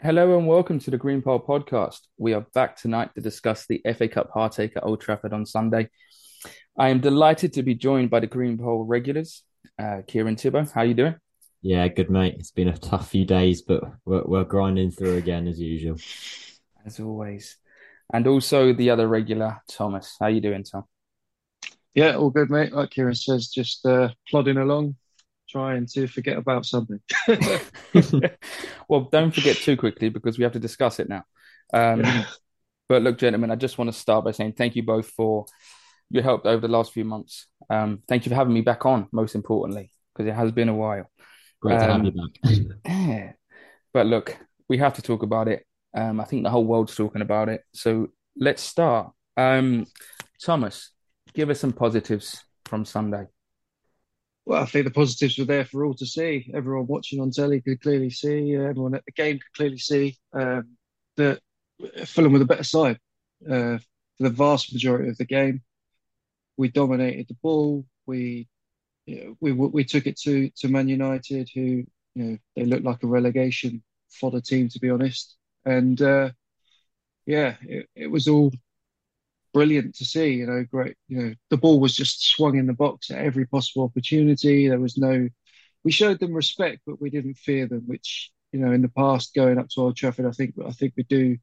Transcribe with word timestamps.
Hello 0.00 0.38
and 0.38 0.46
welcome 0.46 0.78
to 0.78 0.92
the 0.92 0.96
Green 0.96 1.22
Pole 1.22 1.40
podcast. 1.40 2.02
We 2.18 2.32
are 2.32 2.46
back 2.54 2.76
tonight 2.76 3.12
to 3.16 3.20
discuss 3.20 3.66
the 3.66 3.82
FA 3.96 4.06
Cup 4.06 4.30
heartache 4.32 4.76
at 4.76 4.84
Old 4.84 5.00
Trafford 5.00 5.32
on 5.32 5.44
Sunday. 5.44 5.88
I 6.78 6.90
am 6.90 7.00
delighted 7.00 7.54
to 7.54 7.64
be 7.64 7.74
joined 7.74 8.08
by 8.08 8.20
the 8.20 8.28
Green 8.28 8.58
Pole 8.58 8.84
regulars, 8.84 9.42
uh, 9.76 10.02
Kieron 10.06 10.36
Tibbo. 10.36 10.70
How 10.70 10.82
are 10.82 10.84
you 10.84 10.94
doing? 10.94 11.16
Yeah, 11.62 11.88
good 11.88 12.10
mate. 12.10 12.36
It's 12.38 12.52
been 12.52 12.68
a 12.68 12.78
tough 12.78 13.10
few 13.10 13.24
days, 13.24 13.62
but 13.62 13.82
we're, 14.04 14.22
we're 14.22 14.44
grinding 14.44 14.92
through 14.92 15.16
again 15.16 15.48
as 15.48 15.58
usual. 15.58 15.96
As 16.86 17.00
always. 17.00 17.56
And 18.12 18.28
also 18.28 18.72
the 18.72 18.90
other 18.90 19.08
regular, 19.08 19.62
Thomas. 19.68 20.16
How 20.20 20.26
are 20.26 20.30
you 20.30 20.40
doing, 20.40 20.62
Tom? 20.62 20.84
Yeah, 21.96 22.14
all 22.14 22.30
good, 22.30 22.50
mate. 22.50 22.72
Like 22.72 22.90
Kieron 22.90 23.20
says, 23.20 23.48
just 23.48 23.84
uh, 23.84 24.10
plodding 24.28 24.58
along, 24.58 24.94
trying 25.48 25.86
to 25.86 26.06
forget 26.06 26.36
about 26.36 26.66
something. 26.66 27.00
well, 28.88 29.08
don't 29.10 29.34
forget 29.34 29.56
too 29.56 29.76
quickly 29.76 30.08
because 30.08 30.38
we 30.38 30.44
have 30.44 30.52
to 30.52 30.58
discuss 30.58 31.00
it 31.00 31.08
now. 31.08 31.24
Um, 31.72 32.00
Yeah. 32.00 32.24
but 32.88 33.02
look, 33.02 33.18
gentlemen, 33.18 33.50
I 33.50 33.56
just 33.56 33.78
want 33.78 33.92
to 33.92 33.98
start 33.98 34.24
by 34.24 34.32
saying 34.32 34.54
thank 34.54 34.76
you 34.76 34.82
both 34.82 35.08
for 35.10 35.46
your 36.10 36.22
help 36.22 36.46
over 36.46 36.60
the 36.66 36.72
last 36.72 36.92
few 36.92 37.04
months. 37.04 37.46
Um, 37.68 38.02
thank 38.08 38.24
you 38.24 38.30
for 38.30 38.36
having 38.36 38.54
me 38.54 38.62
back 38.62 38.86
on, 38.86 39.08
most 39.12 39.34
importantly, 39.34 39.90
because 40.14 40.28
it 40.28 40.34
has 40.34 40.52
been 40.52 40.68
a 40.68 40.74
while. 40.74 41.10
Great 41.60 41.78
to 41.80 41.86
have 41.86 42.04
you 42.04 42.12
Um, 42.12 42.30
back. 42.42 42.52
yeah. 42.86 43.32
But 43.92 44.06
look, 44.06 44.36
we 44.68 44.78
have 44.78 44.94
to 44.94 45.02
talk 45.02 45.22
about 45.22 45.48
it. 45.48 45.66
Um, 45.94 46.20
I 46.20 46.24
think 46.24 46.44
the 46.44 46.50
whole 46.50 46.64
world's 46.64 46.94
talking 46.94 47.22
about 47.22 47.48
it. 47.48 47.62
So 47.72 48.08
let's 48.36 48.62
start. 48.62 49.12
Um, 49.36 49.86
Thomas, 50.42 50.90
give 51.34 51.50
us 51.50 51.60
some 51.60 51.72
positives 51.72 52.42
from 52.66 52.84
Sunday. 52.84 53.26
Well, 54.48 54.62
I 54.62 54.64
think 54.64 54.86
the 54.86 54.90
positives 54.90 55.36
were 55.36 55.44
there 55.44 55.66
for 55.66 55.84
all 55.84 55.92
to 55.92 56.06
see. 56.06 56.50
Everyone 56.54 56.86
watching 56.86 57.20
on 57.20 57.30
telly 57.30 57.60
could 57.60 57.82
clearly 57.82 58.08
see. 58.08 58.56
Uh, 58.56 58.62
everyone 58.62 58.94
at 58.94 59.04
the 59.04 59.12
game 59.12 59.38
could 59.38 59.52
clearly 59.54 59.76
see 59.76 60.16
um, 60.32 60.78
that 61.18 61.40
Fulham 62.06 62.32
were 62.32 62.38
the 62.38 62.46
better 62.46 62.64
side 62.64 62.98
uh, 63.44 63.76
for 63.76 64.20
the 64.20 64.30
vast 64.30 64.72
majority 64.72 65.10
of 65.10 65.18
the 65.18 65.26
game. 65.26 65.60
We 66.56 66.70
dominated 66.70 67.28
the 67.28 67.36
ball. 67.42 67.84
We, 68.06 68.48
you 69.04 69.22
know, 69.22 69.36
we 69.38 69.52
we 69.52 69.84
took 69.84 70.06
it 70.06 70.18
to 70.20 70.48
to 70.60 70.68
Man 70.68 70.88
United, 70.88 71.50
who 71.54 71.60
you 72.14 72.24
know 72.24 72.38
they 72.56 72.64
looked 72.64 72.84
like 72.86 73.02
a 73.02 73.06
relegation 73.06 73.82
fodder 74.10 74.40
team, 74.40 74.70
to 74.70 74.80
be 74.80 74.88
honest. 74.88 75.36
And 75.66 76.00
uh, 76.00 76.30
yeah, 77.26 77.56
it, 77.60 77.86
it 77.94 78.06
was 78.06 78.28
all 78.28 78.50
brilliant 79.58 79.96
to 79.96 80.04
see. 80.04 80.34
You 80.34 80.46
know, 80.46 80.64
great. 80.70 80.96
You 81.08 81.18
know, 81.18 81.34
the 81.50 81.56
ball 81.56 81.80
was 81.80 81.96
just 81.96 82.22
swung 82.22 82.56
in 82.56 82.68
the 82.68 82.72
box 82.72 83.10
at 83.10 83.18
every 83.18 83.44
possible 83.44 83.84
opportunity. 83.84 84.68
There 84.68 84.78
was 84.78 84.96
no. 84.96 85.28
We 85.82 85.90
showed 85.90 86.20
them 86.20 86.32
respect, 86.32 86.82
but 86.86 87.00
we 87.00 87.10
didn't 87.10 87.34
fear 87.34 87.66
them. 87.66 87.82
Which 87.86 88.30
you 88.52 88.60
know, 88.60 88.70
in 88.70 88.82
the 88.82 88.88
past, 88.88 89.34
going 89.34 89.58
up 89.58 89.68
to 89.70 89.80
Old 89.80 89.96
Trafford, 89.96 90.26
I 90.26 90.30
think 90.30 90.54
I 90.64 90.70
think 90.70 90.94
we 90.96 91.02
do 91.02 91.38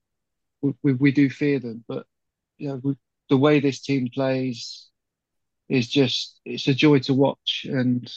we 0.61 0.93
we, 0.93 1.11
do 1.11 1.29
fear 1.29 1.59
them. 1.59 1.83
But 1.89 2.05
you 2.57 2.69
know, 2.69 2.79
we, 2.81 2.95
the 3.29 3.37
way 3.37 3.59
this 3.59 3.81
team 3.81 4.07
plays 4.13 4.87
is 5.67 5.89
just 5.89 6.39
it's 6.45 6.69
a 6.69 6.73
joy 6.73 6.99
to 6.99 7.13
watch. 7.13 7.65
And 7.69 8.09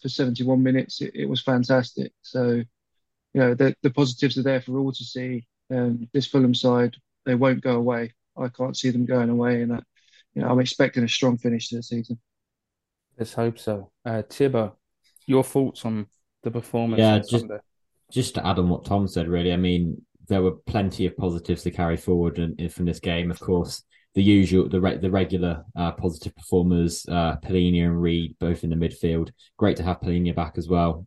for 0.00 0.08
71 0.08 0.62
minutes, 0.62 1.00
it, 1.00 1.10
it 1.14 1.26
was 1.28 1.42
fantastic. 1.42 2.12
So 2.22 2.62
you 3.34 3.40
know, 3.40 3.54
the 3.54 3.74
the 3.82 3.90
positives 3.90 4.38
are 4.38 4.44
there 4.44 4.60
for 4.60 4.78
all 4.78 4.92
to 4.92 5.04
see. 5.04 5.48
Um, 5.72 6.08
this 6.12 6.28
Fulham 6.28 6.54
side, 6.54 6.96
they 7.26 7.34
won't 7.34 7.62
go 7.62 7.74
away. 7.74 8.12
I 8.40 8.48
can't 8.48 8.76
see 8.76 8.90
them 8.90 9.06
going 9.06 9.30
away, 9.30 9.62
and 9.62 9.72
uh, 9.72 9.80
you 10.34 10.42
know, 10.42 10.48
I'm 10.48 10.60
expecting 10.60 11.04
a 11.04 11.08
strong 11.08 11.38
finish 11.38 11.68
to 11.68 11.76
the 11.76 11.82
season. 11.82 12.18
Let's 13.18 13.34
hope 13.34 13.58
so. 13.58 13.90
Uh, 14.04 14.22
Tibbo, 14.28 14.72
your 15.26 15.44
thoughts 15.44 15.84
on 15.84 16.06
the 16.42 16.50
performance 16.50 16.98
Yeah, 16.98 17.18
just 17.18 17.30
Sunday? 17.30 17.58
just 18.10 18.34
to 18.36 18.46
add 18.46 18.58
on 18.58 18.68
what 18.68 18.84
Tom 18.84 19.06
said, 19.06 19.28
really. 19.28 19.52
I 19.52 19.56
mean, 19.56 20.00
there 20.28 20.42
were 20.42 20.52
plenty 20.66 21.06
of 21.06 21.16
positives 21.16 21.62
to 21.64 21.70
carry 21.70 21.96
forward 21.96 22.38
in, 22.38 22.54
in- 22.58 22.68
from 22.70 22.86
this 22.86 23.00
game. 23.00 23.30
Of 23.30 23.40
course, 23.40 23.82
the 24.14 24.22
usual, 24.22 24.68
the 24.68 24.80
re- 24.80 24.96
the 24.98 25.10
regular 25.10 25.64
uh, 25.76 25.92
positive 25.92 26.34
performers, 26.34 27.06
uh, 27.08 27.36
Palhinha 27.36 27.84
and 27.84 28.00
Reed, 28.00 28.36
both 28.40 28.64
in 28.64 28.70
the 28.70 28.76
midfield. 28.76 29.30
Great 29.58 29.76
to 29.76 29.82
have 29.82 30.00
Palhinha 30.00 30.34
back 30.34 30.54
as 30.56 30.68
well. 30.68 31.06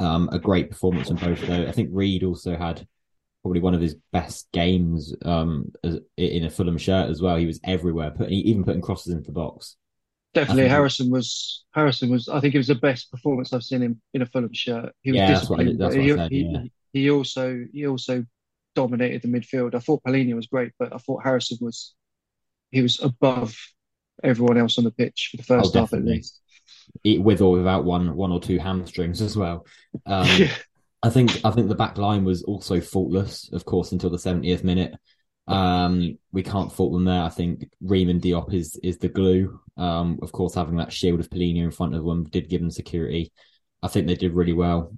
Um, 0.00 0.28
a 0.30 0.38
great 0.38 0.70
performance 0.70 1.10
on 1.10 1.16
both 1.16 1.40
though. 1.46 1.66
I 1.66 1.72
think 1.72 1.90
Reed 1.92 2.22
also 2.22 2.56
had 2.56 2.86
probably 3.42 3.60
one 3.60 3.74
of 3.74 3.80
his 3.80 3.96
best 4.12 4.48
games 4.52 5.14
um, 5.24 5.72
as, 5.84 5.98
in 6.16 6.44
a 6.44 6.50
Fulham 6.50 6.78
shirt 6.78 7.10
as 7.10 7.22
well. 7.22 7.36
He 7.36 7.46
was 7.46 7.60
everywhere, 7.64 8.10
putting 8.10 8.34
even 8.34 8.64
putting 8.64 8.82
crosses 8.82 9.12
into 9.12 9.26
the 9.26 9.32
box. 9.32 9.76
Definitely, 10.34 10.68
Harrison 10.68 11.10
was 11.10 11.64
Harrison 11.72 12.10
was. 12.10 12.28
I 12.28 12.40
think 12.40 12.54
it 12.54 12.58
was 12.58 12.66
the 12.66 12.74
best 12.74 13.10
performance 13.10 13.52
I've 13.52 13.62
seen 13.62 13.82
him 13.82 14.00
in 14.14 14.22
a 14.22 14.26
Fulham 14.26 14.52
shirt. 14.52 14.92
He 15.02 15.12
was 15.12 15.16
yeah, 15.16 15.32
that's 15.32 15.48
what 15.48 15.60
I, 15.60 15.64
disciplined, 15.64 15.80
that's 15.80 15.96
what 15.96 16.04
he 16.04 16.10
said. 16.10 16.32
Yeah, 16.32 16.60
he 16.60 16.72
he 16.92 17.10
also 17.10 17.64
he 17.72 17.86
also 17.86 18.24
dominated 18.74 19.22
the 19.22 19.28
midfield. 19.28 19.74
I 19.74 19.80
thought 19.80 20.02
Palhinha 20.04 20.34
was 20.34 20.46
great, 20.46 20.72
but 20.78 20.92
I 20.92 20.98
thought 20.98 21.24
Harrison 21.24 21.58
was 21.60 21.94
he 22.70 22.82
was 22.82 23.00
above 23.02 23.56
everyone 24.22 24.58
else 24.58 24.78
on 24.78 24.84
the 24.84 24.90
pitch 24.90 25.30
for 25.30 25.38
the 25.38 25.54
oh, 25.54 25.62
first 25.62 25.74
half 25.74 25.92
at 25.92 26.04
least. 26.04 26.40
It, 27.04 27.22
with 27.22 27.40
or 27.40 27.52
without 27.52 27.84
one 27.84 28.14
one 28.14 28.32
or 28.32 28.40
two 28.40 28.58
hamstrings 28.58 29.22
as 29.22 29.36
well. 29.36 29.66
Um, 30.06 30.26
Yeah, 30.26 30.52
I 31.02 31.10
think 31.10 31.40
I 31.44 31.50
think 31.50 31.68
the 31.68 31.74
back 31.74 31.96
line 31.96 32.24
was 32.24 32.42
also 32.42 32.80
faultless, 32.80 33.50
of 33.52 33.64
course, 33.64 33.92
until 33.92 34.10
the 34.10 34.18
70th 34.18 34.64
minute. 34.64 34.94
Um, 35.46 36.18
we 36.32 36.42
can't 36.42 36.72
fault 36.72 36.92
them 36.92 37.04
there. 37.04 37.22
I 37.22 37.30
think 37.30 37.70
Ream 37.80 38.08
and 38.08 38.20
Diop 38.20 38.52
is 38.52 38.78
is 38.82 38.98
the 38.98 39.08
glue. 39.08 39.60
Um, 39.76 40.18
of 40.22 40.32
course, 40.32 40.54
having 40.54 40.76
that 40.76 40.92
shield 40.92 41.20
of 41.20 41.30
Palhinha 41.30 41.62
in 41.62 41.70
front 41.70 41.94
of 41.94 42.04
them 42.04 42.24
did 42.24 42.48
give 42.48 42.60
them 42.60 42.70
security. 42.70 43.32
I 43.82 43.88
think 43.88 44.06
they 44.06 44.16
did 44.16 44.34
really 44.34 44.52
well. 44.52 44.92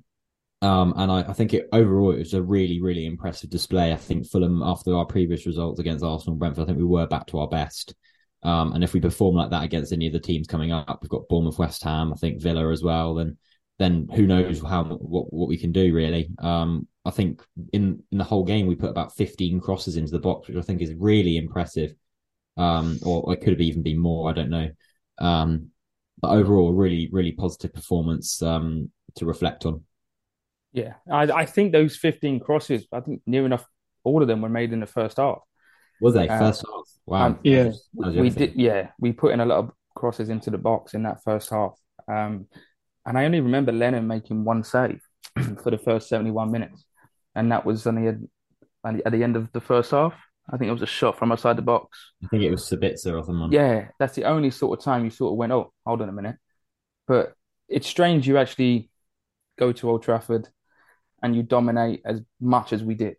Um, 0.62 0.92
and 0.96 1.10
I, 1.10 1.20
I 1.20 1.32
think 1.32 1.54
it 1.54 1.68
overall 1.72 2.12
it 2.12 2.18
was 2.18 2.34
a 2.34 2.42
really, 2.42 2.80
really 2.80 3.06
impressive 3.06 3.50
display. 3.50 3.92
I 3.92 3.96
think 3.96 4.26
Fulham, 4.26 4.62
after 4.62 4.94
our 4.94 5.06
previous 5.06 5.46
results 5.46 5.80
against 5.80 6.04
Arsenal 6.04 6.32
and 6.32 6.40
Brentford, 6.40 6.64
I 6.64 6.66
think 6.66 6.78
we 6.78 6.84
were 6.84 7.06
back 7.06 7.26
to 7.28 7.38
our 7.38 7.48
best. 7.48 7.94
Um, 8.42 8.72
and 8.72 8.82
if 8.82 8.94
we 8.94 9.00
perform 9.00 9.36
like 9.36 9.50
that 9.50 9.64
against 9.64 9.92
any 9.92 10.06
of 10.06 10.12
the 10.12 10.20
teams 10.20 10.46
coming 10.46 10.72
up, 10.72 10.98
we've 11.02 11.10
got 11.10 11.28
Bournemouth, 11.28 11.58
West 11.58 11.82
Ham, 11.84 12.12
I 12.12 12.16
think 12.16 12.42
Villa 12.42 12.70
as 12.70 12.82
well. 12.82 13.14
Then, 13.14 13.36
then 13.80 14.06
who 14.14 14.26
knows 14.26 14.62
how 14.62 14.84
what 14.84 15.32
what 15.32 15.48
we 15.48 15.56
can 15.56 15.72
do 15.72 15.92
really? 15.92 16.30
Um, 16.38 16.86
I 17.04 17.10
think 17.10 17.42
in 17.72 18.04
in 18.12 18.18
the 18.18 18.24
whole 18.24 18.44
game 18.44 18.68
we 18.68 18.76
put 18.76 18.90
about 18.90 19.16
15 19.16 19.58
crosses 19.58 19.96
into 19.96 20.12
the 20.12 20.20
box, 20.20 20.46
which 20.46 20.56
I 20.56 20.62
think 20.62 20.80
is 20.80 20.94
really 20.94 21.36
impressive. 21.36 21.94
Um, 22.56 22.98
or 23.04 23.32
it 23.32 23.40
could 23.40 23.54
have 23.54 23.60
even 23.60 23.82
been 23.82 23.98
more. 23.98 24.30
I 24.30 24.34
don't 24.34 24.50
know. 24.50 24.70
Um, 25.18 25.70
but 26.20 26.30
overall, 26.30 26.72
really, 26.72 27.08
really 27.10 27.32
positive 27.32 27.72
performance. 27.72 28.42
Um, 28.42 28.90
to 29.16 29.26
reflect 29.26 29.66
on. 29.66 29.84
Yeah, 30.72 30.94
I, 31.10 31.22
I 31.22 31.46
think 31.46 31.72
those 31.72 31.96
15 31.96 32.40
crosses, 32.40 32.86
I 32.92 33.00
think 33.00 33.22
near 33.26 33.44
enough 33.44 33.66
all 34.04 34.22
of 34.22 34.28
them 34.28 34.40
were 34.40 34.48
made 34.48 34.72
in 34.72 34.80
the 34.80 34.86
first 34.86 35.16
half. 35.16 35.38
Was 36.00 36.14
they 36.14 36.28
Uh, 36.28 36.38
first 36.38 36.64
half? 36.66 36.84
Wow, 37.06 37.28
that 37.30 37.38
yeah. 37.42 37.70
we 38.22 38.30
did, 38.30 38.54
yeah, 38.54 38.88
we 38.98 39.12
put 39.12 39.32
in 39.32 39.40
a 39.40 39.46
lot 39.46 39.58
of 39.58 39.70
crosses 39.94 40.28
into 40.28 40.50
the 40.50 40.58
box 40.58 40.94
in 40.94 41.02
that 41.02 41.22
first 41.24 41.50
half. 41.50 41.72
Um, 42.08 42.46
and 43.06 43.18
I 43.18 43.24
only 43.24 43.40
remember 43.40 43.72
Leno 43.72 44.00
making 44.00 44.44
one 44.44 44.62
save 44.62 45.00
for 45.62 45.70
the 45.70 45.78
first 45.78 46.08
71 46.08 46.50
minutes. 46.50 46.84
And 47.34 47.50
that 47.52 47.64
was 47.64 47.86
only 47.86 48.08
at, 48.08 48.16
at 48.84 49.12
the 49.12 49.22
end 49.22 49.36
of 49.36 49.50
the 49.52 49.60
first 49.60 49.90
half. 49.92 50.14
I 50.52 50.56
think 50.56 50.68
it 50.68 50.72
was 50.72 50.82
a 50.82 50.86
shot 50.86 51.16
from 51.18 51.30
outside 51.30 51.56
the 51.56 51.62
box. 51.62 52.12
I 52.24 52.28
think 52.28 52.42
it 52.42 52.50
was 52.50 52.68
Sabitzer 52.68 53.16
or 53.16 53.24
someone. 53.24 53.52
Yeah, 53.52 53.88
that's 53.98 54.14
the 54.14 54.24
only 54.24 54.50
sort 54.50 54.78
of 54.78 54.84
time 54.84 55.04
you 55.04 55.10
sort 55.10 55.32
of 55.32 55.38
went, 55.38 55.52
oh, 55.52 55.72
hold 55.86 56.02
on 56.02 56.08
a 56.08 56.12
minute. 56.12 56.36
But 57.06 57.34
it's 57.68 57.86
strange 57.86 58.26
you 58.26 58.36
actually 58.36 58.90
go 59.58 59.72
to 59.72 59.90
Old 59.90 60.02
Trafford 60.02 60.48
and 61.22 61.36
you 61.36 61.42
dominate 61.42 62.02
as 62.04 62.20
much 62.40 62.72
as 62.72 62.82
we 62.82 62.94
did. 62.94 63.16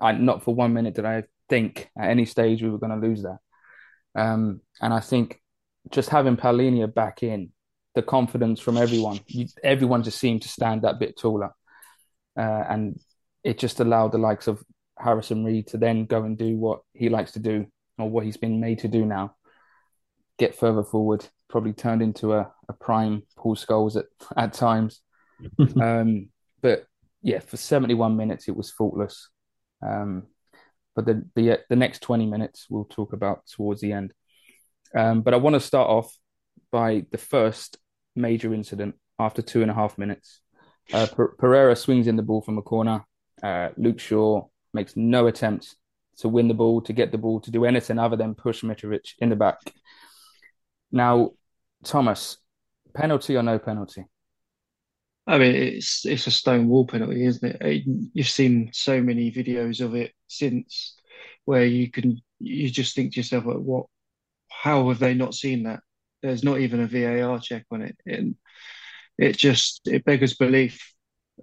I 0.00 0.12
not 0.12 0.42
for 0.42 0.54
one 0.54 0.72
minute 0.72 0.94
did 0.94 1.04
I 1.04 1.24
think 1.48 1.90
at 1.96 2.10
any 2.10 2.24
stage 2.24 2.62
we 2.62 2.70
were 2.70 2.78
going 2.78 3.00
to 3.00 3.06
lose 3.06 3.22
that. 3.22 3.38
Um, 4.16 4.60
and 4.80 4.92
I 4.92 5.00
think 5.00 5.40
just 5.90 6.08
having 6.08 6.36
Palhinha 6.36 6.92
back 6.92 7.22
in, 7.22 7.52
the 7.94 8.02
confidence 8.02 8.60
from 8.60 8.76
everyone, 8.76 9.20
you, 9.26 9.46
everyone 9.62 10.02
just 10.02 10.18
seemed 10.18 10.42
to 10.42 10.48
stand 10.48 10.82
that 10.82 10.98
bit 10.98 11.16
taller, 11.18 11.50
uh, 12.36 12.64
and 12.68 12.98
it 13.44 13.58
just 13.58 13.80
allowed 13.80 14.12
the 14.12 14.18
likes 14.18 14.48
of 14.48 14.62
Harrison 14.98 15.44
Reed 15.44 15.68
to 15.68 15.76
then 15.78 16.06
go 16.06 16.24
and 16.24 16.36
do 16.36 16.56
what 16.56 16.80
he 16.92 17.08
likes 17.08 17.32
to 17.32 17.38
do 17.38 17.66
or 17.98 18.10
what 18.10 18.24
he's 18.24 18.36
been 18.36 18.60
made 18.60 18.80
to 18.80 18.88
do 18.88 19.04
now, 19.04 19.36
get 20.38 20.54
further 20.54 20.82
forward. 20.82 21.26
Probably 21.48 21.72
turned 21.72 22.02
into 22.02 22.32
a, 22.32 22.52
a 22.68 22.72
prime 22.72 23.22
Paul 23.36 23.54
Scholes 23.54 23.96
at 23.96 24.06
at 24.36 24.52
times. 24.52 25.00
Um, 25.80 26.28
but 26.62 26.86
yeah, 27.22 27.40
for 27.40 27.56
71 27.56 28.16
minutes 28.16 28.48
it 28.48 28.56
was 28.56 28.70
faultless. 28.70 29.28
Um, 29.86 30.28
but 30.94 31.06
the, 31.06 31.24
the 31.34 31.60
the 31.68 31.76
next 31.76 32.00
20 32.00 32.26
minutes 32.26 32.66
we'll 32.70 32.84
talk 32.84 33.12
about 33.12 33.46
towards 33.46 33.80
the 33.80 33.92
end. 33.92 34.14
Um, 34.96 35.22
but 35.22 35.34
I 35.34 35.38
want 35.38 35.54
to 35.54 35.60
start 35.60 35.90
off 35.90 36.16
by 36.70 37.04
the 37.10 37.18
first 37.18 37.78
major 38.14 38.54
incident 38.54 38.94
after 39.18 39.42
two 39.42 39.62
and 39.62 39.70
a 39.70 39.74
half 39.74 39.98
minutes. 39.98 40.40
Uh, 40.92 41.06
Per- 41.06 41.34
Pereira 41.38 41.76
swings 41.76 42.06
in 42.06 42.16
the 42.16 42.22
ball 42.22 42.42
from 42.42 42.58
a 42.58 42.62
corner. 42.62 43.04
Uh, 43.42 43.70
Luke 43.76 44.00
Shaw 44.00 44.46
makes 44.72 44.96
no 44.96 45.26
attempt 45.26 45.76
to 46.18 46.28
win 46.28 46.48
the 46.48 46.54
ball, 46.54 46.80
to 46.82 46.92
get 46.92 47.10
the 47.10 47.18
ball, 47.18 47.40
to 47.40 47.50
do 47.50 47.64
anything 47.64 47.98
other 47.98 48.16
than 48.16 48.34
push 48.34 48.62
Mitrovic 48.62 49.14
in 49.18 49.30
the 49.30 49.36
back. 49.36 49.58
Now, 50.92 51.32
Thomas, 51.84 52.38
penalty 52.94 53.36
or 53.36 53.42
no 53.42 53.58
penalty? 53.58 54.04
I 55.26 55.38
mean, 55.38 55.54
it's 55.54 56.04
it's 56.04 56.26
a 56.26 56.30
stone 56.30 56.68
wall 56.68 56.86
penalty, 56.86 57.24
isn't 57.24 57.48
it? 57.48 57.62
it? 57.62 57.82
You've 58.12 58.28
seen 58.28 58.70
so 58.72 59.00
many 59.00 59.32
videos 59.32 59.80
of 59.80 59.94
it 59.94 60.12
since, 60.28 60.96
where 61.46 61.64
you 61.64 61.90
can 61.90 62.22
you 62.38 62.70
just 62.70 62.94
think 62.94 63.12
to 63.14 63.20
yourself, 63.20 63.46
like, 63.46 63.56
what? 63.56 63.86
How 64.50 64.88
have 64.88 64.98
they 64.98 65.14
not 65.14 65.34
seen 65.34 65.64
that? 65.64 65.80
There's 66.24 66.42
not 66.42 66.58
even 66.60 66.80
a 66.80 66.86
VAR 66.86 67.38
check 67.38 67.66
on 67.70 67.82
it, 67.82 67.96
and 68.06 68.36
it 69.18 69.36
just 69.36 69.82
it 69.86 70.04
beggars 70.06 70.34
belief. 70.34 70.92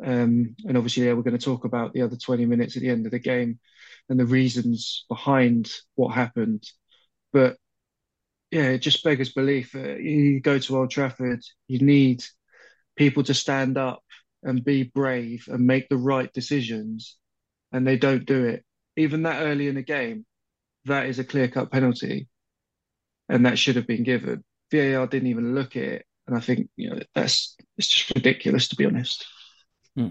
Um, 0.03 0.55
and 0.65 0.77
obviously, 0.77 1.05
yeah, 1.05 1.13
we're 1.13 1.21
going 1.21 1.37
to 1.37 1.45
talk 1.45 1.65
about 1.65 1.93
the 1.93 2.01
other 2.01 2.15
20 2.17 2.47
minutes 2.47 2.75
at 2.75 2.81
the 2.81 2.89
end 2.89 3.05
of 3.05 3.11
the 3.11 3.19
game 3.19 3.59
and 4.09 4.19
the 4.19 4.25
reasons 4.25 5.05
behind 5.07 5.71
what 5.95 6.15
happened. 6.15 6.63
But 7.31 7.57
yeah, 8.49 8.69
it 8.69 8.79
just 8.79 9.03
beggars 9.03 9.33
belief. 9.33 9.75
Uh, 9.75 9.95
you 9.95 10.41
go 10.41 10.59
to 10.59 10.77
Old 10.77 10.91
Trafford, 10.91 11.41
you 11.67 11.79
need 11.79 12.23
people 12.97 13.23
to 13.23 13.33
stand 13.35 13.77
up 13.77 14.03
and 14.43 14.63
be 14.63 14.83
brave 14.83 15.45
and 15.47 15.67
make 15.67 15.89
the 15.89 15.97
right 15.97 16.33
decisions, 16.33 17.17
and 17.71 17.87
they 17.87 17.97
don't 17.97 18.25
do 18.25 18.45
it. 18.45 18.65
Even 18.97 19.23
that 19.23 19.43
early 19.43 19.67
in 19.67 19.75
the 19.75 19.83
game, 19.83 20.25
that 20.85 21.05
is 21.05 21.19
a 21.19 21.23
clear 21.23 21.47
cut 21.47 21.71
penalty, 21.71 22.27
and 23.29 23.45
that 23.45 23.59
should 23.59 23.77
have 23.77 23.87
been 23.87 24.03
given. 24.03 24.43
VAR 24.71 25.07
didn't 25.07 25.29
even 25.29 25.55
look 25.55 25.75
at 25.75 25.83
it, 25.83 26.05
and 26.27 26.35
I 26.35 26.39
think 26.39 26.69
you 26.75 26.89
know 26.89 26.99
that's 27.13 27.55
it's 27.77 27.87
just 27.87 28.13
ridiculous 28.15 28.67
to 28.69 28.75
be 28.75 28.85
honest. 28.85 29.25
Hmm. 29.95 30.09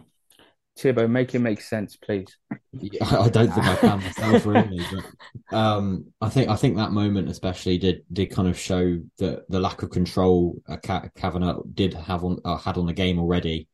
Tibbo, 0.79 1.11
make 1.11 1.35
it 1.35 1.41
make 1.41 1.61
sense, 1.61 1.97
please. 1.97 2.37
Yeah, 2.73 3.05
I 3.05 3.29
don't 3.29 3.51
think 3.53 3.67
I 3.67 3.77
can 3.77 3.99
myself 3.99 4.47
really, 4.47 4.81
but 4.91 5.57
um, 5.57 6.07
I 6.21 6.29
think 6.29 6.49
I 6.49 6.57
think 6.57 6.77
that 6.77 6.93
moment 6.93 7.29
especially 7.29 7.77
did 7.79 8.05
did 8.13 8.31
kind 8.31 8.49
of 8.49 8.59
show 8.59 8.99
that 9.19 9.51
the 9.51 9.61
lack 9.61 9.83
of 9.83 9.91
control 9.91 10.57
uh, 10.69 10.77
Kavanagh 11.17 11.63
did 11.75 11.95
have 11.95 12.25
on 12.25 12.39
uh, 12.45 12.57
had 12.57 12.79
on 12.79 12.87
the 12.87 12.93
game 12.93 13.19
already. 13.19 13.69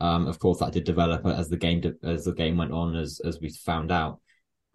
Um, 0.00 0.26
of 0.26 0.38
course, 0.38 0.60
that 0.60 0.72
did 0.72 0.84
develop 0.84 1.26
as 1.26 1.48
the 1.48 1.56
game 1.56 1.82
as 2.02 2.24
the 2.24 2.32
game 2.32 2.56
went 2.56 2.72
on, 2.72 2.96
as 2.96 3.20
as 3.24 3.40
we 3.40 3.50
found 3.50 3.92
out. 3.92 4.20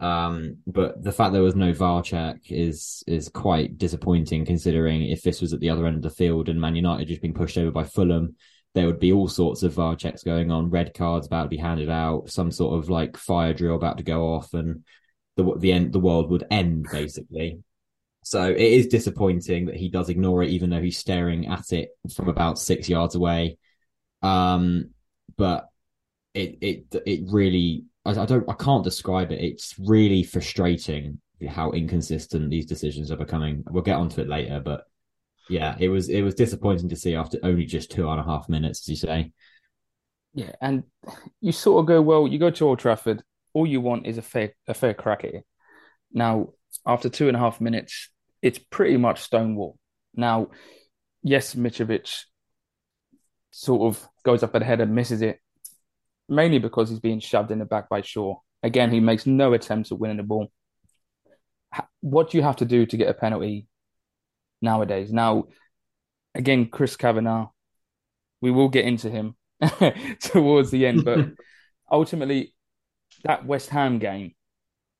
Um, 0.00 0.58
but 0.66 1.02
the 1.02 1.12
fact 1.12 1.32
there 1.32 1.42
was 1.42 1.54
no 1.54 1.72
VAR 1.72 2.02
check 2.02 2.36
is 2.50 3.02
is 3.06 3.28
quite 3.28 3.78
disappointing, 3.78 4.44
considering 4.44 5.02
if 5.04 5.22
this 5.22 5.40
was 5.40 5.52
at 5.52 5.60
the 5.60 5.70
other 5.70 5.86
end 5.86 5.96
of 5.96 6.02
the 6.02 6.10
field 6.10 6.48
and 6.48 6.60
Man 6.60 6.76
United 6.76 7.08
just 7.08 7.22
being 7.22 7.34
pushed 7.34 7.56
over 7.56 7.70
by 7.70 7.84
Fulham, 7.84 8.36
there 8.74 8.86
would 8.86 8.98
be 8.98 9.12
all 9.12 9.28
sorts 9.28 9.62
of 9.62 9.74
VAR 9.74 9.96
checks 9.96 10.22
going 10.22 10.50
on, 10.50 10.70
red 10.70 10.94
cards 10.94 11.26
about 11.26 11.44
to 11.44 11.48
be 11.48 11.56
handed 11.56 11.88
out, 11.88 12.28
some 12.28 12.50
sort 12.50 12.78
of 12.78 12.90
like 12.90 13.16
fire 13.16 13.54
drill 13.54 13.76
about 13.76 13.98
to 13.98 14.04
go 14.04 14.34
off, 14.34 14.52
and 14.52 14.84
the 15.36 15.54
the 15.58 15.72
end 15.72 15.92
the 15.92 16.00
world 16.00 16.30
would 16.30 16.44
end 16.50 16.86
basically. 16.90 17.62
So 18.24 18.50
it 18.50 18.58
is 18.58 18.86
disappointing 18.86 19.66
that 19.66 19.76
he 19.76 19.90
does 19.90 20.08
ignore 20.08 20.42
it, 20.42 20.50
even 20.50 20.70
though 20.70 20.80
he's 20.80 20.98
staring 20.98 21.46
at 21.46 21.72
it 21.72 21.90
from 22.14 22.28
about 22.28 22.58
six 22.58 22.88
yards 22.88 23.14
away. 23.14 23.58
Um, 24.22 24.90
but 25.36 25.68
it 26.32 26.58
it 26.60 27.02
it 27.06 27.20
really 27.26 27.84
I, 28.04 28.10
I 28.10 28.26
don't 28.26 28.48
I 28.48 28.54
can't 28.54 28.84
describe 28.84 29.32
it. 29.32 29.42
It's 29.42 29.74
really 29.78 30.22
frustrating 30.22 31.20
how 31.48 31.72
inconsistent 31.72 32.50
these 32.50 32.66
decisions 32.66 33.10
are 33.10 33.16
becoming. 33.16 33.64
We'll 33.68 33.82
get 33.82 33.96
onto 33.96 34.20
it 34.20 34.28
later, 34.28 34.60
but 34.60 34.84
yeah, 35.48 35.76
it 35.78 35.88
was 35.88 36.08
it 36.08 36.22
was 36.22 36.34
disappointing 36.34 36.88
to 36.88 36.96
see 36.96 37.14
after 37.14 37.38
only 37.42 37.66
just 37.66 37.90
two 37.90 38.08
and 38.08 38.20
a 38.20 38.24
half 38.24 38.48
minutes, 38.48 38.80
as 38.80 38.88
you 38.88 38.96
say. 38.96 39.32
Yeah, 40.34 40.52
and 40.60 40.84
you 41.40 41.52
sort 41.52 41.80
of 41.80 41.86
go, 41.86 42.02
well, 42.02 42.26
you 42.26 42.38
go 42.38 42.50
to 42.50 42.66
Old 42.66 42.80
Trafford, 42.80 43.22
all 43.52 43.66
you 43.66 43.80
want 43.80 44.06
is 44.06 44.18
a 44.18 44.22
fair 44.22 44.52
a 44.66 44.74
fair 44.74 44.94
crack 44.94 45.24
at 45.24 45.34
it. 45.34 45.44
Now, 46.12 46.50
after 46.86 47.08
two 47.08 47.28
and 47.28 47.36
a 47.36 47.40
half 47.40 47.60
minutes, 47.60 48.10
it's 48.42 48.58
pretty 48.58 48.96
much 48.96 49.20
stonewall. 49.20 49.78
Now, 50.14 50.48
yes, 51.22 51.54
Mitrovic 51.54 52.24
sort 53.50 53.82
of 53.82 54.08
goes 54.24 54.42
up 54.42 54.54
at 54.54 54.58
the 54.60 54.64
head 54.64 54.80
and 54.80 54.94
misses 54.94 55.22
it, 55.22 55.40
mainly 56.28 56.58
because 56.58 56.90
he's 56.90 57.00
being 57.00 57.20
shoved 57.20 57.50
in 57.50 57.58
the 57.58 57.64
back 57.64 57.88
by 57.88 58.02
Shaw. 58.02 58.36
Again, 58.62 58.90
he 58.90 59.00
makes 59.00 59.26
no 59.26 59.52
attempts 59.52 59.92
at 59.92 59.98
winning 59.98 60.16
the 60.16 60.22
ball. 60.22 60.50
What 62.00 62.30
do 62.30 62.38
you 62.38 62.44
have 62.44 62.56
to 62.56 62.64
do 62.64 62.86
to 62.86 62.96
get 62.96 63.08
a 63.08 63.14
penalty 63.14 63.66
nowadays. 64.64 65.12
Now, 65.12 65.44
again, 66.34 66.66
Chris 66.66 66.96
Kavanagh, 66.96 67.46
we 68.40 68.50
will 68.50 68.68
get 68.68 68.84
into 68.84 69.08
him 69.08 69.36
towards 70.20 70.72
the 70.72 70.86
end, 70.86 71.04
but 71.04 71.28
ultimately, 71.90 72.54
that 73.22 73.46
West 73.46 73.70
Ham 73.70 74.00
game, 74.00 74.34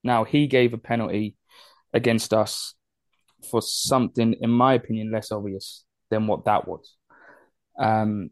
now 0.05 0.23
he 0.23 0.47
gave 0.47 0.73
a 0.73 0.79
penalty 0.79 1.37
against 1.93 2.33
us 2.33 2.75
for 3.51 3.61
something, 3.61 4.35
in 4.41 4.51
my 4.51 4.75
opinion, 4.75 5.11
less 5.11 5.33
obvious 5.33 5.85
than 6.11 6.27
what 6.27 6.45
that 6.45 6.69
was. 6.69 6.95
Um, 7.79 8.31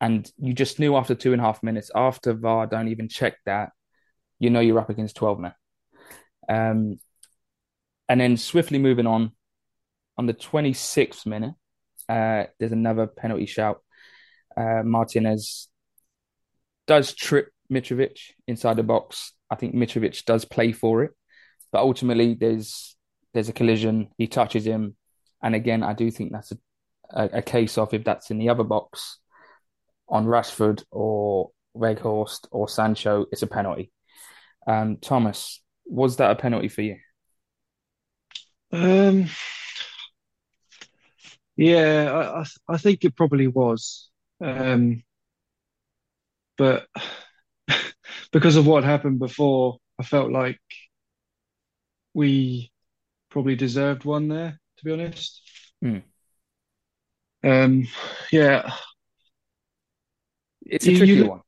and 0.00 0.30
you 0.38 0.52
just 0.52 0.78
knew 0.78 0.96
after 0.96 1.14
two 1.14 1.32
and 1.32 1.40
a 1.40 1.44
half 1.44 1.62
minutes, 1.62 1.90
after 1.94 2.34
VAR 2.34 2.66
don't 2.66 2.88
even 2.88 3.08
check 3.08 3.36
that, 3.46 3.70
you 4.38 4.50
know 4.50 4.60
you're 4.60 4.78
up 4.78 4.90
against 4.90 5.16
12 5.16 5.38
men. 5.38 5.54
Um, 6.48 7.00
and 8.08 8.20
then 8.20 8.36
swiftly 8.36 8.78
moving 8.78 9.06
on, 9.06 9.32
on 10.18 10.26
the 10.26 10.34
26th 10.34 11.26
minute, 11.26 11.54
uh, 12.08 12.44
there's 12.58 12.72
another 12.72 13.06
penalty 13.06 13.46
shout. 13.46 13.82
Uh, 14.56 14.82
Martinez 14.84 15.68
does 16.86 17.14
trip 17.14 17.48
Mitrovic 17.72 18.18
inside 18.46 18.76
the 18.76 18.82
box. 18.82 19.32
I 19.50 19.56
think 19.56 19.74
Mitrovic 19.74 20.24
does 20.24 20.44
play 20.44 20.72
for 20.72 21.02
it, 21.04 21.12
but 21.72 21.80
ultimately 21.80 22.34
there's 22.34 22.96
there's 23.34 23.48
a 23.48 23.52
collision. 23.52 24.08
He 24.18 24.26
touches 24.28 24.66
him, 24.66 24.96
and 25.42 25.54
again, 25.54 25.82
I 25.82 25.92
do 25.92 26.10
think 26.10 26.32
that's 26.32 26.52
a, 26.52 26.58
a, 27.10 27.24
a 27.38 27.42
case 27.42 27.76
of 27.76 27.92
if 27.92 28.04
that's 28.04 28.30
in 28.30 28.38
the 28.38 28.48
other 28.48 28.64
box 28.64 29.18
on 30.08 30.26
Rashford 30.26 30.84
or 30.90 31.50
Weghorst 31.76 32.46
or 32.50 32.68
Sancho, 32.68 33.26
it's 33.32 33.42
a 33.42 33.46
penalty. 33.46 33.90
Um, 34.66 34.96
Thomas, 34.98 35.62
was 35.84 36.16
that 36.16 36.30
a 36.30 36.36
penalty 36.36 36.68
for 36.68 36.82
you? 36.82 36.96
Um, 38.72 39.26
yeah, 41.56 42.10
I, 42.12 42.40
I, 42.40 42.44
I 42.74 42.78
think 42.78 43.04
it 43.04 43.16
probably 43.16 43.46
was. 43.46 44.10
Um, 44.40 45.02
but 46.58 46.86
because 48.32 48.56
of 48.56 48.66
what 48.66 48.84
happened 48.84 49.18
before, 49.18 49.78
I 49.98 50.02
felt 50.02 50.30
like 50.30 50.60
we 52.14 52.72
probably 53.30 53.56
deserved 53.56 54.04
one 54.04 54.28
there, 54.28 54.58
to 54.78 54.84
be 54.84 54.92
honest. 54.92 55.40
Hmm. 55.82 55.98
Um, 57.44 57.86
yeah, 58.32 58.72
It's 60.68 60.86
a 60.86 60.96
tricky 60.96 61.12
you, 61.12 61.26
one. 61.26 61.40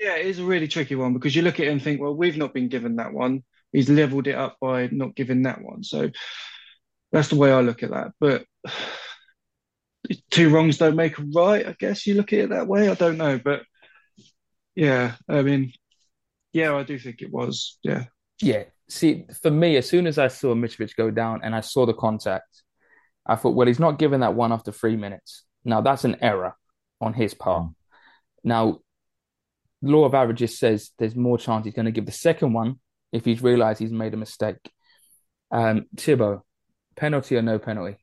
yeah, 0.00 0.16
it 0.16 0.26
is 0.26 0.38
a 0.38 0.44
really 0.44 0.68
tricky 0.68 0.94
one 0.94 1.12
because 1.12 1.34
you 1.36 1.42
look 1.42 1.60
at 1.60 1.66
it 1.66 1.70
and 1.70 1.82
think, 1.82 2.00
well, 2.00 2.14
we've 2.14 2.36
not 2.36 2.54
been 2.54 2.68
given 2.68 2.96
that 2.96 3.12
one. 3.12 3.42
He's 3.72 3.88
leveled 3.88 4.26
it 4.26 4.34
up 4.34 4.56
by 4.60 4.88
not 4.92 5.14
giving 5.14 5.42
that 5.42 5.62
one. 5.62 5.82
So 5.82 6.10
that's 7.10 7.28
the 7.28 7.36
way 7.36 7.52
I 7.52 7.60
look 7.60 7.82
at 7.82 7.90
that. 7.90 8.12
But 8.20 8.44
two 10.30 10.50
wrongs 10.50 10.78
don't 10.78 10.96
make 10.96 11.18
a 11.18 11.24
right. 11.34 11.66
I 11.66 11.76
guess 11.78 12.06
you 12.06 12.14
look 12.14 12.32
at 12.32 12.40
it 12.40 12.50
that 12.50 12.66
way. 12.66 12.88
I 12.88 12.94
don't 12.94 13.18
know, 13.18 13.38
but 13.38 13.62
yeah, 14.74 15.14
I 15.28 15.42
mean, 15.42 15.72
yeah, 16.52 16.74
I 16.74 16.82
do 16.82 16.98
think 16.98 17.22
it 17.22 17.30
was. 17.30 17.78
Yeah, 17.82 18.04
Yeah. 18.40 18.64
See, 18.88 19.24
for 19.40 19.50
me, 19.50 19.76
as 19.76 19.88
soon 19.88 20.06
as 20.06 20.18
I 20.18 20.28
saw 20.28 20.54
Mitrovic 20.54 20.96
go 20.96 21.10
down 21.10 21.40
and 21.42 21.54
I 21.54 21.60
saw 21.60 21.86
the 21.86 21.94
contact, 21.94 22.62
I 23.24 23.36
thought, 23.36 23.54
well, 23.54 23.66
he's 23.66 23.78
not 23.78 23.98
given 23.98 24.20
that 24.20 24.34
one 24.34 24.52
after 24.52 24.70
three 24.70 24.96
minutes. 24.96 25.44
Now, 25.64 25.80
that's 25.80 26.04
an 26.04 26.16
error 26.20 26.56
on 27.00 27.14
his 27.14 27.32
part. 27.32 27.64
Mm. 27.64 27.74
Now, 28.44 28.80
law 29.82 30.04
of 30.04 30.14
averages 30.14 30.58
says 30.58 30.90
there's 30.98 31.16
more 31.16 31.38
chance 31.38 31.64
he's 31.64 31.74
going 31.74 31.86
to 31.86 31.92
give 31.92 32.06
the 32.06 32.12
second 32.12 32.52
one 32.52 32.78
if 33.12 33.24
he's 33.24 33.42
realized 33.42 33.80
he's 33.80 33.92
made 33.92 34.14
a 34.14 34.16
mistake. 34.16 34.70
Um, 35.50 35.86
Tibbo, 35.96 36.42
penalty 36.96 37.36
or 37.36 37.42
no 37.42 37.58
penalty? 37.58 37.98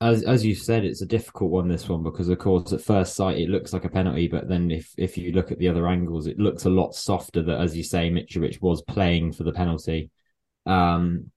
As 0.00 0.24
as 0.24 0.44
you 0.44 0.54
said, 0.54 0.84
it's 0.84 1.00
a 1.00 1.06
difficult 1.06 1.50
one. 1.50 1.68
This 1.68 1.88
one 1.88 2.02
because, 2.02 2.28
of 2.28 2.38
course, 2.38 2.72
at 2.72 2.82
first 2.82 3.14
sight 3.14 3.38
it 3.38 3.48
looks 3.48 3.72
like 3.72 3.86
a 3.86 3.90
penalty, 3.90 4.28
but 4.28 4.46
then 4.46 4.70
if 4.70 4.92
if 4.98 5.16
you 5.16 5.32
look 5.32 5.50
at 5.50 5.58
the 5.58 5.68
other 5.68 5.86
angles, 5.86 6.26
it 6.26 6.38
looks 6.38 6.66
a 6.66 6.70
lot 6.70 6.94
softer. 6.94 7.42
That, 7.42 7.60
as 7.60 7.74
you 7.74 7.82
say, 7.82 8.10
Mitrovic 8.10 8.60
was 8.60 8.82
playing 8.82 9.32
for 9.32 9.44
the 9.44 9.52
penalty. 9.52 10.10
Um, 10.66 11.30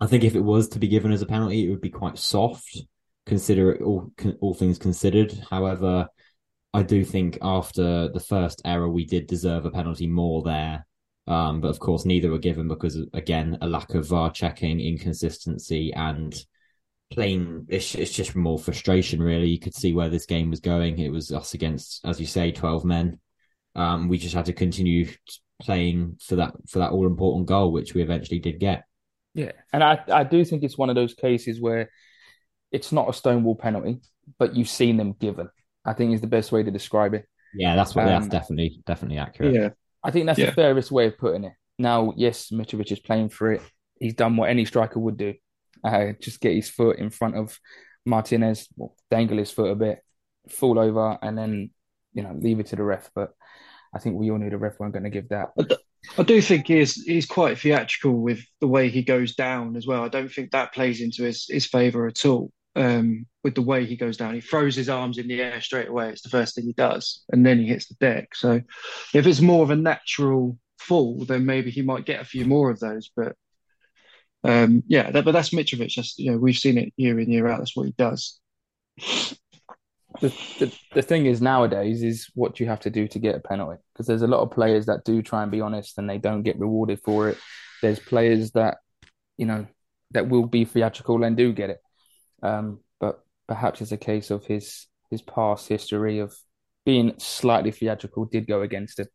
I 0.00 0.06
think 0.06 0.22
if 0.22 0.36
it 0.36 0.40
was 0.40 0.68
to 0.68 0.78
be 0.78 0.86
given 0.86 1.10
as 1.10 1.22
a 1.22 1.26
penalty, 1.26 1.66
it 1.66 1.70
would 1.70 1.80
be 1.80 1.90
quite 1.90 2.18
soft, 2.18 2.78
consider 3.26 3.82
all 3.84 4.12
all 4.40 4.54
things 4.54 4.78
considered. 4.78 5.32
However, 5.50 6.08
I 6.74 6.82
do 6.82 7.04
think 7.04 7.38
after 7.40 8.08
the 8.08 8.20
first 8.20 8.60
error, 8.64 8.88
we 8.88 9.04
did 9.04 9.28
deserve 9.28 9.64
a 9.64 9.70
penalty 9.70 10.08
more 10.08 10.42
there. 10.42 10.86
Um, 11.26 11.60
but 11.60 11.68
of 11.68 11.78
course, 11.78 12.04
neither 12.04 12.30
were 12.30 12.38
given 12.38 12.68
because, 12.68 12.98
again, 13.14 13.56
a 13.62 13.66
lack 13.66 13.94
of 13.94 14.08
VAR 14.08 14.30
checking, 14.30 14.80
inconsistency, 14.80 15.92
and 15.94 16.34
plain. 17.10 17.64
It's, 17.68 17.94
it's 17.94 18.12
just 18.12 18.34
more 18.34 18.58
frustration, 18.58 19.22
really. 19.22 19.48
You 19.48 19.60
could 19.60 19.74
see 19.74 19.94
where 19.94 20.10
this 20.10 20.26
game 20.26 20.50
was 20.50 20.60
going. 20.60 20.98
It 20.98 21.10
was 21.10 21.32
us 21.32 21.54
against, 21.54 22.04
as 22.04 22.20
you 22.20 22.26
say, 22.26 22.50
twelve 22.50 22.84
men. 22.84 23.20
Um, 23.76 24.08
we 24.08 24.18
just 24.18 24.34
had 24.34 24.46
to 24.46 24.52
continue 24.52 25.08
playing 25.62 26.18
for 26.20 26.36
that 26.36 26.54
for 26.68 26.80
that 26.80 26.90
all 26.90 27.06
important 27.06 27.46
goal, 27.46 27.72
which 27.72 27.94
we 27.94 28.02
eventually 28.02 28.40
did 28.40 28.58
get. 28.58 28.84
Yeah, 29.34 29.52
and 29.72 29.82
I 29.82 30.02
I 30.08 30.24
do 30.24 30.44
think 30.44 30.62
it's 30.62 30.76
one 30.76 30.90
of 30.90 30.96
those 30.96 31.14
cases 31.14 31.60
where 31.60 31.90
it's 32.70 32.92
not 32.92 33.08
a 33.08 33.12
stonewall 33.12 33.56
penalty, 33.56 34.00
but 34.38 34.56
you've 34.56 34.68
seen 34.68 34.96
them 34.96 35.12
given. 35.12 35.48
I 35.84 35.92
think 35.92 36.14
is 36.14 36.20
the 36.20 36.26
best 36.26 36.52
way 36.52 36.62
to 36.62 36.70
describe 36.70 37.14
it. 37.14 37.26
Yeah, 37.54 37.76
that's 37.76 37.94
what. 37.94 38.02
Um, 38.06 38.08
that's 38.08 38.28
definitely 38.28 38.82
definitely 38.86 39.18
accurate. 39.18 39.54
Yeah, 39.54 39.70
I 40.02 40.10
think 40.10 40.26
that's 40.26 40.38
the 40.38 40.52
fairest 40.52 40.90
way 40.90 41.06
of 41.06 41.18
putting 41.18 41.44
it. 41.44 41.52
Now, 41.78 42.12
yes, 42.16 42.50
Mitrovic 42.50 42.92
is 42.92 43.00
playing 43.00 43.30
for 43.30 43.52
it. 43.52 43.62
He's 43.98 44.14
done 44.14 44.36
what 44.36 44.50
any 44.50 44.64
striker 44.64 44.98
would 44.98 45.16
do. 45.16 45.34
Uh, 45.82 46.12
just 46.20 46.40
get 46.40 46.54
his 46.54 46.70
foot 46.70 46.98
in 46.98 47.10
front 47.10 47.36
of 47.36 47.58
Martinez, 48.06 48.68
well, 48.76 48.96
dangle 49.10 49.38
his 49.38 49.50
foot 49.50 49.70
a 49.70 49.74
bit, 49.74 50.00
fall 50.48 50.78
over, 50.78 51.18
and 51.22 51.36
then 51.36 51.70
you 52.12 52.22
know 52.22 52.34
leave 52.38 52.60
it 52.60 52.66
to 52.66 52.76
the 52.76 52.82
ref. 52.82 53.10
But 53.14 53.32
I 53.94 53.98
think 53.98 54.16
we 54.16 54.30
all 54.30 54.38
knew 54.38 54.50
the 54.50 54.58
ref 54.58 54.78
weren't 54.78 54.92
going 54.92 55.04
to 55.04 55.10
give 55.10 55.28
that. 55.28 55.50
I 56.18 56.22
do 56.22 56.40
think 56.40 56.66
he's 56.66 57.02
he's 57.02 57.26
quite 57.26 57.58
theatrical 57.58 58.12
with 58.12 58.44
the 58.60 58.68
way 58.68 58.88
he 58.88 59.02
goes 59.02 59.34
down 59.34 59.76
as 59.76 59.86
well. 59.86 60.04
I 60.04 60.08
don't 60.08 60.30
think 60.30 60.50
that 60.50 60.74
plays 60.74 61.00
into 61.00 61.22
his 61.22 61.46
his 61.48 61.66
favour 61.66 62.06
at 62.06 62.24
all. 62.26 62.52
Um, 62.76 63.26
with 63.44 63.54
the 63.54 63.62
way 63.62 63.84
he 63.84 63.96
goes 63.96 64.16
down, 64.16 64.34
he 64.34 64.40
throws 64.40 64.74
his 64.74 64.88
arms 64.88 65.18
in 65.18 65.28
the 65.28 65.40
air 65.40 65.60
straight 65.60 65.88
away. 65.88 66.08
It's 66.08 66.22
the 66.22 66.28
first 66.28 66.54
thing 66.54 66.64
he 66.64 66.72
does, 66.72 67.22
and 67.30 67.46
then 67.46 67.58
he 67.58 67.66
hits 67.66 67.86
the 67.86 67.94
deck. 68.00 68.34
So, 68.34 68.60
if 69.12 69.26
it's 69.26 69.40
more 69.40 69.62
of 69.62 69.70
a 69.70 69.76
natural 69.76 70.58
fall, 70.78 71.24
then 71.24 71.46
maybe 71.46 71.70
he 71.70 71.82
might 71.82 72.06
get 72.06 72.20
a 72.20 72.24
few 72.24 72.44
more 72.46 72.70
of 72.70 72.80
those. 72.80 73.10
But 73.14 73.36
um, 74.44 74.82
yeah, 74.86 75.10
that, 75.10 75.24
but 75.24 75.32
that's 75.32 75.50
Mitrovic. 75.50 75.94
That's 75.94 76.18
you 76.18 76.32
know 76.32 76.38
we've 76.38 76.56
seen 76.56 76.78
it 76.78 76.92
year 76.96 77.18
in 77.18 77.30
year 77.30 77.48
out. 77.48 77.58
That's 77.58 77.76
what 77.76 77.86
he 77.86 77.94
does. 77.96 78.38
The, 80.20 80.28
the 80.58 80.78
the 80.92 81.02
thing 81.02 81.26
is 81.26 81.40
nowadays 81.42 82.02
is 82.02 82.30
what 82.34 82.60
you 82.60 82.66
have 82.66 82.80
to 82.80 82.90
do 82.90 83.08
to 83.08 83.18
get 83.18 83.34
a 83.34 83.40
penalty 83.40 83.82
because 83.92 84.06
there's 84.06 84.22
a 84.22 84.28
lot 84.28 84.42
of 84.42 84.50
players 84.50 84.86
that 84.86 85.04
do 85.04 85.22
try 85.22 85.42
and 85.42 85.50
be 85.50 85.60
honest 85.60 85.98
and 85.98 86.08
they 86.08 86.18
don't 86.18 86.42
get 86.42 86.58
rewarded 86.58 87.00
for 87.04 87.30
it. 87.30 87.38
There's 87.82 87.98
players 87.98 88.52
that 88.52 88.78
you 89.36 89.46
know 89.46 89.66
that 90.12 90.28
will 90.28 90.46
be 90.46 90.64
theatrical 90.64 91.24
and 91.24 91.36
do 91.36 91.52
get 91.52 91.70
it. 91.70 91.80
Um, 92.44 92.80
but 93.00 93.20
perhaps 93.48 93.80
it's 93.80 93.92
a 93.92 93.96
case 93.96 94.30
of 94.30 94.44
his 94.46 94.86
his 95.10 95.22
past 95.22 95.68
history 95.68 96.18
of 96.20 96.34
being 96.84 97.14
slightly 97.18 97.70
theatrical 97.72 98.26
did 98.26 98.46
go 98.46 98.62
against 98.62 99.00
it. 99.00 99.08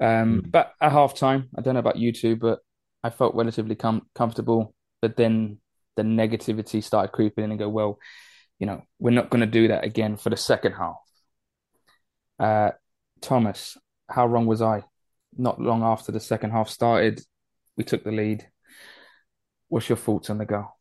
Um, 0.00 0.42
Mm. 0.42 0.50
But 0.50 0.72
at 0.80 0.92
half 0.92 1.14
time, 1.14 1.48
I 1.56 1.62
don't 1.62 1.74
know 1.74 1.80
about 1.80 1.98
you 1.98 2.12
two, 2.12 2.36
but 2.36 2.60
I 3.02 3.10
felt 3.10 3.34
relatively 3.34 3.74
com 3.74 4.02
comfortable. 4.14 4.74
But 5.02 5.16
then 5.16 5.58
the 5.96 6.02
negativity 6.02 6.82
started 6.82 7.12
creeping 7.12 7.44
in 7.44 7.50
and 7.50 7.58
go, 7.58 7.68
well, 7.68 7.98
you 8.58 8.66
know, 8.66 8.82
we're 8.98 9.10
not 9.10 9.30
going 9.30 9.40
to 9.40 9.46
do 9.46 9.68
that 9.68 9.84
again 9.84 10.16
for 10.16 10.30
the 10.30 10.36
second 10.36 10.72
half. 10.72 10.96
Uh, 12.38 12.70
Thomas, 13.20 13.76
how 14.08 14.26
wrong 14.26 14.46
was 14.46 14.62
I? 14.62 14.84
Not 15.36 15.60
long 15.60 15.82
after 15.82 16.12
the 16.12 16.20
second 16.20 16.50
half 16.52 16.68
started, 16.68 17.20
we 17.76 17.84
took 17.84 18.04
the 18.04 18.12
lead. 18.12 18.46
What's 19.68 19.88
your 19.88 19.98
thoughts 19.98 20.30
on 20.30 20.38
the 20.38 20.46
goal? 20.46 20.75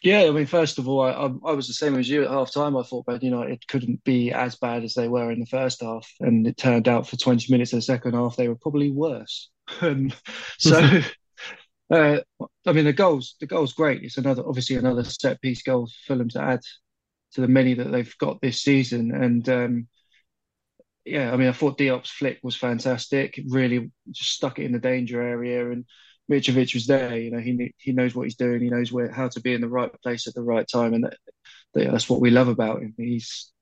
Yeah, 0.00 0.22
I 0.22 0.30
mean, 0.30 0.46
first 0.46 0.78
of 0.78 0.86
all, 0.88 1.00
I, 1.00 1.10
I, 1.10 1.52
was 1.52 1.66
the 1.66 1.74
same 1.74 1.96
as 1.98 2.08
you 2.08 2.22
at 2.22 2.30
half 2.30 2.52
time. 2.52 2.76
I 2.76 2.84
thought 2.84 3.08
Man 3.08 3.18
United 3.20 3.66
couldn't 3.66 4.04
be 4.04 4.30
as 4.30 4.54
bad 4.54 4.84
as 4.84 4.94
they 4.94 5.08
were 5.08 5.32
in 5.32 5.40
the 5.40 5.46
first 5.46 5.82
half, 5.82 6.08
and 6.20 6.46
it 6.46 6.56
turned 6.56 6.86
out 6.86 7.08
for 7.08 7.16
20 7.16 7.52
minutes 7.52 7.72
of 7.72 7.78
the 7.78 7.82
second 7.82 8.14
half 8.14 8.36
they 8.36 8.48
were 8.48 8.56
probably 8.56 8.90
worse. 8.90 9.50
Um, 9.82 10.10
so, 10.56 10.80
uh, 11.90 12.20
I 12.66 12.72
mean, 12.72 12.86
the 12.86 12.92
goals, 12.94 13.34
the 13.38 13.46
goal's 13.46 13.74
great. 13.74 14.02
It's 14.02 14.16
another, 14.16 14.42
obviously, 14.46 14.76
another 14.76 15.04
set 15.04 15.42
piece 15.42 15.60
goal 15.60 15.88
for 15.88 16.14
Fulham 16.14 16.30
to 16.30 16.40
add 16.40 16.60
to 17.32 17.42
the 17.42 17.48
many 17.48 17.74
that 17.74 17.92
they've 17.92 18.16
got 18.16 18.40
this 18.40 18.62
season. 18.62 19.14
And 19.14 19.46
um, 19.50 19.88
yeah, 21.04 21.32
I 21.32 21.36
mean, 21.36 21.48
I 21.48 21.52
thought 21.52 21.76
Diop's 21.76 22.10
flick 22.10 22.38
was 22.42 22.56
fantastic. 22.56 23.38
Really 23.46 23.90
just 24.10 24.30
stuck 24.30 24.58
it 24.58 24.64
in 24.64 24.72
the 24.72 24.78
danger 24.78 25.20
area, 25.20 25.70
and 25.70 25.84
Mitrovic 26.30 26.74
was 26.74 26.86
there. 26.86 27.16
You 27.18 27.30
know, 27.30 27.38
he 27.40 27.74
he 27.78 27.92
knows 27.92 28.14
what 28.14 28.24
he's 28.24 28.36
doing. 28.36 28.60
He 28.60 28.70
knows 28.70 28.92
where 28.92 29.10
how 29.10 29.28
to 29.28 29.40
be 29.40 29.54
in 29.54 29.60
the 29.60 29.68
right 29.68 29.90
place 30.02 30.26
at 30.26 30.34
the 30.34 30.42
right 30.42 30.66
time, 30.70 30.94
and 30.94 31.04
that, 31.04 31.16
that- 31.74 31.92
that's 31.92 32.10
what 32.10 32.20
we 32.20 32.30
love 32.30 32.48
about 32.48 32.82
him. 32.82 32.94
He's 32.96 33.52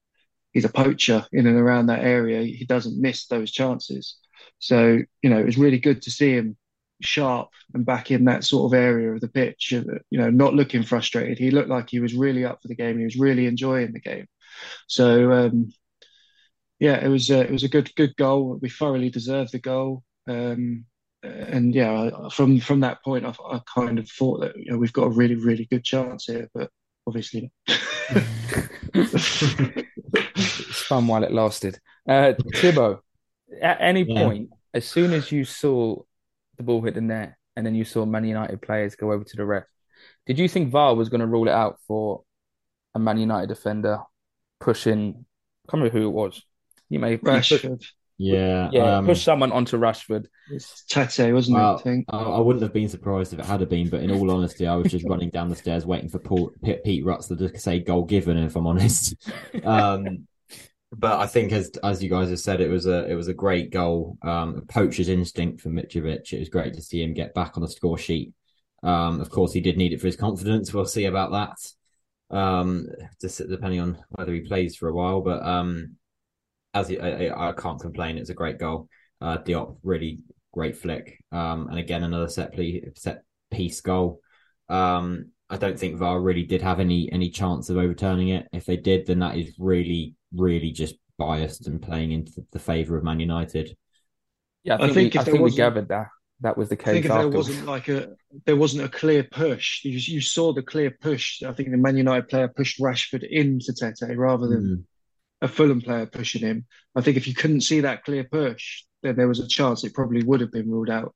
he's 0.52 0.64
a 0.64 0.68
poacher 0.70 1.26
in 1.32 1.46
and 1.46 1.56
around 1.58 1.86
that 1.86 2.04
area. 2.04 2.42
He 2.42 2.64
doesn't 2.64 3.00
miss 3.00 3.26
those 3.26 3.52
chances. 3.52 4.16
So 4.58 5.00
you 5.22 5.30
know, 5.30 5.38
it 5.38 5.46
was 5.46 5.58
really 5.58 5.78
good 5.78 6.02
to 6.02 6.10
see 6.10 6.32
him 6.32 6.56
sharp 7.02 7.50
and 7.74 7.84
back 7.86 8.10
in 8.10 8.24
that 8.26 8.44
sort 8.44 8.72
of 8.72 8.78
area 8.78 9.12
of 9.12 9.20
the 9.20 9.28
pitch. 9.28 9.72
uh, 9.74 9.82
You 10.10 10.18
know, 10.20 10.30
not 10.30 10.54
looking 10.54 10.82
frustrated. 10.82 11.38
He 11.38 11.50
looked 11.50 11.68
like 11.68 11.90
he 11.90 12.00
was 12.00 12.14
really 12.14 12.44
up 12.44 12.62
for 12.62 12.68
the 12.68 12.74
game. 12.76 12.98
He 12.98 13.04
was 13.04 13.16
really 13.18 13.46
enjoying 13.46 13.92
the 13.92 14.00
game. 14.00 14.26
So 14.88 15.32
um, 15.32 15.72
yeah, 16.78 17.02
it 17.04 17.08
was 17.08 17.30
uh, 17.30 17.38
it 17.48 17.50
was 17.50 17.62
a 17.64 17.68
good 17.68 17.94
good 17.96 18.16
goal. 18.16 18.58
We 18.60 18.68
thoroughly 18.68 19.10
deserved 19.10 19.52
the 19.52 19.58
goal. 19.58 20.02
Um, 20.28 20.84
and 21.22 21.74
yeah, 21.74 22.28
from 22.30 22.60
from 22.60 22.80
that 22.80 23.02
point, 23.04 23.24
I, 23.24 23.34
I 23.50 23.60
kind 23.74 23.98
of 23.98 24.08
thought 24.10 24.40
that 24.40 24.56
you 24.56 24.70
know 24.72 24.78
we've 24.78 24.92
got 24.92 25.04
a 25.06 25.10
really 25.10 25.34
really 25.34 25.66
good 25.70 25.84
chance 25.84 26.24
here, 26.26 26.48
but 26.54 26.70
obviously. 27.06 27.50
It's 30.38 30.82
fun 30.82 31.06
while 31.06 31.24
it 31.24 31.32
lasted. 31.32 31.78
Uh, 32.08 32.32
Tibbo, 32.54 33.00
at 33.60 33.78
any 33.80 34.02
Yeah. 34.02 34.22
point, 34.24 34.50
as 34.74 34.86
soon 34.86 35.12
as 35.12 35.32
you 35.32 35.44
saw 35.44 35.96
the 36.56 36.62
ball 36.62 36.82
hit 36.82 36.94
the 36.94 37.00
net 37.00 37.34
and 37.56 37.66
then 37.66 37.74
you 37.74 37.84
saw 37.84 38.04
Man 38.04 38.24
United 38.24 38.60
players 38.62 38.94
go 38.96 39.12
over 39.12 39.24
to 39.24 39.36
the 39.36 39.44
ref, 39.44 39.64
did 40.26 40.38
you 40.38 40.48
think 40.48 40.70
VAR 40.70 40.94
was 40.94 41.08
going 41.08 41.20
to 41.20 41.26
rule 41.26 41.48
it 41.48 41.52
out 41.52 41.78
for 41.86 42.22
a 42.94 42.98
Man 42.98 43.18
United 43.18 43.48
defender 43.48 44.00
pushing, 44.60 45.08
I 45.66 45.70
can't 45.70 45.82
remember 45.82 45.98
who 45.98 46.06
it 46.06 46.12
was. 46.12 46.42
You 46.88 46.98
may 46.98 47.12
he 47.12 47.16
pushed- 47.18 47.52
Rashford, 47.52 47.84
Yeah, 48.18 48.70
yeah, 48.72 48.98
um, 48.98 49.06
push 49.06 49.22
someone 49.22 49.52
onto 49.52 49.76
Rashford. 49.76 50.26
it's 50.50 50.84
Tete, 50.84 51.34
wasn't 51.34 51.58
it? 51.58 51.60
I 51.60 51.76
think. 51.78 52.06
I, 52.08 52.18
I 52.18 52.40
wouldn't 52.40 52.62
have 52.62 52.72
been 52.72 52.88
surprised 52.88 53.34
if 53.34 53.38
it 53.38 53.44
had 53.44 53.68
been, 53.68 53.90
but 53.90 54.02
in 54.02 54.10
all 54.10 54.30
honesty, 54.30 54.66
I 54.66 54.74
was 54.74 54.90
just 54.90 55.04
running 55.08 55.28
down 55.28 55.50
the 55.50 55.56
stairs 55.56 55.84
waiting 55.84 56.08
for 56.08 56.18
Paul, 56.18 56.50
Pete, 56.64 56.82
Pete 56.82 57.04
Rutzler 57.04 57.38
to 57.38 57.58
say 57.58 57.80
goal 57.80 58.04
given. 58.04 58.38
If 58.38 58.56
I'm 58.56 58.66
honest, 58.66 59.14
um, 59.64 60.26
but 60.92 61.20
I 61.20 61.26
think 61.26 61.52
as 61.52 61.70
as 61.82 62.02
you 62.02 62.08
guys 62.08 62.30
have 62.30 62.40
said, 62.40 62.62
it 62.62 62.70
was 62.70 62.86
a 62.86 63.06
it 63.10 63.14
was 63.14 63.28
a 63.28 63.34
great 63.34 63.70
goal. 63.70 64.16
Um, 64.22 64.56
a 64.56 64.60
poacher's 64.62 65.10
instinct 65.10 65.60
for 65.60 65.68
Mitrovic. 65.68 66.32
It 66.32 66.38
was 66.38 66.48
great 66.48 66.74
to 66.74 66.82
see 66.82 67.02
him 67.02 67.12
get 67.12 67.34
back 67.34 67.56
on 67.56 67.62
the 67.62 67.68
score 67.68 67.98
sheet. 67.98 68.32
Um, 68.82 69.20
of 69.20 69.28
course, 69.28 69.52
he 69.52 69.60
did 69.60 69.76
need 69.76 69.92
it 69.92 70.00
for 70.00 70.06
his 70.06 70.16
confidence. 70.16 70.72
We'll 70.72 70.86
see 70.86 71.04
about 71.04 71.32
that. 71.32 72.36
Um, 72.36 72.88
just 73.20 73.46
depending 73.46 73.80
on 73.80 73.98
whether 74.10 74.32
he 74.32 74.40
plays 74.40 74.74
for 74.74 74.88
a 74.88 74.94
while, 74.94 75.20
but 75.20 75.42
um, 75.44 75.96
as 76.76 76.88
he, 76.88 76.98
I, 76.98 77.26
I 77.26 77.48
I 77.48 77.52
can't 77.52 77.80
complain. 77.80 78.18
It's 78.18 78.30
a 78.30 78.34
great 78.34 78.58
goal. 78.58 78.88
Uh, 79.20 79.38
Diop 79.38 79.78
really 79.82 80.24
great 80.52 80.76
flick. 80.76 81.18
Um, 81.32 81.68
and 81.68 81.78
again, 81.78 82.02
another 82.02 82.28
set 82.28 82.52
ple- 82.54 82.92
set 82.94 83.22
piece 83.50 83.80
goal. 83.80 84.20
Um, 84.68 85.32
I 85.48 85.56
don't 85.56 85.78
think 85.78 85.96
VAR 85.96 86.20
really 86.20 86.42
did 86.42 86.62
have 86.62 86.80
any 86.80 87.10
any 87.12 87.30
chance 87.30 87.70
of 87.70 87.76
overturning 87.76 88.28
it. 88.28 88.48
If 88.52 88.64
they 88.66 88.76
did, 88.76 89.06
then 89.06 89.20
that 89.20 89.36
is 89.36 89.54
really, 89.58 90.14
really 90.34 90.72
just 90.72 90.96
biased 91.18 91.66
and 91.66 91.80
playing 91.80 92.12
into 92.12 92.44
the 92.52 92.58
favour 92.58 92.96
of 92.98 93.04
Man 93.04 93.20
United. 93.20 93.76
Yeah, 94.64 94.76
I 94.76 94.86
I 94.86 94.92
think, 94.92 94.94
think 94.94 95.14
we, 95.14 95.20
if 95.20 95.28
I 95.28 95.30
think 95.30 95.44
we 95.44 95.50
gathered 95.52 95.88
that 95.88 96.08
that 96.40 96.56
was 96.58 96.68
the 96.68 96.76
case. 96.76 96.88
I 96.88 96.92
think 96.92 97.06
case 97.06 97.12
if 97.12 97.18
there 97.18 97.28
wasn't 97.28 97.66
like 97.66 97.88
a 97.88 98.08
there 98.44 98.56
wasn't 98.56 98.84
a 98.84 98.88
clear 98.88 99.22
push, 99.24 99.84
you, 99.84 99.98
you 99.98 100.20
saw 100.20 100.52
the 100.52 100.62
clear 100.62 100.90
push. 100.90 101.42
I 101.42 101.52
think 101.52 101.70
the 101.70 101.76
Man 101.78 101.96
United 101.96 102.28
player 102.28 102.48
pushed 102.48 102.80
Rashford 102.80 103.26
into 103.28 103.72
Tete 103.72 104.16
rather 104.16 104.46
than 104.46 104.62
Mm. 104.62 104.84
A 105.42 105.48
Fulham 105.48 105.80
player 105.80 106.06
pushing 106.06 106.42
him. 106.42 106.66
I 106.94 107.00
think 107.02 107.16
if 107.16 107.26
you 107.28 107.34
couldn't 107.34 107.60
see 107.62 107.80
that 107.80 108.04
clear 108.04 108.24
push, 108.24 108.82
then 109.02 109.16
there 109.16 109.28
was 109.28 109.40
a 109.40 109.46
chance 109.48 109.84
it 109.84 109.94
probably 109.94 110.22
would 110.22 110.40
have 110.40 110.52
been 110.52 110.70
ruled 110.70 110.90
out. 110.90 111.14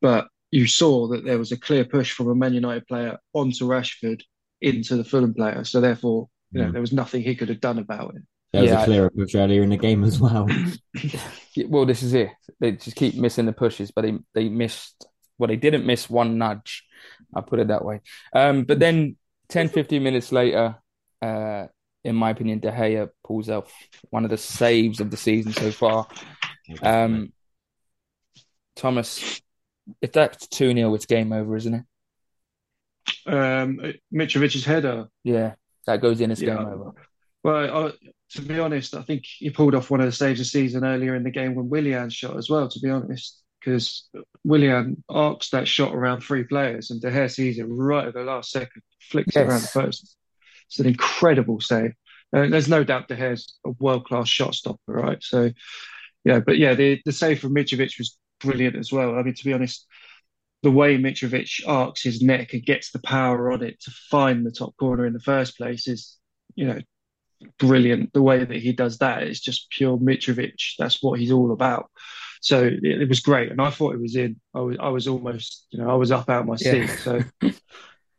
But 0.00 0.28
you 0.50 0.66
saw 0.66 1.08
that 1.08 1.24
there 1.24 1.38
was 1.38 1.52
a 1.52 1.58
clear 1.58 1.84
push 1.84 2.12
from 2.12 2.28
a 2.28 2.34
Man 2.34 2.54
United 2.54 2.86
player 2.86 3.18
onto 3.32 3.66
Rashford 3.66 4.22
into 4.60 4.96
the 4.96 5.04
Fulham 5.04 5.34
player. 5.34 5.64
So 5.64 5.80
therefore, 5.80 6.28
you 6.52 6.62
know, 6.62 6.68
Mm. 6.68 6.72
there 6.72 6.80
was 6.80 6.92
nothing 6.92 7.22
he 7.22 7.34
could 7.34 7.48
have 7.50 7.60
done 7.60 7.78
about 7.78 8.14
it. 8.16 8.22
There 8.52 8.62
was 8.62 8.70
Yeah. 8.70 8.82
a 8.82 8.84
clearer 8.84 9.10
push 9.10 9.34
earlier 9.34 9.62
in 9.62 9.70
the 9.70 9.76
game 9.76 10.04
as 10.04 10.18
well. 10.20 10.48
Well, 11.66 11.86
this 11.86 12.02
is 12.04 12.14
it. 12.14 12.30
They 12.60 12.72
just 12.72 12.96
keep 12.96 13.16
missing 13.16 13.46
the 13.46 13.52
pushes, 13.52 13.90
but 13.90 14.02
they 14.02 14.16
they 14.34 14.48
missed. 14.48 15.06
Well, 15.38 15.48
they 15.48 15.56
didn't 15.56 15.84
miss 15.86 16.08
one 16.08 16.38
nudge. 16.38 16.84
I'll 17.34 17.42
put 17.42 17.58
it 17.58 17.68
that 17.68 17.84
way. 17.84 18.00
Um, 18.32 18.62
but 18.64 18.78
then 18.78 19.16
10, 19.48 19.68
15 19.68 20.02
minutes 20.02 20.30
later, 20.32 20.76
uh, 21.20 21.66
in 22.08 22.16
my 22.16 22.30
opinion, 22.30 22.58
De 22.58 22.70
Gea 22.70 23.08
pulls 23.24 23.48
off 23.48 23.72
one 24.10 24.24
of 24.24 24.30
the 24.30 24.36
saves 24.38 25.00
of 25.00 25.10
the 25.10 25.16
season 25.16 25.52
so 25.52 25.70
far. 25.70 26.08
Um, 26.82 27.32
Thomas, 28.76 29.40
if 30.00 30.12
that's 30.12 30.46
2 30.48 30.72
0, 30.74 30.94
it's 30.94 31.06
game 31.06 31.32
over, 31.32 31.56
isn't 31.56 31.74
it? 31.74 31.84
Um, 33.26 33.80
Mitrovic's 34.12 34.64
header, 34.64 35.08
Yeah, 35.24 35.54
that 35.86 36.00
goes 36.00 36.20
in, 36.20 36.30
it's 36.30 36.40
Yeah. 36.40 36.56
game 36.56 36.66
over. 36.66 36.92
Well, 37.42 37.88
I, 37.88 37.92
to 38.30 38.42
be 38.42 38.58
honest, 38.58 38.94
I 38.94 39.02
think 39.02 39.24
he 39.24 39.50
pulled 39.50 39.74
off 39.74 39.90
one 39.90 40.00
of 40.00 40.06
the 40.06 40.12
saves 40.12 40.40
of 40.40 40.46
the 40.46 40.50
season 40.50 40.84
earlier 40.84 41.14
in 41.14 41.22
the 41.24 41.30
game 41.30 41.54
when 41.54 41.68
Willian 41.68 42.10
shot 42.10 42.36
as 42.36 42.50
well, 42.50 42.68
to 42.68 42.80
be 42.80 42.90
honest, 42.90 43.42
because 43.60 44.08
Willian 44.44 45.02
arcs 45.08 45.50
that 45.50 45.68
shot 45.68 45.94
around 45.94 46.20
three 46.20 46.44
players 46.44 46.90
and 46.90 47.00
De 47.00 47.10
Gea 47.10 47.30
sees 47.30 47.58
it 47.58 47.64
right 47.64 48.08
at 48.08 48.14
the 48.14 48.22
last 48.22 48.50
second, 48.50 48.82
flicks 49.00 49.36
it 49.36 49.40
around 49.40 49.62
the 49.62 49.70
post. 49.72 50.16
It's 50.68 50.78
an 50.78 50.86
incredible 50.86 51.60
save. 51.60 51.92
Uh, 52.34 52.46
there's 52.48 52.68
no 52.68 52.84
doubt 52.84 53.08
De 53.08 53.16
Gea's 53.16 53.58
a 53.64 53.70
world-class 53.70 54.28
shot 54.28 54.54
stopper, 54.54 54.92
right? 54.92 55.22
So, 55.22 55.50
yeah, 56.24 56.40
but 56.40 56.58
yeah, 56.58 56.74
the, 56.74 57.00
the 57.04 57.12
save 57.12 57.40
from 57.40 57.54
Mitrovic 57.54 57.98
was 57.98 58.18
brilliant 58.40 58.76
as 58.76 58.92
well. 58.92 59.16
I 59.16 59.22
mean, 59.22 59.34
to 59.34 59.44
be 59.44 59.52
honest, 59.52 59.86
the 60.62 60.70
way 60.70 60.98
Mitrovic 60.98 61.62
arcs 61.66 62.02
his 62.02 62.20
neck 62.20 62.52
and 62.52 62.64
gets 62.64 62.90
the 62.90 63.00
power 63.00 63.52
on 63.52 63.62
it 63.62 63.80
to 63.80 63.90
find 64.10 64.44
the 64.44 64.50
top 64.50 64.76
corner 64.76 65.06
in 65.06 65.12
the 65.12 65.20
first 65.20 65.56
place 65.56 65.86
is, 65.88 66.18
you 66.54 66.66
know, 66.66 66.80
brilliant. 67.58 68.12
The 68.12 68.22
way 68.22 68.44
that 68.44 68.56
he 68.56 68.72
does 68.72 68.98
that 68.98 69.22
is 69.22 69.40
just 69.40 69.70
pure 69.70 69.96
Mitrovic. 69.96 70.74
That's 70.78 71.02
what 71.02 71.18
he's 71.18 71.32
all 71.32 71.52
about. 71.52 71.90
So 72.40 72.64
it, 72.64 72.84
it 72.84 73.08
was 73.08 73.20
great, 73.20 73.50
and 73.50 73.60
I 73.60 73.70
thought 73.70 73.94
it 73.94 74.00
was 74.00 74.16
in. 74.16 74.40
I 74.54 74.60
was 74.60 74.76
I 74.80 74.88
was 74.88 75.08
almost 75.08 75.66
you 75.70 75.80
know 75.80 75.90
I 75.90 75.94
was 75.94 76.12
up 76.12 76.28
out 76.28 76.46
my 76.46 76.56
seat. 76.56 76.88
Yeah. 76.88 76.96
So 76.96 77.22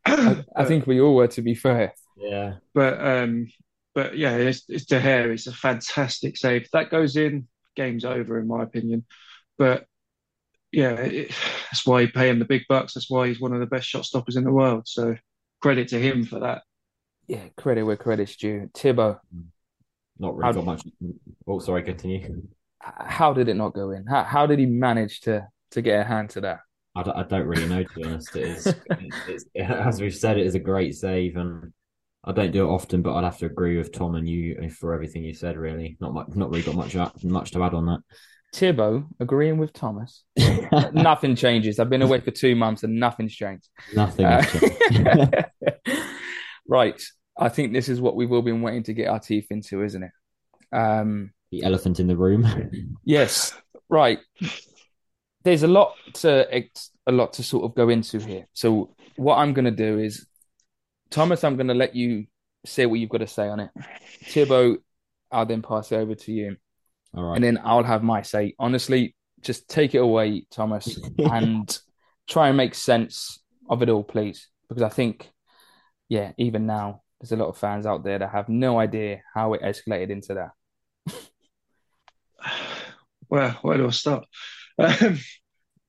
I, 0.06 0.44
I, 0.56 0.64
think 0.64 0.86
we 0.86 1.00
all 1.00 1.14
were, 1.14 1.28
to 1.28 1.42
be 1.42 1.54
fair. 1.54 1.94
Yeah, 2.20 2.54
but 2.74 3.04
um, 3.04 3.48
but 3.94 4.16
yeah, 4.16 4.36
it's, 4.36 4.64
it's 4.68 4.84
De 4.84 5.00
Gea. 5.00 5.32
It's 5.32 5.46
a 5.46 5.52
fantastic 5.52 6.36
save. 6.36 6.62
If 6.62 6.70
that 6.72 6.90
goes 6.90 7.16
in, 7.16 7.48
game's 7.76 8.04
over 8.04 8.38
in 8.38 8.46
my 8.46 8.62
opinion. 8.62 9.04
But 9.58 9.86
yeah, 10.72 10.92
it, 10.92 11.32
that's 11.70 11.86
why 11.86 12.02
you 12.02 12.08
pay 12.08 12.28
him 12.28 12.38
the 12.38 12.44
big 12.44 12.62
bucks. 12.68 12.94
That's 12.94 13.10
why 13.10 13.28
he's 13.28 13.40
one 13.40 13.52
of 13.52 13.60
the 13.60 13.66
best 13.66 13.88
shot 13.88 14.04
stoppers 14.04 14.36
in 14.36 14.44
the 14.44 14.52
world. 14.52 14.86
So 14.86 15.16
credit 15.60 15.88
to 15.88 16.00
him 16.00 16.24
for 16.24 16.40
that. 16.40 16.62
Yeah, 17.26 17.44
credit 17.56 17.84
where 17.84 17.96
credit's 17.96 18.36
due. 18.36 18.70
Tibbo. 18.74 19.18
Not 20.18 20.36
really 20.36 20.52
got 20.52 20.64
much. 20.64 20.82
Oh, 21.46 21.58
sorry, 21.58 21.82
continue. 21.82 22.42
How 22.80 23.32
did 23.32 23.48
it 23.48 23.54
not 23.54 23.74
go 23.74 23.90
in? 23.90 24.06
How, 24.06 24.22
how 24.24 24.46
did 24.46 24.58
he 24.58 24.66
manage 24.66 25.20
to 25.20 25.46
to 25.72 25.82
get 25.82 26.00
a 26.00 26.04
hand 26.04 26.30
to 26.30 26.40
that? 26.42 26.60
I 26.96 27.02
don't, 27.02 27.16
I 27.16 27.22
don't 27.22 27.46
really 27.46 27.68
know, 27.68 27.82
to 27.84 27.94
be 27.94 28.04
honest. 28.04 28.34
It 28.34 28.48
is, 28.48 28.66
it's, 28.90 29.44
it's, 29.54 29.70
as 29.70 30.00
we've 30.00 30.14
said, 30.14 30.38
it 30.38 30.46
is 30.46 30.54
a 30.54 30.58
great 30.58 30.94
save, 30.94 31.36
and 31.36 31.72
I 32.24 32.32
don't 32.32 32.52
do 32.52 32.68
it 32.68 32.70
often, 32.70 33.02
but 33.02 33.14
I'd 33.14 33.24
have 33.24 33.38
to 33.38 33.46
agree 33.46 33.78
with 33.78 33.92
Tom 33.92 34.14
and 34.14 34.28
you 34.28 34.68
for 34.70 34.92
everything 34.92 35.24
you 35.24 35.34
said. 35.34 35.56
Really, 35.56 35.96
not 36.00 36.12
much, 36.12 36.28
not 36.34 36.50
really 36.50 36.62
got 36.62 36.74
much 36.74 36.94
much 37.24 37.50
to 37.52 37.62
add 37.62 37.74
on 37.74 37.86
that. 37.86 38.00
Tibbo 38.54 39.06
agreeing 39.20 39.58
with 39.58 39.72
Thomas. 39.72 40.24
nothing 40.92 41.36
changes. 41.36 41.78
I've 41.78 41.90
been 41.90 42.02
away 42.02 42.20
for 42.20 42.30
two 42.30 42.56
months 42.56 42.82
and 42.82 42.98
nothing's 42.98 43.34
changed. 43.34 43.68
Nothing. 43.94 44.26
Uh, 44.26 44.42
changed. 44.42 45.44
right. 46.68 47.00
I 47.38 47.48
think 47.48 47.72
this 47.72 47.88
is 47.88 48.00
what 48.00 48.16
we've 48.16 48.32
all 48.32 48.42
been 48.42 48.60
waiting 48.60 48.82
to 48.84 48.94
get 48.94 49.08
our 49.08 49.20
teeth 49.20 49.46
into, 49.50 49.82
isn't 49.82 50.02
it? 50.02 50.10
Um, 50.72 51.32
the 51.50 51.62
elephant 51.62 52.00
in 52.00 52.06
the 52.06 52.16
room. 52.16 52.46
yes. 53.04 53.54
Right. 53.88 54.18
There's 55.42 55.62
a 55.62 55.68
lot 55.68 55.94
to 56.14 56.62
a 57.06 57.12
lot 57.12 57.34
to 57.34 57.42
sort 57.42 57.64
of 57.64 57.74
go 57.74 57.88
into 57.88 58.18
here. 58.18 58.46
So 58.52 58.94
what 59.16 59.36
I'm 59.36 59.52
going 59.52 59.64
to 59.64 59.70
do 59.70 59.98
is, 59.98 60.26
Thomas, 61.10 61.44
I'm 61.44 61.56
going 61.56 61.68
to 61.68 61.74
let 61.74 61.94
you 61.94 62.26
say 62.64 62.86
what 62.86 63.00
you've 63.00 63.10
got 63.10 63.18
to 63.18 63.26
say 63.26 63.48
on 63.48 63.60
it. 63.60 63.70
Tibbo, 64.24 64.76
I'll 65.30 65.46
then 65.46 65.62
pass 65.62 65.90
it 65.92 65.96
over 65.96 66.14
to 66.14 66.32
you. 66.32 66.56
All 67.14 67.24
right. 67.24 67.34
And 67.36 67.44
then 67.44 67.60
I'll 67.64 67.82
have 67.82 68.02
my 68.02 68.22
say. 68.22 68.54
Honestly, 68.58 69.14
just 69.40 69.68
take 69.68 69.94
it 69.94 69.98
away, 69.98 70.46
Thomas, 70.50 70.98
and 71.18 71.78
try 72.28 72.48
and 72.48 72.56
make 72.56 72.74
sense 72.74 73.40
of 73.68 73.82
it 73.82 73.88
all, 73.88 74.04
please. 74.04 74.48
Because 74.68 74.82
I 74.82 74.88
think, 74.88 75.28
yeah, 76.08 76.32
even 76.38 76.66
now, 76.66 77.02
there's 77.20 77.32
a 77.32 77.36
lot 77.36 77.48
of 77.48 77.58
fans 77.58 77.86
out 77.86 78.04
there 78.04 78.18
that 78.18 78.30
have 78.30 78.48
no 78.48 78.78
idea 78.78 79.22
how 79.34 79.54
it 79.54 79.62
escalated 79.62 80.10
into 80.10 80.34
that. 80.34 80.50
well, 83.28 83.58
where 83.62 83.78
do 83.78 83.86
I 83.86 83.90
start? 83.90 84.26
Um, 84.78 85.18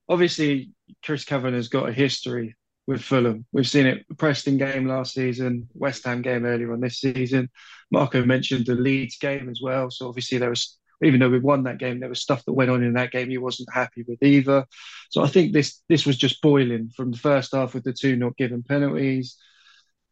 obviously, 0.06 0.72
Chris 1.02 1.24
Kavanagh 1.24 1.56
has 1.56 1.68
got 1.68 1.88
a 1.88 1.92
history 1.94 2.56
with 2.92 3.02
Fulham. 3.02 3.46
We've 3.52 3.68
seen 3.68 3.86
it 3.86 4.06
Preston 4.18 4.58
game 4.58 4.86
last 4.86 5.14
season, 5.14 5.68
West 5.74 6.04
Ham 6.04 6.22
game 6.22 6.44
earlier 6.44 6.72
on 6.72 6.80
this 6.80 7.00
season. 7.00 7.50
Marco 7.90 8.24
mentioned 8.24 8.66
the 8.66 8.74
Leeds 8.74 9.18
game 9.18 9.48
as 9.48 9.60
well. 9.62 9.90
So 9.90 10.08
obviously 10.08 10.38
there 10.38 10.50
was 10.50 10.78
even 11.04 11.18
though 11.18 11.28
we 11.28 11.40
won 11.40 11.64
that 11.64 11.78
game, 11.78 11.98
there 11.98 12.08
was 12.08 12.22
stuff 12.22 12.44
that 12.44 12.52
went 12.52 12.70
on 12.70 12.84
in 12.84 12.92
that 12.92 13.10
game 13.10 13.28
he 13.28 13.38
wasn't 13.38 13.72
happy 13.72 14.04
with 14.06 14.22
either. 14.22 14.64
So 15.10 15.22
I 15.22 15.26
think 15.26 15.52
this 15.52 15.82
this 15.88 16.06
was 16.06 16.16
just 16.16 16.42
boiling 16.42 16.90
from 16.94 17.10
the 17.10 17.18
first 17.18 17.54
half 17.54 17.74
with 17.74 17.84
the 17.84 17.92
two 17.92 18.14
not 18.16 18.36
given 18.36 18.62
penalties, 18.62 19.36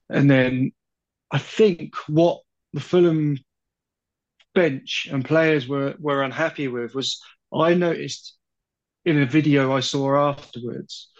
and 0.08 0.28
then 0.28 0.72
I 1.30 1.38
think 1.38 1.94
what 2.08 2.40
the 2.72 2.80
Fulham 2.80 3.38
bench 4.54 5.06
and 5.12 5.24
players 5.24 5.68
were 5.68 5.94
were 6.00 6.22
unhappy 6.22 6.66
with 6.66 6.94
was 6.94 7.22
I 7.54 7.74
noticed 7.74 8.36
in 9.04 9.22
a 9.22 9.26
video 9.26 9.72
I 9.72 9.80
saw 9.80 10.30
afterwards 10.30 11.10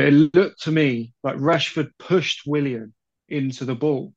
it 0.00 0.34
looked 0.34 0.62
to 0.62 0.72
me 0.72 1.12
like 1.22 1.36
Rashford 1.36 1.90
pushed 1.98 2.42
Willian 2.46 2.94
into 3.28 3.64
the 3.64 3.74
ball. 3.74 4.14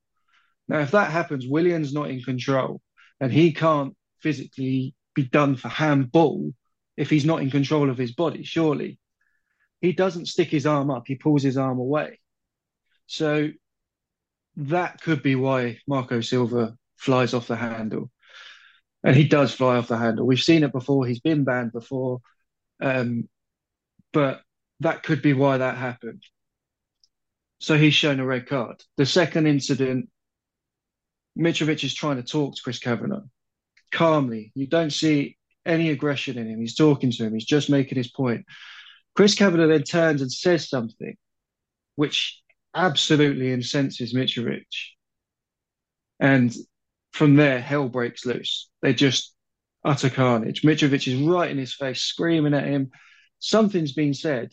Now, 0.66 0.80
if 0.80 0.90
that 0.90 1.10
happens, 1.10 1.46
Willian's 1.46 1.92
not 1.92 2.10
in 2.10 2.22
control 2.22 2.80
and 3.20 3.32
he 3.32 3.52
can't 3.52 3.94
physically 4.20 4.94
be 5.14 5.24
done 5.24 5.56
for 5.56 5.68
handball 5.68 6.52
if 6.96 7.10
he's 7.10 7.24
not 7.24 7.42
in 7.42 7.50
control 7.50 7.90
of 7.90 7.98
his 7.98 8.12
body, 8.12 8.42
surely. 8.42 8.98
He 9.80 9.92
doesn't 9.92 10.26
stick 10.26 10.48
his 10.48 10.66
arm 10.66 10.90
up, 10.90 11.04
he 11.06 11.14
pulls 11.14 11.42
his 11.42 11.56
arm 11.56 11.78
away. 11.78 12.18
So 13.06 13.50
that 14.56 15.00
could 15.00 15.22
be 15.22 15.36
why 15.36 15.78
Marco 15.86 16.20
Silva 16.20 16.76
flies 16.96 17.34
off 17.34 17.46
the 17.46 17.56
handle. 17.56 18.10
And 19.04 19.14
he 19.14 19.28
does 19.28 19.54
fly 19.54 19.76
off 19.76 19.86
the 19.86 19.96
handle. 19.96 20.26
We've 20.26 20.40
seen 20.40 20.64
it 20.64 20.72
before, 20.72 21.06
he's 21.06 21.20
been 21.20 21.44
banned 21.44 21.72
before. 21.72 22.20
Um, 22.80 23.28
but 24.12 24.42
that 24.80 25.02
could 25.02 25.22
be 25.22 25.32
why 25.32 25.58
that 25.58 25.76
happened. 25.76 26.22
So 27.60 27.76
he's 27.76 27.94
shown 27.94 28.20
a 28.20 28.26
red 28.26 28.46
card. 28.46 28.82
The 28.96 29.06
second 29.06 29.46
incident, 29.46 30.08
Mitrovic 31.36 31.82
is 31.82 31.94
trying 31.94 32.16
to 32.16 32.22
talk 32.22 32.54
to 32.54 32.62
Chris 32.62 32.78
Kavanagh 32.78 33.24
calmly. 33.90 34.52
You 34.54 34.66
don't 34.66 34.92
see 34.92 35.36
any 35.66 35.90
aggression 35.90 36.38
in 36.38 36.48
him. 36.48 36.60
He's 36.60 36.76
talking 36.76 37.10
to 37.10 37.24
him. 37.24 37.34
He's 37.34 37.44
just 37.44 37.70
making 37.70 37.98
his 37.98 38.10
point. 38.10 38.44
Chris 39.16 39.34
Kavanagh 39.34 39.66
then 39.66 39.82
turns 39.82 40.22
and 40.22 40.30
says 40.30 40.68
something 40.68 41.16
which 41.96 42.40
absolutely 42.74 43.50
incenses 43.50 44.14
Mitrovic. 44.14 44.62
And 46.20 46.54
from 47.12 47.34
there, 47.34 47.60
hell 47.60 47.88
breaks 47.88 48.24
loose. 48.24 48.68
They 48.82 48.94
just 48.94 49.34
utter 49.84 50.10
carnage. 50.10 50.62
Mitrovic 50.62 51.12
is 51.12 51.20
right 51.20 51.50
in 51.50 51.58
his 51.58 51.74
face, 51.74 52.02
screaming 52.02 52.54
at 52.54 52.66
him. 52.66 52.90
Something's 53.40 53.92
been 53.92 54.14
said 54.14 54.52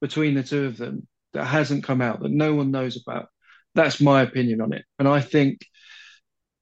between 0.00 0.34
the 0.34 0.42
two 0.42 0.64
of 0.66 0.76
them 0.76 1.06
that 1.32 1.44
hasn't 1.44 1.84
come 1.84 2.00
out, 2.00 2.20
that 2.20 2.30
no 2.30 2.54
one 2.54 2.70
knows 2.70 3.00
about. 3.00 3.28
That's 3.74 4.00
my 4.00 4.22
opinion 4.22 4.60
on 4.60 4.72
it. 4.72 4.84
And 4.98 5.06
I 5.06 5.20
think 5.20 5.60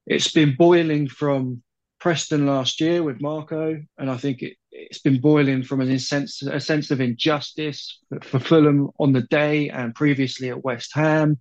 it's 0.07 0.31
been 0.31 0.57
boiling 0.57 1.09
from 1.09 1.63
Preston 2.01 2.47
last 2.47 2.81
year 2.81 3.03
with 3.03 3.21
Marco, 3.21 3.83
and 3.99 4.11
I 4.11 4.17
think 4.17 4.43
it, 4.43 4.57
has 4.91 5.01
been 5.01 5.21
boiling 5.21 5.65
from 5.65 5.81
a 5.81 5.99
sense, 5.99 6.43
a 6.43 6.61
sense 6.61 6.91
of 6.91 7.01
injustice 7.01 7.99
for 8.23 8.39
Fulham 8.39 8.91
on 8.99 9.13
the 9.13 9.23
day 9.23 9.71
and 9.71 9.95
previously 9.95 10.51
at 10.51 10.63
West 10.63 10.93
Ham. 10.95 11.39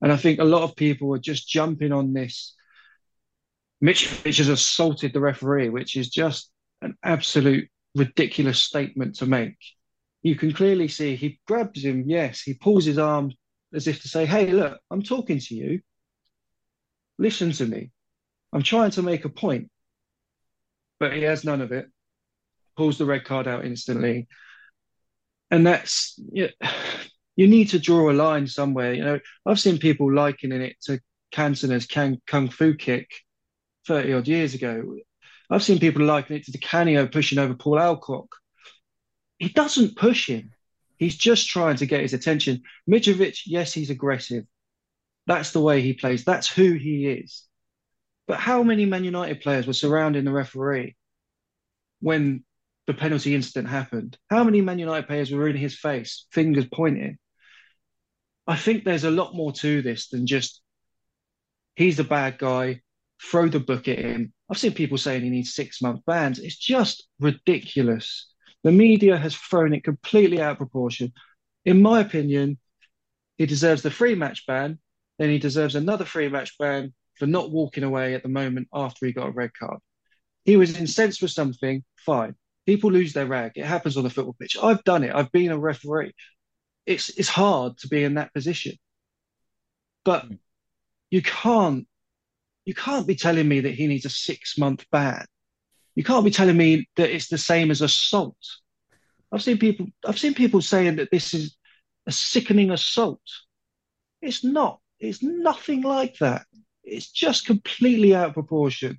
And 0.00 0.10
I 0.12 0.16
think 0.16 0.40
a 0.40 0.44
lot 0.44 0.62
of 0.62 0.74
people 0.74 1.14
are 1.14 1.18
just 1.18 1.48
jumping 1.48 1.92
on 1.92 2.12
this. 2.12 2.54
Mitch 3.80 4.08
has 4.24 4.48
assaulted 4.48 5.12
the 5.12 5.20
referee, 5.20 5.68
which 5.68 5.96
is 5.96 6.08
just 6.08 6.50
an 6.80 6.96
absolute 7.04 7.68
ridiculous 7.94 8.60
statement 8.60 9.16
to 9.16 9.26
make. 9.26 9.56
You 10.22 10.36
can 10.36 10.52
clearly 10.52 10.88
see 10.88 11.16
he 11.16 11.40
grabs 11.46 11.84
him, 11.84 12.04
yes, 12.06 12.42
he 12.42 12.54
pulls 12.54 12.84
his 12.84 12.98
arm 12.98 13.32
as 13.74 13.86
if 13.86 14.02
to 14.02 14.08
say, 14.08 14.26
Hey, 14.26 14.52
look, 14.52 14.78
I'm 14.90 15.02
talking 15.02 15.38
to 15.38 15.54
you. 15.54 15.80
Listen 17.18 17.52
to 17.52 17.66
me. 17.66 17.90
I'm 18.52 18.62
trying 18.62 18.90
to 18.92 19.02
make 19.02 19.24
a 19.24 19.28
point 19.28 19.70
but 21.02 21.14
he 21.14 21.22
has 21.22 21.44
none 21.44 21.60
of 21.60 21.72
it. 21.72 21.86
Pulls 22.76 22.96
the 22.96 23.04
red 23.04 23.24
card 23.24 23.48
out 23.48 23.64
instantly, 23.64 24.28
and 25.50 25.66
that's 25.66 26.14
you, 26.32 26.48
you 27.36 27.48
need 27.48 27.70
to 27.70 27.80
draw 27.80 28.08
a 28.08 28.14
line 28.14 28.46
somewhere. 28.46 28.94
You 28.94 29.04
know, 29.04 29.20
I've 29.44 29.58
seen 29.58 29.78
people 29.78 30.14
likening 30.14 30.62
it 30.62 30.76
to 30.82 31.00
Cantona's 31.32 31.86
kung, 31.86 32.18
kung 32.28 32.50
fu 32.50 32.74
kick 32.74 33.10
thirty 33.84 34.12
odd 34.12 34.28
years 34.28 34.54
ago. 34.54 34.94
I've 35.50 35.64
seen 35.64 35.80
people 35.80 36.04
liken 36.04 36.36
it 36.36 36.44
to 36.44 36.52
Di 36.52 36.60
Canio 36.60 37.08
pushing 37.08 37.40
over 37.40 37.54
Paul 37.54 37.80
Alcock. 37.80 38.28
He 39.42 39.48
doesn't 39.48 39.96
push 39.96 40.28
him. 40.28 40.52
He's 40.98 41.16
just 41.16 41.48
trying 41.48 41.74
to 41.78 41.86
get 41.86 42.02
his 42.02 42.14
attention. 42.14 42.62
Mitrovic, 42.88 43.40
yes, 43.44 43.72
he's 43.72 43.90
aggressive. 43.90 44.44
That's 45.26 45.50
the 45.50 45.60
way 45.60 45.80
he 45.80 45.94
plays. 45.94 46.24
That's 46.24 46.48
who 46.48 46.74
he 46.74 47.08
is. 47.08 47.42
But 48.28 48.38
how 48.38 48.62
many 48.62 48.84
Man 48.84 49.02
United 49.02 49.40
players 49.40 49.66
were 49.66 49.72
surrounding 49.72 50.24
the 50.24 50.30
referee 50.30 50.94
when 51.98 52.44
the 52.86 52.94
penalty 52.94 53.34
incident 53.34 53.68
happened? 53.68 54.16
How 54.30 54.44
many 54.44 54.60
Man 54.60 54.78
United 54.78 55.08
players 55.08 55.32
were 55.32 55.48
in 55.48 55.56
his 55.56 55.76
face, 55.76 56.24
fingers 56.30 56.66
pointing? 56.72 57.18
I 58.46 58.54
think 58.54 58.84
there's 58.84 59.02
a 59.02 59.10
lot 59.10 59.34
more 59.34 59.50
to 59.54 59.82
this 59.82 60.08
than 60.08 60.28
just 60.28 60.62
he's 61.74 61.98
a 61.98 62.04
bad 62.04 62.38
guy, 62.38 62.82
throw 63.20 63.48
the 63.48 63.58
book 63.58 63.88
at 63.88 63.98
him. 63.98 64.32
I've 64.48 64.58
seen 64.58 64.72
people 64.72 64.98
saying 64.98 65.24
he 65.24 65.30
needs 65.30 65.52
six 65.52 65.82
month 65.82 66.02
bans. 66.06 66.38
It's 66.38 66.56
just 66.56 67.08
ridiculous. 67.18 68.28
The 68.62 68.72
media 68.72 69.16
has 69.16 69.34
thrown 69.34 69.74
it 69.74 69.84
completely 69.84 70.40
out 70.40 70.52
of 70.52 70.58
proportion. 70.58 71.12
In 71.64 71.82
my 71.82 72.00
opinion, 72.00 72.58
he 73.36 73.46
deserves 73.46 73.82
the 73.82 73.90
free 73.90 74.14
match 74.14 74.46
ban, 74.46 74.78
then 75.18 75.30
he 75.30 75.38
deserves 75.38 75.74
another 75.74 76.04
free 76.04 76.28
match 76.28 76.56
ban 76.58 76.94
for 77.18 77.26
not 77.26 77.50
walking 77.50 77.84
away 77.84 78.14
at 78.14 78.22
the 78.22 78.28
moment 78.28 78.68
after 78.72 79.06
he 79.06 79.12
got 79.12 79.28
a 79.28 79.32
red 79.32 79.52
card. 79.54 79.78
He 80.44 80.56
was 80.56 80.76
incensed 80.76 81.20
for 81.20 81.28
something, 81.28 81.84
fine. 81.96 82.34
People 82.66 82.92
lose 82.92 83.12
their 83.12 83.26
rag. 83.26 83.52
It 83.56 83.64
happens 83.64 83.96
on 83.96 84.04
the 84.04 84.10
football 84.10 84.36
pitch. 84.38 84.56
I've 84.60 84.84
done 84.84 85.04
it. 85.04 85.14
I've 85.14 85.32
been 85.32 85.50
a 85.50 85.58
referee. 85.58 86.14
It's 86.86 87.08
it's 87.10 87.28
hard 87.28 87.78
to 87.78 87.88
be 87.88 88.04
in 88.04 88.14
that 88.14 88.32
position. 88.32 88.76
But 90.04 90.24
hmm. 90.24 90.34
you 91.10 91.22
can't 91.22 91.86
you 92.64 92.74
can't 92.74 93.06
be 93.06 93.16
telling 93.16 93.48
me 93.48 93.60
that 93.60 93.74
he 93.74 93.86
needs 93.86 94.04
a 94.04 94.10
six 94.10 94.56
month 94.58 94.84
ban. 94.90 95.26
You 95.94 96.04
can't 96.04 96.24
be 96.24 96.30
telling 96.30 96.56
me 96.56 96.88
that 96.96 97.14
it's 97.14 97.28
the 97.28 97.38
same 97.38 97.70
as 97.70 97.82
assault. 97.82 98.36
I've 99.30 99.42
seen 99.42 99.58
people 99.58 99.86
I've 100.06 100.18
seen 100.18 100.34
people 100.34 100.60
saying 100.60 100.96
that 100.96 101.10
this 101.10 101.34
is 101.34 101.56
a 102.06 102.12
sickening 102.12 102.70
assault. 102.70 103.22
It's 104.20 104.44
not. 104.44 104.80
It's 105.00 105.22
nothing 105.22 105.82
like 105.82 106.18
that. 106.18 106.46
It's 106.84 107.10
just 107.10 107.46
completely 107.46 108.14
out 108.14 108.28
of 108.28 108.34
proportion. 108.34 108.98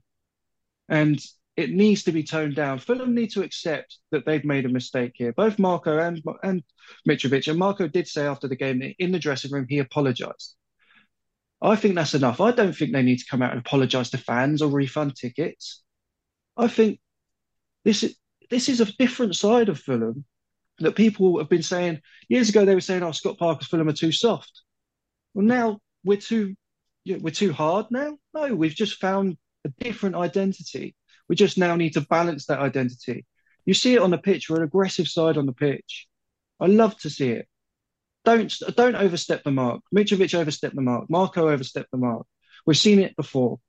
And 0.90 1.20
it 1.56 1.70
needs 1.70 2.04
to 2.04 2.12
be 2.12 2.24
toned 2.24 2.56
down. 2.56 2.80
Fulham 2.80 3.14
need 3.14 3.32
to 3.32 3.44
accept 3.44 3.98
that 4.12 4.26
they've 4.26 4.44
made 4.44 4.66
a 4.66 4.70
mistake 4.70 5.14
here. 5.16 5.34
Both 5.34 5.60
Marco 5.60 5.98
and 6.00 6.22
and 6.44 6.64
Mitrovic. 7.08 7.48
And 7.48 7.60
Marco 7.60 7.88
did 7.88 8.08
say 8.08 8.26
after 8.26 8.48
the 8.48 8.56
game 8.56 8.80
that 8.80 8.96
in 9.00 9.12
the 9.12 9.20
dressing 9.20 9.52
room 9.52 9.68
he 9.70 9.80
apologised. 9.80 10.56
I 11.62 11.78
think 11.78 11.96
that's 11.96 12.14
enough. 12.14 12.42
I 12.42 12.52
don't 12.52 12.76
think 12.76 12.92
they 12.92 13.04
need 13.04 13.20
to 13.20 13.30
come 13.30 13.42
out 13.42 13.52
and 13.52 13.60
apologise 13.60 14.10
to 14.10 14.18
fans 14.18 14.62
or 14.62 14.70
refund 14.70 15.16
tickets. 15.16 15.82
I 16.58 16.68
think 16.68 17.00
this 17.84 18.04
is 18.04 18.16
this 18.50 18.70
is 18.70 18.82
a 18.82 18.92
different 18.98 19.36
side 19.36 19.70
of 19.70 19.80
Fulham 19.80 20.26
that 20.80 20.96
people 20.96 21.38
have 21.40 21.50
been 21.50 21.64
saying 21.64 22.02
years 22.30 22.50
ago. 22.50 22.66
They 22.66 22.76
were 22.76 22.82
saying, 22.82 23.04
"Oh, 23.04 23.12
Scott 23.12 23.38
Parker's 23.38 23.68
Fulham 23.68 23.88
are 23.88 23.94
too 23.94 24.12
soft." 24.12 24.62
Well, 25.34 25.46
now 25.46 25.80
we're 26.04 26.18
too 26.18 26.56
we're 27.06 27.32
too 27.32 27.54
hard. 27.54 27.88
Now, 27.92 28.18
no, 28.34 28.56
we've 28.56 28.76
just 28.76 29.00
found 29.00 29.38
a 29.66 29.70
different 29.80 30.16
identity. 30.16 30.96
We 31.28 31.36
just 31.36 31.58
now 31.58 31.76
need 31.76 31.94
to 31.94 32.02
balance 32.02 32.46
that 32.46 32.60
identity. 32.60 33.26
You 33.66 33.74
see 33.74 33.96
it 33.96 34.02
on 34.02 34.12
the 34.12 34.18
pitch. 34.18 34.50
We're 34.50 34.58
an 34.58 34.64
aggressive 34.64 35.08
side 35.08 35.38
on 35.38 35.46
the 35.46 35.54
pitch. 35.54 36.08
I 36.60 36.68
love 36.68 36.98
to 37.00 37.10
see 37.10 37.30
it. 37.30 37.48
Don't 38.26 38.54
don't 38.76 38.96
overstep 38.96 39.44
the 39.44 39.52
mark. 39.52 39.82
Mitrovic 39.94 40.34
overstepped 40.34 40.76
the 40.76 40.82
mark. 40.82 41.10
Marco 41.10 41.50
overstepped 41.50 41.92
the 41.92 41.98
mark. 41.98 42.26
We've 42.66 42.78
seen 42.78 43.00
it 43.00 43.16
before. 43.16 43.60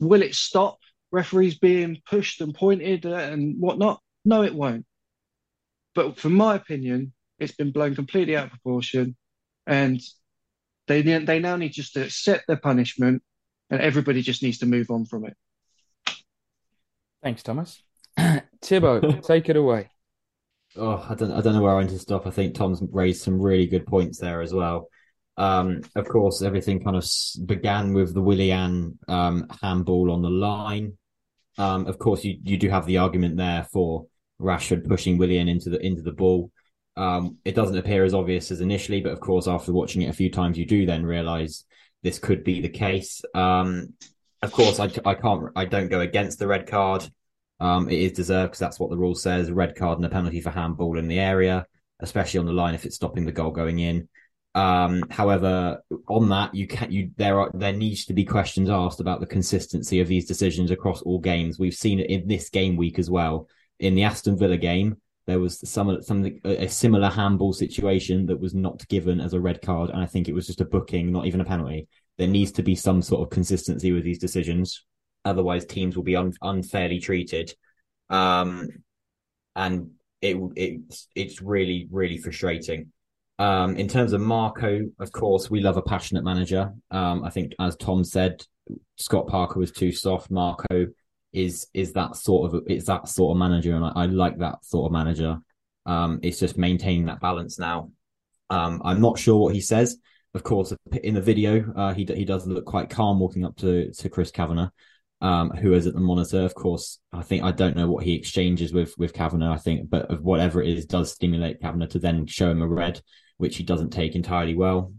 Will 0.00 0.22
it 0.22 0.34
stop? 0.34 0.78
Referees 1.14 1.56
being 1.56 2.02
pushed 2.10 2.40
and 2.40 2.52
pointed 2.52 3.04
and 3.04 3.60
whatnot? 3.60 4.00
No, 4.24 4.42
it 4.42 4.52
won't. 4.52 4.84
But 5.94 6.18
from 6.18 6.34
my 6.34 6.56
opinion, 6.56 7.12
it's 7.38 7.54
been 7.54 7.70
blown 7.70 7.94
completely 7.94 8.36
out 8.36 8.46
of 8.46 8.50
proportion, 8.50 9.16
and 9.64 10.00
they 10.88 11.02
they 11.02 11.38
now 11.38 11.54
need 11.54 11.70
just 11.70 11.92
to 11.92 12.02
accept 12.02 12.48
their 12.48 12.56
punishment, 12.56 13.22
and 13.70 13.80
everybody 13.80 14.22
just 14.22 14.42
needs 14.42 14.58
to 14.58 14.66
move 14.66 14.90
on 14.90 15.04
from 15.04 15.24
it. 15.26 15.36
Thanks, 17.22 17.44
Thomas. 17.44 17.80
Tibbo, 18.18 19.22
take 19.26 19.48
it 19.48 19.56
away. 19.56 19.90
Oh, 20.76 21.06
I 21.08 21.14
don't, 21.14 21.30
I 21.30 21.40
don't 21.40 21.54
know 21.54 21.62
where 21.62 21.72
I 21.72 21.76
want 21.76 21.90
to 21.90 21.98
stop. 22.00 22.26
I 22.26 22.30
think 22.30 22.56
Tom's 22.56 22.82
raised 22.90 23.22
some 23.22 23.40
really 23.40 23.68
good 23.68 23.86
points 23.86 24.18
there 24.18 24.42
as 24.42 24.52
well. 24.52 24.88
Um, 25.36 25.82
of 25.94 26.08
course, 26.08 26.42
everything 26.42 26.82
kind 26.82 26.96
of 26.96 27.04
began 27.46 27.92
with 27.92 28.14
the 28.14 28.20
Willian 28.20 28.98
um, 29.06 29.46
handball 29.62 30.10
on 30.10 30.22
the 30.22 30.30
line. 30.30 30.98
Um, 31.58 31.86
of 31.86 31.98
course, 31.98 32.24
you 32.24 32.38
you 32.42 32.56
do 32.56 32.68
have 32.68 32.86
the 32.86 32.98
argument 32.98 33.36
there 33.36 33.64
for 33.72 34.06
Rashford 34.40 34.88
pushing 34.88 35.18
Willian 35.18 35.48
into 35.48 35.70
the 35.70 35.84
into 35.84 36.02
the 36.02 36.12
ball. 36.12 36.50
Um, 36.96 37.38
it 37.44 37.54
doesn't 37.54 37.76
appear 37.76 38.04
as 38.04 38.14
obvious 38.14 38.50
as 38.50 38.60
initially, 38.60 39.00
but 39.00 39.12
of 39.12 39.20
course, 39.20 39.48
after 39.48 39.72
watching 39.72 40.02
it 40.02 40.10
a 40.10 40.14
few 40.14 40.30
times, 40.30 40.58
you 40.58 40.66
do 40.66 40.86
then 40.86 41.04
realise 41.04 41.64
this 42.02 42.18
could 42.18 42.44
be 42.44 42.60
the 42.60 42.68
case. 42.68 43.22
Um, 43.34 43.94
of 44.42 44.52
course, 44.52 44.78
I, 44.78 44.90
I 45.04 45.14
can't, 45.14 45.50
I 45.56 45.64
don't 45.64 45.88
go 45.88 46.00
against 46.00 46.38
the 46.38 46.46
red 46.46 46.66
card. 46.66 47.08
Um, 47.60 47.88
it 47.88 47.98
is 47.98 48.12
deserved 48.12 48.50
because 48.50 48.58
that's 48.60 48.78
what 48.78 48.90
the 48.90 48.98
rule 48.98 49.14
says: 49.14 49.50
red 49.50 49.74
card 49.74 49.98
and 49.98 50.06
a 50.06 50.10
penalty 50.10 50.40
for 50.40 50.50
handball 50.50 50.98
in 50.98 51.08
the 51.08 51.18
area, 51.18 51.66
especially 52.00 52.40
on 52.40 52.46
the 52.46 52.52
line 52.52 52.74
if 52.74 52.84
it's 52.84 52.96
stopping 52.96 53.24
the 53.24 53.32
goal 53.32 53.50
going 53.50 53.78
in. 53.78 54.08
Um, 54.54 55.02
however, 55.10 55.82
on 56.08 56.28
that, 56.28 56.54
you 56.54 56.66
can 56.66 56.92
you 56.92 57.10
there 57.16 57.40
are 57.40 57.50
there 57.54 57.72
needs 57.72 58.04
to 58.06 58.12
be 58.14 58.24
questions 58.24 58.70
asked 58.70 59.00
about 59.00 59.20
the 59.20 59.26
consistency 59.26 60.00
of 60.00 60.06
these 60.06 60.26
decisions 60.26 60.70
across 60.70 61.02
all 61.02 61.18
games. 61.18 61.58
We've 61.58 61.74
seen 61.74 61.98
it 61.98 62.08
in 62.08 62.28
this 62.28 62.50
game 62.50 62.76
week 62.76 62.98
as 62.98 63.10
well. 63.10 63.48
In 63.80 63.96
the 63.96 64.04
Aston 64.04 64.38
Villa 64.38 64.56
game, 64.56 64.96
there 65.26 65.40
was 65.40 65.68
some 65.68 66.00
something 66.02 66.40
a 66.44 66.68
similar 66.68 67.08
handball 67.08 67.52
situation 67.52 68.26
that 68.26 68.38
was 68.38 68.54
not 68.54 68.86
given 68.88 69.20
as 69.20 69.32
a 69.32 69.40
red 69.40 69.60
card, 69.60 69.90
and 69.90 70.00
I 70.00 70.06
think 70.06 70.28
it 70.28 70.34
was 70.34 70.46
just 70.46 70.60
a 70.60 70.66
booking, 70.66 71.10
not 71.10 71.26
even 71.26 71.40
a 71.40 71.44
penalty. 71.44 71.88
There 72.16 72.28
needs 72.28 72.52
to 72.52 72.62
be 72.62 72.76
some 72.76 73.02
sort 73.02 73.22
of 73.22 73.30
consistency 73.30 73.90
with 73.90 74.04
these 74.04 74.18
decisions, 74.18 74.84
otherwise 75.24 75.64
teams 75.64 75.96
will 75.96 76.04
be 76.04 76.14
un- 76.14 76.34
unfairly 76.42 77.00
treated, 77.00 77.52
um, 78.08 78.68
and 79.56 79.90
it 80.20 80.36
it's 80.54 81.08
it's 81.16 81.42
really 81.42 81.88
really 81.90 82.18
frustrating. 82.18 82.92
Um, 83.38 83.76
in 83.76 83.88
terms 83.88 84.12
of 84.12 84.20
Marco, 84.20 84.80
of 85.00 85.12
course, 85.12 85.50
we 85.50 85.60
love 85.60 85.76
a 85.76 85.82
passionate 85.82 86.24
manager. 86.24 86.72
Um, 86.90 87.24
I 87.24 87.30
think, 87.30 87.52
as 87.58 87.76
Tom 87.76 88.04
said, 88.04 88.44
Scott 88.96 89.26
Parker 89.26 89.58
was 89.58 89.72
too 89.72 89.92
soft. 89.92 90.30
Marco 90.30 90.86
is 91.32 91.66
is 91.74 91.92
that 91.94 92.14
sort 92.14 92.54
of 92.54 92.62
it's 92.68 92.86
that 92.86 93.08
sort 93.08 93.34
of 93.34 93.38
manager, 93.38 93.74
and 93.74 93.84
I, 93.84 93.92
I 93.94 94.06
like 94.06 94.38
that 94.38 94.64
sort 94.64 94.86
of 94.86 94.92
manager. 94.92 95.38
Um, 95.84 96.20
it's 96.22 96.38
just 96.38 96.56
maintaining 96.56 97.06
that 97.06 97.20
balance 97.20 97.58
now. 97.58 97.90
Um, 98.50 98.80
I'm 98.84 99.00
not 99.00 99.18
sure 99.18 99.36
what 99.36 99.54
he 99.54 99.60
says. 99.60 99.98
Of 100.34 100.42
course, 100.42 100.72
in 101.02 101.14
the 101.14 101.20
video, 101.20 101.72
uh, 101.76 101.92
he 101.92 102.04
he 102.04 102.24
does 102.24 102.46
look 102.46 102.64
quite 102.64 102.88
calm 102.88 103.18
walking 103.18 103.44
up 103.44 103.56
to 103.58 103.92
to 103.92 104.08
Chris 104.08 104.30
Kavanagh, 104.30 104.70
um, 105.20 105.50
who 105.50 105.74
is 105.74 105.86
at 105.86 105.94
the 105.94 106.00
monitor. 106.00 106.40
Of 106.40 106.54
course, 106.54 107.00
I 107.12 107.22
think 107.22 107.42
I 107.42 107.50
don't 107.50 107.76
know 107.76 107.90
what 107.90 108.04
he 108.04 108.14
exchanges 108.14 108.72
with 108.72 108.96
with 108.96 109.12
Kavanagh. 109.12 109.52
I 109.52 109.58
think, 109.58 109.90
but 109.90 110.22
whatever 110.22 110.62
it 110.62 110.68
is, 110.68 110.86
does 110.86 111.12
stimulate 111.12 111.60
Kavanagh 111.60 111.88
to 111.88 111.98
then 111.98 112.26
show 112.26 112.50
him 112.50 112.62
a 112.62 112.68
red, 112.68 113.00
which 113.44 113.58
he 113.58 113.62
doesn't 113.62 113.90
take 113.90 114.14
entirely 114.14 114.54
well. 114.54 114.94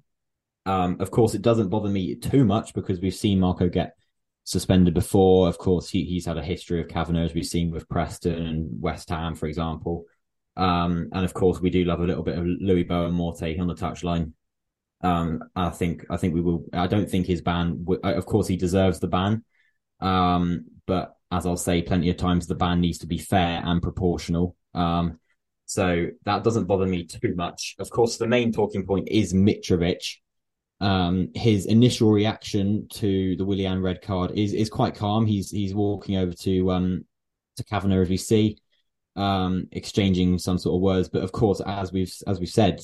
Um, 0.67 0.97
of 0.99 1.09
course, 1.09 1.33
it 1.33 1.41
doesn't 1.41 1.69
bother 1.69 1.89
me 1.89 2.13
too 2.13 2.45
much 2.45 2.75
because 2.75 2.99
we've 2.99 3.15
seen 3.15 3.39
Marco 3.39 3.67
get 3.69 3.95
suspended 4.43 4.93
before. 4.93 5.47
Of 5.47 5.57
course, 5.57 5.89
he, 5.89 6.03
he's 6.05 6.27
had 6.27 6.37
a 6.37 6.43
history 6.43 6.79
of 6.79 6.87
Kavanagh, 6.87 7.23
as 7.23 7.33
we've 7.33 7.43
seen 7.43 7.71
with 7.71 7.89
Preston 7.89 8.45
and 8.45 8.79
West 8.79 9.09
Ham, 9.09 9.33
for 9.33 9.47
example. 9.47 10.05
Um, 10.55 11.09
and 11.11 11.25
of 11.25 11.33
course, 11.33 11.59
we 11.59 11.71
do 11.71 11.85
love 11.85 12.01
a 12.01 12.05
little 12.05 12.21
bit 12.21 12.37
of 12.37 12.45
Luís 12.45 12.87
Boa 12.87 13.09
Morte 13.09 13.57
on 13.57 13.65
the 13.65 13.73
touchline. 13.73 14.33
Um, 15.01 15.41
I 15.55 15.71
think 15.71 16.05
I 16.11 16.17
think 16.17 16.35
we 16.35 16.41
will. 16.41 16.65
I 16.71 16.85
don't 16.85 17.09
think 17.09 17.25
his 17.25 17.41
ban. 17.41 17.83
Of 18.03 18.27
course, 18.27 18.47
he 18.47 18.57
deserves 18.57 18.99
the 18.99 19.07
ban. 19.07 19.43
Um, 20.01 20.65
but 20.85 21.15
as 21.31 21.47
I'll 21.47 21.57
say 21.57 21.81
plenty 21.81 22.11
of 22.11 22.17
times, 22.17 22.45
the 22.45 22.53
ban 22.53 22.79
needs 22.79 22.99
to 22.99 23.07
be 23.07 23.17
fair 23.17 23.63
and 23.65 23.81
proportional. 23.81 24.55
Um, 24.75 25.19
so 25.65 26.07
that 26.25 26.43
doesn't 26.43 26.65
bother 26.65 26.85
me 26.85 27.05
too 27.05 27.33
much. 27.35 27.75
Of 27.79 27.89
course, 27.89 28.17
the 28.17 28.27
main 28.27 28.51
talking 28.51 28.85
point 28.85 29.09
is 29.09 29.33
Mitrovic 29.33 30.17
um, 30.81 31.29
his 31.33 31.65
initial 31.65 32.11
reaction 32.11 32.87
to 32.93 33.35
the 33.37 33.45
Willian 33.45 33.81
red 33.81 34.01
card 34.01 34.31
is 34.31 34.53
is 34.53 34.69
quite 34.69 34.95
calm. 34.95 35.25
He's 35.25 35.49
he's 35.49 35.73
walking 35.73 36.17
over 36.17 36.33
to 36.33 36.71
um 36.71 37.05
to 37.57 37.63
Kavanagh 37.63 38.01
as 38.01 38.09
we 38.09 38.17
see, 38.17 38.57
um, 39.15 39.67
exchanging 39.71 40.37
some 40.37 40.57
sort 40.57 40.75
of 40.75 40.81
words. 40.81 41.07
But 41.07 41.23
of 41.23 41.31
course, 41.31 41.61
as 41.65 41.93
we've 41.93 42.13
as 42.27 42.39
we've 42.39 42.49
said, 42.49 42.81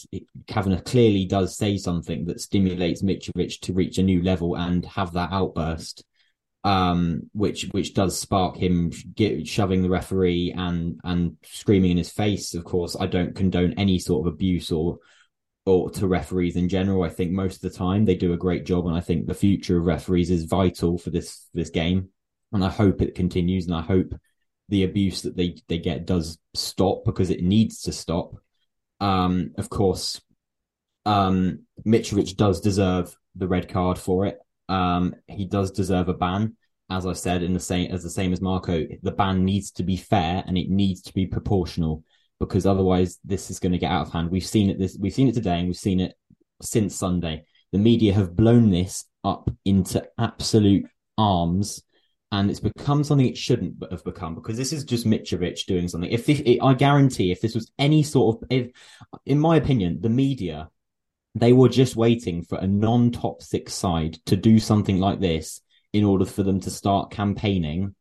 Kavanagh 0.48 0.84
clearly 0.84 1.26
does 1.26 1.58
say 1.58 1.78
something 1.78 2.26
that 2.26 2.40
stimulates 2.40 3.04
Mitrovic 3.04 3.60
to 3.62 3.74
reach 3.74 3.98
a 3.98 4.04
new 4.04 4.24
level 4.24 4.56
and 4.56 4.86
have 4.86 5.12
that 5.14 5.34
outburst, 5.34 6.06
um, 6.64 7.30
which 7.34 7.68
which 7.72 7.94
does 7.94 8.20
spark 8.20 8.56
him 8.56 8.92
get, 9.16 9.48
shoving 9.48 9.82
the 9.82 9.90
referee 9.90 10.54
and 10.56 11.00
and 11.04 11.38
screaming 11.44 11.92
in 11.92 11.98
his 11.98 12.12
face. 12.12 12.54
Of 12.54 12.64
course, 12.64 12.96
I 13.00 13.08
don't 13.08 13.36
condone 13.36 13.74
any 13.74 14.00
sort 14.00 14.28
of 14.28 14.34
abuse 14.34 14.72
or 14.72 15.00
or 15.66 15.92
to 15.92 16.08
referees 16.08 16.56
in 16.56 16.70
general. 16.70 17.04
I 17.04 17.10
think 17.10 17.32
most 17.32 17.64
of 17.64 17.72
the 17.72 17.78
time 17.78 18.06
they 18.06 18.16
do 18.16 18.34
a 18.34 18.38
great 18.38 18.66
job, 18.66 18.88
and 18.88 18.96
I 18.96 19.02
think 19.02 19.26
the 19.26 19.34
future 19.34 19.78
of 19.78 19.86
referees 19.86 20.30
is 20.30 20.46
vital 20.46 20.98
for 20.98 21.10
this 21.10 21.48
this 21.54 21.70
game. 21.70 22.10
And 22.54 22.64
I 22.64 22.70
hope 22.70 23.02
it 23.02 23.16
continues, 23.16 23.66
and 23.66 23.76
I 23.76 23.82
hope 23.82 24.14
the 24.70 24.84
abuse 24.84 25.24
that 25.24 25.36
they 25.36 25.56
they 25.68 25.80
get 25.80 26.06
does 26.06 26.38
stop 26.54 27.06
because 27.06 27.30
it 27.30 27.44
needs 27.44 27.84
to 27.84 27.92
stop. 27.92 28.36
Um, 29.00 29.52
of 29.58 29.70
course, 29.70 30.22
um, 31.06 31.66
Mitrovic 31.86 32.36
does 32.36 32.62
deserve 32.62 33.16
the 33.36 33.48
red 33.48 33.70
card 33.70 33.98
for 33.98 34.26
it. 34.26 34.40
Um, 34.72 35.16
he 35.28 35.46
does 35.46 35.72
deserve 35.72 36.08
a 36.08 36.14
ban, 36.14 36.56
as 36.90 37.06
I 37.06 37.12
said, 37.12 37.44
in 37.44 37.54
the 37.54 37.60
same 37.60 37.92
as 37.92 38.04
the 38.04 38.10
same 38.10 38.32
as 38.32 38.42
Marco. 38.42 38.88
The 39.04 39.12
ban 39.12 39.44
needs 39.44 39.72
to 39.72 39.84
be 39.84 39.98
fair 39.98 40.44
and 40.48 40.58
it 40.58 40.70
needs 40.70 41.02
to 41.04 41.14
be 41.14 41.26
proportional 41.26 42.04
because 42.40 42.66
otherwise 42.66 43.20
this 43.26 43.52
is 43.52 43.60
going 43.60 43.74
to 43.74 43.78
get 43.78 43.92
out 43.92 44.08
of 44.08 44.14
hand. 44.14 44.32
We've 44.32 44.46
seen 44.46 44.70
it 44.70 44.80
this 44.80 44.98
we've 44.98 45.14
seen 45.14 45.28
it 45.28 45.34
today 45.34 45.60
and 45.60 45.68
we've 45.68 45.76
seen 45.76 46.00
it 46.00 46.14
since 46.62 46.96
Sunday. 46.96 47.44
The 47.74 47.80
media 47.80 48.14
have 48.14 48.36
blown 48.36 48.72
this 48.72 49.06
up 49.26 49.50
into 49.66 50.08
absolute 50.18 50.86
arms 51.18 51.84
and 52.32 52.50
it's 52.50 52.62
become 52.62 53.04
something 53.04 53.28
it 53.28 53.38
shouldn't 53.38 53.76
have 53.92 54.06
become 54.06 54.36
because 54.36 54.56
this 54.56 54.72
is 54.72 54.86
just 54.86 55.06
Mitrovic 55.06 55.66
doing 55.66 55.90
something. 55.90 56.10
If, 56.10 56.30
if 56.30 56.62
I 56.64 56.74
guarantee, 56.76 57.32
if 57.32 57.42
this 57.42 57.56
was 57.56 57.70
any 57.78 58.04
sort 58.04 58.38
of, 58.38 58.48
if, 58.50 58.72
in 59.26 59.38
my 59.38 59.58
opinion, 59.58 60.00
the 60.00 60.10
media, 60.10 60.70
they 61.36 61.54
were 61.54 61.70
just 61.70 61.96
waiting 61.96 62.44
for 62.44 62.58
a 62.58 62.68
non-top 62.68 63.42
six 63.42 63.74
side 63.74 64.18
to 64.26 64.36
do 64.36 64.60
something 64.60 65.00
like 65.00 65.20
this 65.20 65.62
in 65.94 66.04
order 66.04 66.26
for 66.26 66.44
them 66.44 66.60
to 66.62 66.70
start 66.70 67.12
campaigning 67.12 67.96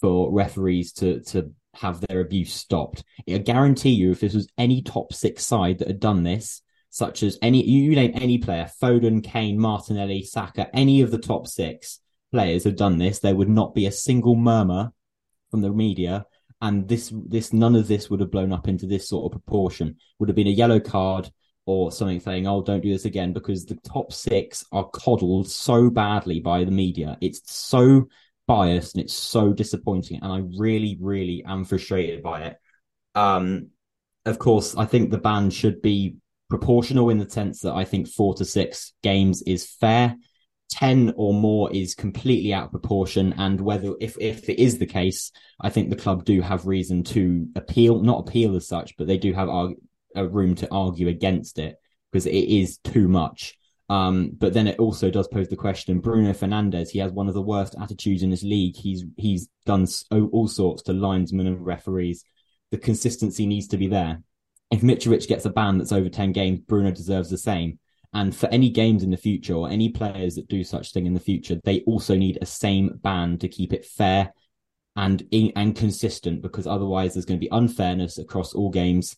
for 0.00 0.32
referees 0.32 0.92
to 0.92 1.20
to 1.20 1.52
have 1.74 2.00
their 2.02 2.20
abuse 2.20 2.52
stopped. 2.52 3.04
I 3.28 3.38
guarantee 3.38 3.90
you, 3.90 4.12
if 4.12 4.20
this 4.20 4.34
was 4.34 4.48
any 4.56 4.82
top 4.82 5.12
six 5.12 5.44
side 5.44 5.78
that 5.78 5.88
had 5.88 6.00
done 6.00 6.22
this, 6.22 6.62
such 6.90 7.22
as 7.22 7.38
any, 7.42 7.64
you 7.64 7.94
name 7.96 8.12
any 8.14 8.38
player, 8.38 8.70
Foden, 8.80 9.24
Kane, 9.24 9.58
Martinelli, 9.58 10.22
Saka, 10.22 10.68
any 10.72 11.00
of 11.00 11.10
the 11.10 11.18
top 11.18 11.48
six, 11.48 11.98
players 12.30 12.64
had 12.64 12.76
done 12.76 12.98
this, 12.98 13.18
there 13.18 13.34
would 13.34 13.48
not 13.48 13.74
be 13.74 13.86
a 13.86 13.92
single 13.92 14.36
murmur 14.36 14.92
from 15.50 15.60
the 15.60 15.70
media, 15.70 16.26
and 16.60 16.88
this 16.88 17.12
this 17.26 17.52
none 17.52 17.74
of 17.74 17.88
this 17.88 18.08
would 18.08 18.20
have 18.20 18.30
blown 18.30 18.52
up 18.52 18.68
into 18.68 18.86
this 18.86 19.08
sort 19.08 19.26
of 19.26 19.32
proportion. 19.32 19.96
Would 20.18 20.28
have 20.28 20.36
been 20.36 20.46
a 20.46 20.50
yellow 20.50 20.80
card 20.80 21.30
or 21.66 21.92
something 21.92 22.20
saying, 22.20 22.46
"Oh, 22.46 22.62
don't 22.62 22.82
do 22.82 22.92
this 22.92 23.04
again," 23.04 23.32
because 23.32 23.64
the 23.64 23.76
top 23.76 24.12
six 24.12 24.64
are 24.72 24.88
coddled 24.90 25.48
so 25.48 25.90
badly 25.90 26.40
by 26.40 26.64
the 26.64 26.70
media. 26.70 27.16
It's 27.20 27.40
so 27.52 28.08
biased 28.46 28.94
and 28.94 29.04
it's 29.04 29.14
so 29.14 29.52
disappointing, 29.52 30.20
and 30.22 30.32
I 30.32 30.42
really, 30.58 30.98
really 31.00 31.44
am 31.46 31.64
frustrated 31.64 32.22
by 32.22 32.42
it. 32.42 32.56
Um, 33.14 33.68
of 34.26 34.38
course, 34.38 34.76
I 34.76 34.86
think 34.86 35.10
the 35.10 35.18
ban 35.18 35.50
should 35.50 35.82
be 35.82 36.16
proportional 36.48 37.10
in 37.10 37.18
the 37.18 37.28
sense 37.28 37.60
that 37.60 37.74
I 37.74 37.84
think 37.84 38.08
four 38.08 38.34
to 38.34 38.44
six 38.44 38.92
games 39.02 39.42
is 39.42 39.66
fair. 39.66 40.16
10 40.70 41.14
or 41.16 41.34
more 41.34 41.70
is 41.72 41.94
completely 41.94 42.52
out 42.52 42.64
of 42.64 42.70
proportion. 42.70 43.34
And 43.36 43.60
whether, 43.60 43.94
if, 44.00 44.16
if 44.18 44.48
it 44.48 44.60
is 44.60 44.78
the 44.78 44.86
case, 44.86 45.30
I 45.60 45.70
think 45.70 45.90
the 45.90 45.96
club 45.96 46.24
do 46.24 46.40
have 46.40 46.66
reason 46.66 47.04
to 47.04 47.46
appeal, 47.54 48.00
not 48.02 48.26
appeal 48.26 48.56
as 48.56 48.66
such, 48.66 48.96
but 48.96 49.06
they 49.06 49.18
do 49.18 49.32
have 49.32 49.48
a 50.14 50.26
room 50.26 50.54
to 50.56 50.68
argue 50.70 51.08
against 51.08 51.58
it 51.58 51.76
because 52.10 52.26
it 52.26 52.32
is 52.32 52.78
too 52.78 53.08
much. 53.08 53.56
Um, 53.88 54.30
but 54.38 54.54
then 54.54 54.66
it 54.66 54.78
also 54.78 55.10
does 55.10 55.28
pose 55.28 55.48
the 55.48 55.56
question: 55.56 56.00
Bruno 56.00 56.32
Fernandes, 56.32 56.90
he 56.90 56.98
has 57.00 57.12
one 57.12 57.28
of 57.28 57.34
the 57.34 57.42
worst 57.42 57.74
attitudes 57.80 58.22
in 58.22 58.30
this 58.30 58.42
league. 58.42 58.76
He's 58.76 59.04
he's 59.16 59.48
done 59.66 59.86
so, 59.86 60.28
all 60.32 60.48
sorts 60.48 60.82
to 60.84 60.92
linesmen 60.92 61.46
and 61.46 61.64
referees. 61.64 62.24
The 62.70 62.78
consistency 62.78 63.46
needs 63.46 63.68
to 63.68 63.76
be 63.76 63.88
there. 63.88 64.22
If 64.70 64.80
Mitrovic 64.80 65.28
gets 65.28 65.44
a 65.44 65.50
ban 65.50 65.78
that's 65.78 65.92
over 65.92 66.08
ten 66.08 66.32
games, 66.32 66.60
Bruno 66.60 66.90
deserves 66.90 67.30
the 67.30 67.38
same. 67.38 67.78
And 68.14 68.34
for 68.34 68.46
any 68.46 68.70
games 68.70 69.02
in 69.02 69.10
the 69.10 69.16
future 69.16 69.54
or 69.54 69.68
any 69.68 69.88
players 69.88 70.36
that 70.36 70.48
do 70.48 70.62
such 70.62 70.92
thing 70.92 71.04
in 71.06 71.14
the 71.14 71.20
future, 71.20 71.60
they 71.64 71.80
also 71.80 72.14
need 72.14 72.38
a 72.40 72.46
same 72.46 72.98
ban 73.02 73.38
to 73.38 73.48
keep 73.48 73.72
it 73.72 73.84
fair 73.84 74.32
and 74.96 75.26
and 75.56 75.74
consistent 75.74 76.40
because 76.40 76.66
otherwise 76.66 77.14
there's 77.14 77.24
going 77.24 77.38
to 77.38 77.44
be 77.44 77.50
unfairness 77.52 78.18
across 78.18 78.54
all 78.54 78.70
games. 78.70 79.16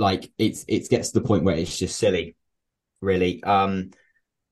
Like 0.00 0.32
it's 0.38 0.64
it 0.66 0.88
gets 0.88 1.10
to 1.10 1.20
the 1.20 1.26
point 1.26 1.44
where 1.44 1.56
it's 1.56 1.78
just 1.78 1.98
silly, 1.98 2.36
really. 3.02 3.42
Um, 3.44 3.90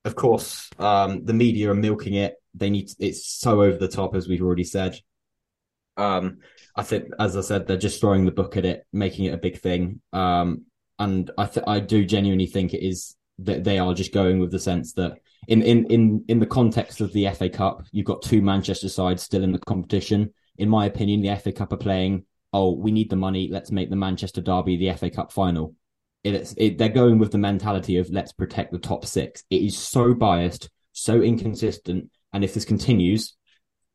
of 0.05 0.15
course, 0.15 0.69
um, 0.77 1.25
the 1.25 1.33
media 1.33 1.71
are 1.71 1.75
milking 1.75 2.13
it. 2.13 2.35
They 2.53 2.69
need 2.69 2.89
to, 2.89 2.95
it's 2.99 3.25
so 3.25 3.63
over 3.63 3.77
the 3.77 3.87
top 3.87 4.15
as 4.15 4.27
we've 4.27 4.43
already 4.43 4.63
said. 4.63 4.99
Um, 5.97 6.37
I 6.75 6.83
think, 6.83 7.05
as 7.19 7.35
I 7.35 7.41
said, 7.41 7.65
they're 7.65 7.77
just 7.77 7.99
throwing 7.99 8.25
the 8.25 8.31
book 8.31 8.57
at 8.57 8.65
it, 8.65 8.85
making 8.93 9.25
it 9.25 9.33
a 9.33 9.37
big 9.37 9.59
thing. 9.59 10.01
Um, 10.13 10.65
and 10.99 11.31
I 11.37 11.45
th- 11.47 11.65
I 11.67 11.79
do 11.79 12.05
genuinely 12.05 12.45
think 12.45 12.73
it 12.73 12.85
is 12.85 13.15
that 13.39 13.63
they 13.63 13.79
are 13.79 13.93
just 13.95 14.13
going 14.13 14.39
with 14.39 14.51
the 14.51 14.59
sense 14.59 14.93
that 14.93 15.17
in, 15.47 15.63
in, 15.63 15.85
in, 15.85 16.25
in 16.27 16.39
the 16.39 16.45
context 16.45 17.01
of 17.01 17.11
the 17.13 17.27
FA 17.31 17.49
Cup, 17.49 17.83
you've 17.91 18.05
got 18.05 18.21
two 18.21 18.41
Manchester 18.41 18.89
sides 18.89 19.23
still 19.23 19.43
in 19.43 19.51
the 19.51 19.59
competition. 19.59 20.33
In 20.57 20.69
my 20.69 20.85
opinion, 20.85 21.21
the 21.21 21.35
FA 21.37 21.51
Cup 21.51 21.73
are 21.73 21.77
playing, 21.77 22.25
oh, 22.53 22.73
we 22.73 22.91
need 22.91 23.09
the 23.09 23.15
money. 23.15 23.49
Let's 23.51 23.71
make 23.71 23.89
the 23.89 23.95
Manchester 23.95 24.41
Derby 24.41 24.77
the 24.77 24.93
FA 24.93 25.09
Cup 25.09 25.31
final. 25.31 25.75
It's, 26.23 26.53
it, 26.57 26.77
they're 26.77 26.89
going 26.89 27.17
with 27.17 27.31
the 27.31 27.37
mentality 27.37 27.97
of 27.97 28.09
let's 28.09 28.33
protect 28.33 28.71
the 28.71 28.79
top 28.79 29.05
six. 29.05 29.43
It 29.49 29.61
is 29.61 29.77
so 29.77 30.13
biased, 30.13 30.69
so 30.91 31.21
inconsistent. 31.21 32.09
And 32.33 32.43
if 32.43 32.53
this 32.53 32.65
continues, 32.65 33.35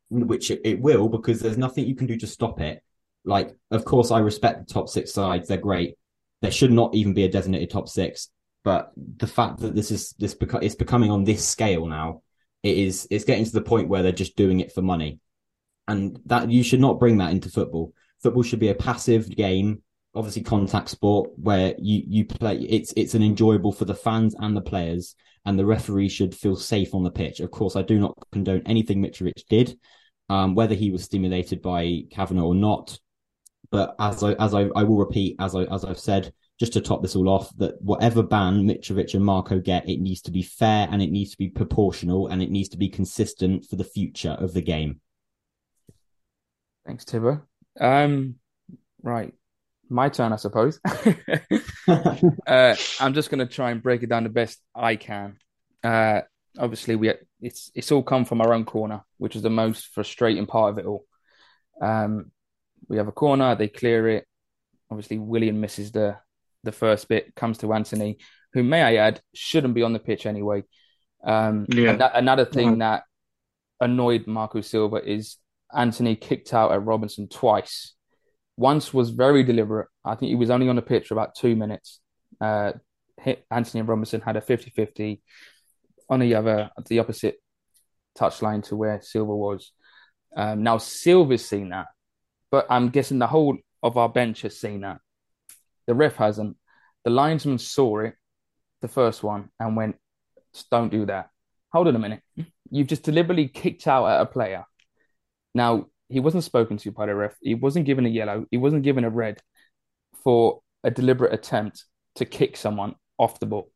which 0.09 0.51
it, 0.51 0.61
it 0.63 0.79
will, 0.79 1.07
because 1.07 1.39
there's 1.39 1.57
nothing 1.57 1.85
you 1.85 1.95
can 1.95 2.07
do 2.07 2.17
to 2.17 2.27
stop 2.27 2.59
it. 2.61 2.81
Like, 3.25 3.55
of 3.71 3.85
course, 3.85 4.11
I 4.11 4.19
respect 4.19 4.67
the 4.67 4.73
top 4.73 4.89
six 4.89 5.13
sides. 5.13 5.47
They're 5.47 5.57
great. 5.57 5.95
There 6.41 6.51
should 6.51 6.71
not 6.71 6.95
even 6.95 7.13
be 7.13 7.23
a 7.23 7.29
designated 7.29 7.69
top 7.69 7.87
six 7.87 8.29
but 8.65 8.91
the 8.97 9.27
fact 9.27 9.59
that 9.59 9.75
this 9.75 9.91
is 9.91 10.13
this 10.17 10.33
beca- 10.33 10.63
it's 10.63 10.75
becoming 10.75 11.11
on 11.11 11.23
this 11.23 11.47
scale 11.47 11.85
now, 11.85 12.23
it 12.63 12.75
is 12.75 13.07
it's 13.11 13.23
getting 13.23 13.45
to 13.45 13.51
the 13.51 13.61
point 13.61 13.87
where 13.87 14.01
they're 14.01 14.11
just 14.11 14.35
doing 14.35 14.59
it 14.59 14.73
for 14.73 14.81
money, 14.81 15.19
and 15.87 16.19
that 16.25 16.49
you 16.49 16.63
should 16.63 16.79
not 16.81 16.99
bring 16.99 17.19
that 17.19 17.31
into 17.31 17.47
football. 17.47 17.93
Football 18.21 18.43
should 18.43 18.59
be 18.59 18.69
a 18.69 18.75
passive 18.75 19.29
game, 19.29 19.83
obviously 20.15 20.41
contact 20.41 20.89
sport 20.89 21.29
where 21.35 21.75
you 21.77 22.03
you 22.07 22.25
play. 22.25 22.57
It's 22.57 22.93
it's 22.95 23.13
an 23.13 23.23
enjoyable 23.23 23.71
for 23.71 23.85
the 23.85 23.95
fans 23.95 24.35
and 24.39 24.55
the 24.55 24.61
players, 24.61 25.15
and 25.45 25.59
the 25.59 25.65
referee 25.65 26.09
should 26.09 26.33
feel 26.33 26.55
safe 26.55 26.93
on 26.93 27.03
the 27.03 27.11
pitch. 27.11 27.39
Of 27.39 27.51
course, 27.51 27.75
I 27.75 27.81
do 27.81 27.99
not 27.99 28.17
condone 28.31 28.63
anything 28.65 29.01
Mitrovic 29.01 29.45
did, 29.49 29.77
um, 30.29 30.55
whether 30.55 30.75
he 30.75 30.91
was 30.91 31.03
stimulated 31.03 31.61
by 31.61 32.03
Kavanagh 32.11 32.43
or 32.43 32.55
not. 32.55 32.99
But 33.71 33.95
as 33.99 34.23
I 34.23 34.33
as 34.33 34.53
I, 34.53 34.67
I 34.75 34.83
will 34.83 34.97
repeat 34.97 35.35
as 35.39 35.55
I 35.55 35.63
as 35.63 35.83
I've 35.83 35.99
said, 35.99 36.33
just 36.59 36.73
to 36.73 36.81
top 36.81 37.01
this 37.01 37.15
all 37.15 37.29
off, 37.29 37.55
that 37.57 37.81
whatever 37.81 38.23
ban 38.23 38.65
Mitrovic 38.65 39.13
and 39.13 39.25
Marco 39.25 39.59
get, 39.59 39.89
it 39.89 39.99
needs 39.99 40.21
to 40.21 40.31
be 40.31 40.41
fair 40.41 40.87
and 40.89 41.01
it 41.01 41.11
needs 41.11 41.31
to 41.31 41.37
be 41.37 41.49
proportional 41.49 42.27
and 42.27 42.41
it 42.41 42.49
needs 42.49 42.69
to 42.69 42.77
be 42.77 42.89
consistent 42.89 43.65
for 43.65 43.75
the 43.75 43.83
future 43.83 44.31
of 44.39 44.53
the 44.53 44.61
game. 44.61 45.01
Thanks, 46.85 47.03
Tibbo. 47.03 47.41
Um, 47.79 48.35
right, 49.01 49.33
my 49.89 50.09
turn, 50.09 50.33
I 50.33 50.37
suppose. 50.37 50.79
uh, 51.87 52.75
I'm 52.99 53.13
just 53.13 53.29
going 53.29 53.39
to 53.39 53.53
try 53.53 53.71
and 53.71 53.81
break 53.81 54.03
it 54.03 54.09
down 54.09 54.23
the 54.23 54.29
best 54.29 54.59
I 54.73 54.95
can. 54.95 55.37
Uh, 55.83 56.21
obviously, 56.57 56.95
we 56.95 57.13
it's 57.41 57.71
it's 57.75 57.91
all 57.91 58.03
come 58.03 58.25
from 58.25 58.41
our 58.41 58.53
own 58.53 58.65
corner, 58.65 59.03
which 59.17 59.35
is 59.35 59.41
the 59.41 59.49
most 59.49 59.87
frustrating 59.93 60.45
part 60.45 60.71
of 60.71 60.77
it 60.79 60.85
all. 60.85 61.05
Um, 61.81 62.31
we 62.87 62.97
have 62.97 63.07
a 63.07 63.11
corner, 63.11 63.55
they 63.55 63.67
clear 63.67 64.07
it. 64.09 64.25
Obviously, 64.89 65.17
Willian 65.17 65.59
misses 65.59 65.91
the 65.91 66.17
the 66.63 66.71
first 66.71 67.07
bit 67.07 67.35
comes 67.35 67.59
to 67.59 67.73
Antony, 67.73 68.17
who, 68.53 68.63
may 68.63 68.81
I 68.81 68.95
add, 68.95 69.21
shouldn't 69.33 69.75
be 69.75 69.83
on 69.83 69.93
the 69.93 69.99
pitch 69.99 70.25
anyway. 70.25 70.63
Um, 71.23 71.65
yeah. 71.69 71.95
That, 71.95 72.15
another 72.15 72.45
thing 72.45 72.79
that 72.79 73.03
annoyed 73.79 74.27
Marco 74.27 74.61
Silva 74.61 74.97
is 74.97 75.37
Antony 75.75 76.15
kicked 76.15 76.53
out 76.53 76.71
at 76.71 76.83
Robinson 76.83 77.27
twice. 77.27 77.93
Once 78.57 78.93
was 78.93 79.09
very 79.09 79.43
deliberate. 79.43 79.89
I 80.03 80.15
think 80.15 80.29
he 80.29 80.35
was 80.35 80.49
only 80.49 80.69
on 80.69 80.75
the 80.75 80.81
pitch 80.81 81.07
for 81.07 81.13
about 81.13 81.35
two 81.35 81.55
minutes. 81.55 81.99
Uh, 82.39 82.73
Antony 83.51 83.79
and 83.79 83.89
Robinson 83.89 84.21
had 84.21 84.35
a 84.35 84.41
50 84.41 84.71
50 84.71 85.21
on 86.09 86.19
the 86.19 86.35
other, 86.35 86.69
the 86.87 86.99
opposite 86.99 87.35
touchline 88.17 88.63
to 88.65 88.75
where 88.75 89.01
Silva 89.01 89.35
was. 89.35 89.71
Um, 90.35 90.63
now, 90.63 90.77
Silva's 90.77 91.45
seen 91.45 91.69
that, 91.69 91.87
but 92.51 92.67
I'm 92.69 92.89
guessing 92.89 93.19
the 93.19 93.27
whole 93.27 93.57
of 93.81 93.97
our 93.97 94.09
bench 94.09 94.41
has 94.41 94.59
seen 94.59 94.81
that. 94.81 94.99
The 95.87 95.93
ref 95.93 96.15
hasn't. 96.15 96.57
The 97.03 97.11
linesman 97.11 97.59
saw 97.59 97.99
it, 97.99 98.15
the 98.81 98.87
first 98.87 99.23
one, 99.23 99.49
and 99.59 99.75
went, 99.75 99.97
"Don't 100.71 100.89
do 100.89 101.05
that." 101.05 101.29
Hold 101.71 101.87
on 101.87 101.95
a 101.95 101.99
minute. 101.99 102.21
You've 102.69 102.87
just 102.87 103.03
deliberately 103.03 103.47
kicked 103.47 103.87
out 103.87 104.07
at 104.07 104.21
a 104.21 104.25
player. 104.25 104.65
Now 105.55 105.87
he 106.07 106.19
wasn't 106.19 106.43
spoken 106.43 106.77
to 106.77 106.91
by 106.91 107.07
the 107.07 107.15
ref. 107.15 107.35
He 107.41 107.55
wasn't 107.55 107.87
given 107.87 108.05
a 108.05 108.09
yellow. 108.09 108.45
He 108.51 108.57
wasn't 108.57 108.83
given 108.83 109.03
a 109.03 109.09
red 109.09 109.39
for 110.23 110.61
a 110.83 110.91
deliberate 110.91 111.33
attempt 111.33 111.85
to 112.15 112.25
kick 112.25 112.55
someone 112.55 112.93
off 113.17 113.39
the 113.39 113.47
ball. 113.47 113.71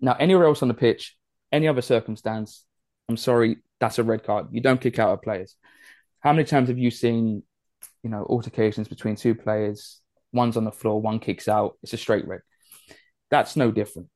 Now 0.00 0.16
anywhere 0.18 0.46
else 0.46 0.62
on 0.62 0.68
the 0.68 0.74
pitch, 0.74 1.14
any 1.52 1.68
other 1.68 1.82
circumstance, 1.82 2.64
I'm 3.10 3.18
sorry, 3.18 3.58
that's 3.78 3.98
a 3.98 4.04
red 4.04 4.24
card. 4.24 4.46
You 4.52 4.62
don't 4.62 4.80
kick 4.80 4.98
out 4.98 5.12
at 5.12 5.22
players. 5.22 5.54
How 6.20 6.32
many 6.32 6.44
times 6.44 6.68
have 6.68 6.78
you 6.78 6.90
seen, 6.90 7.42
you 8.02 8.08
know, 8.08 8.24
altercations 8.24 8.88
between 8.88 9.16
two 9.16 9.34
players 9.34 10.00
one's 10.36 10.56
on 10.56 10.64
the 10.64 10.70
floor, 10.70 11.00
one 11.00 11.18
kicks 11.18 11.48
out. 11.48 11.76
It's 11.82 11.92
a 11.92 11.96
straight 11.96 12.28
red. 12.28 12.42
That's 13.30 13.56
no 13.56 13.72
different. 13.72 14.08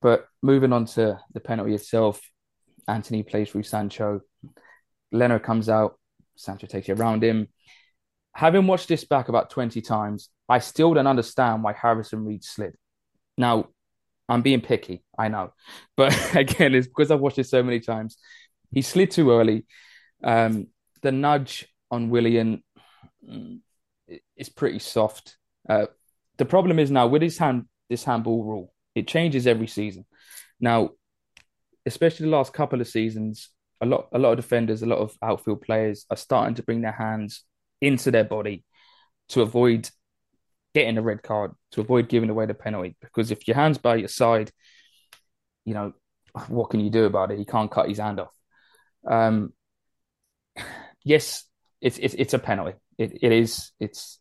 But 0.00 0.26
moving 0.42 0.72
on 0.72 0.86
to 0.86 1.20
the 1.34 1.40
penalty 1.40 1.74
itself, 1.74 2.20
Antony 2.88 3.22
plays 3.22 3.50
through 3.50 3.64
Sancho. 3.64 4.22
Leno 5.12 5.38
comes 5.38 5.68
out. 5.68 5.98
Sancho 6.40 6.66
takes 6.66 6.88
it 6.88 6.98
around 6.98 7.22
him. 7.22 7.48
Having 8.34 8.66
watched 8.66 8.88
this 8.88 9.04
back 9.04 9.28
about 9.28 9.50
20 9.50 9.80
times, 9.80 10.28
I 10.48 10.58
still 10.60 10.94
don't 10.94 11.06
understand 11.06 11.62
why 11.62 11.72
Harrison 11.72 12.24
Reed 12.24 12.44
slid. 12.44 12.74
Now, 13.36 13.68
I'm 14.28 14.42
being 14.42 14.60
picky, 14.60 15.04
I 15.18 15.28
know. 15.28 15.52
But 15.96 16.34
again, 16.34 16.74
it's 16.74 16.86
because 16.86 17.10
I've 17.10 17.20
watched 17.20 17.38
it 17.38 17.48
so 17.48 17.62
many 17.62 17.80
times. 17.80 18.16
He 18.72 18.82
slid 18.82 19.10
too 19.10 19.32
early. 19.32 19.66
Um, 20.22 20.68
the 21.02 21.12
nudge 21.12 21.66
on 21.90 22.10
Willian 22.10 22.62
mm, 23.28 23.60
is 24.36 24.48
pretty 24.48 24.78
soft. 24.78 25.36
Uh, 25.68 25.86
the 26.38 26.44
problem 26.44 26.78
is 26.78 26.90
now 26.90 27.06
with 27.06 27.22
this 27.22 27.38
hand 27.38 27.66
this 27.88 28.04
handball 28.04 28.44
rule, 28.44 28.72
it 28.94 29.08
changes 29.08 29.46
every 29.46 29.66
season. 29.66 30.06
Now, 30.60 30.90
especially 31.84 32.26
the 32.26 32.36
last 32.36 32.52
couple 32.52 32.80
of 32.80 32.88
seasons, 32.88 33.50
a 33.80 33.86
lot 33.86 34.08
a 34.12 34.18
lot 34.18 34.32
of 34.32 34.36
defenders, 34.36 34.82
a 34.82 34.86
lot 34.86 34.98
of 34.98 35.16
outfield 35.22 35.62
players 35.62 36.06
are 36.10 36.16
starting 36.16 36.54
to 36.56 36.62
bring 36.62 36.82
their 36.82 36.92
hands 36.92 37.44
into 37.80 38.10
their 38.10 38.24
body 38.24 38.64
to 39.30 39.42
avoid 39.42 39.88
getting 40.74 40.98
a 40.98 41.02
red 41.02 41.22
card, 41.22 41.52
to 41.72 41.80
avoid 41.80 42.08
giving 42.08 42.30
away 42.30 42.46
the 42.46 42.54
penalty. 42.54 42.96
Because 43.00 43.30
if 43.30 43.48
your 43.48 43.56
hand's 43.56 43.78
by 43.78 43.96
your 43.96 44.08
side, 44.08 44.50
you 45.64 45.74
know, 45.74 45.92
what 46.48 46.70
can 46.70 46.80
you 46.80 46.90
do 46.90 47.04
about 47.04 47.30
it? 47.30 47.38
He 47.38 47.44
can't 47.44 47.70
cut 47.70 47.88
his 47.88 47.98
hand 47.98 48.20
off. 48.20 48.34
Um, 49.08 49.52
yes, 51.04 51.44
it's 51.80 51.98
it's 51.98 52.14
it's 52.14 52.34
a 52.34 52.38
penalty. 52.38 52.76
It 52.98 53.18
it 53.22 53.32
is 53.32 53.72
it's 53.80 54.20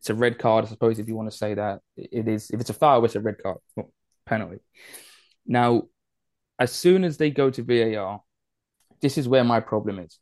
it's 0.00 0.10
a 0.10 0.14
red 0.14 0.38
card, 0.38 0.64
I 0.64 0.68
suppose, 0.68 0.98
if 0.98 1.08
you 1.08 1.16
want 1.16 1.30
to 1.30 1.36
say 1.36 1.54
that. 1.54 1.80
It 1.96 2.26
is. 2.26 2.50
If 2.50 2.60
it's 2.60 2.70
a 2.70 2.74
foul, 2.74 3.04
it's 3.04 3.16
a 3.16 3.20
red 3.20 3.36
card, 3.42 3.58
penalty. 4.24 4.60
Now, 5.46 5.84
as 6.58 6.72
soon 6.72 7.04
as 7.04 7.18
they 7.18 7.30
go 7.30 7.50
to 7.50 7.62
VAR, 7.62 8.22
this 9.02 9.18
is 9.18 9.28
where 9.28 9.44
my 9.44 9.60
problem 9.60 9.98
is. 9.98 10.18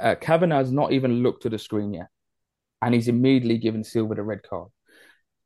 Uh, 0.00 0.14
has 0.24 0.72
not 0.72 0.92
even 0.92 1.22
looked 1.22 1.46
at 1.46 1.52
the 1.52 1.58
screen 1.58 1.92
yet, 1.92 2.08
and 2.80 2.94
he's 2.94 3.08
immediately 3.08 3.58
given 3.58 3.84
Silva 3.84 4.14
the 4.14 4.22
red 4.22 4.42
card. 4.42 4.68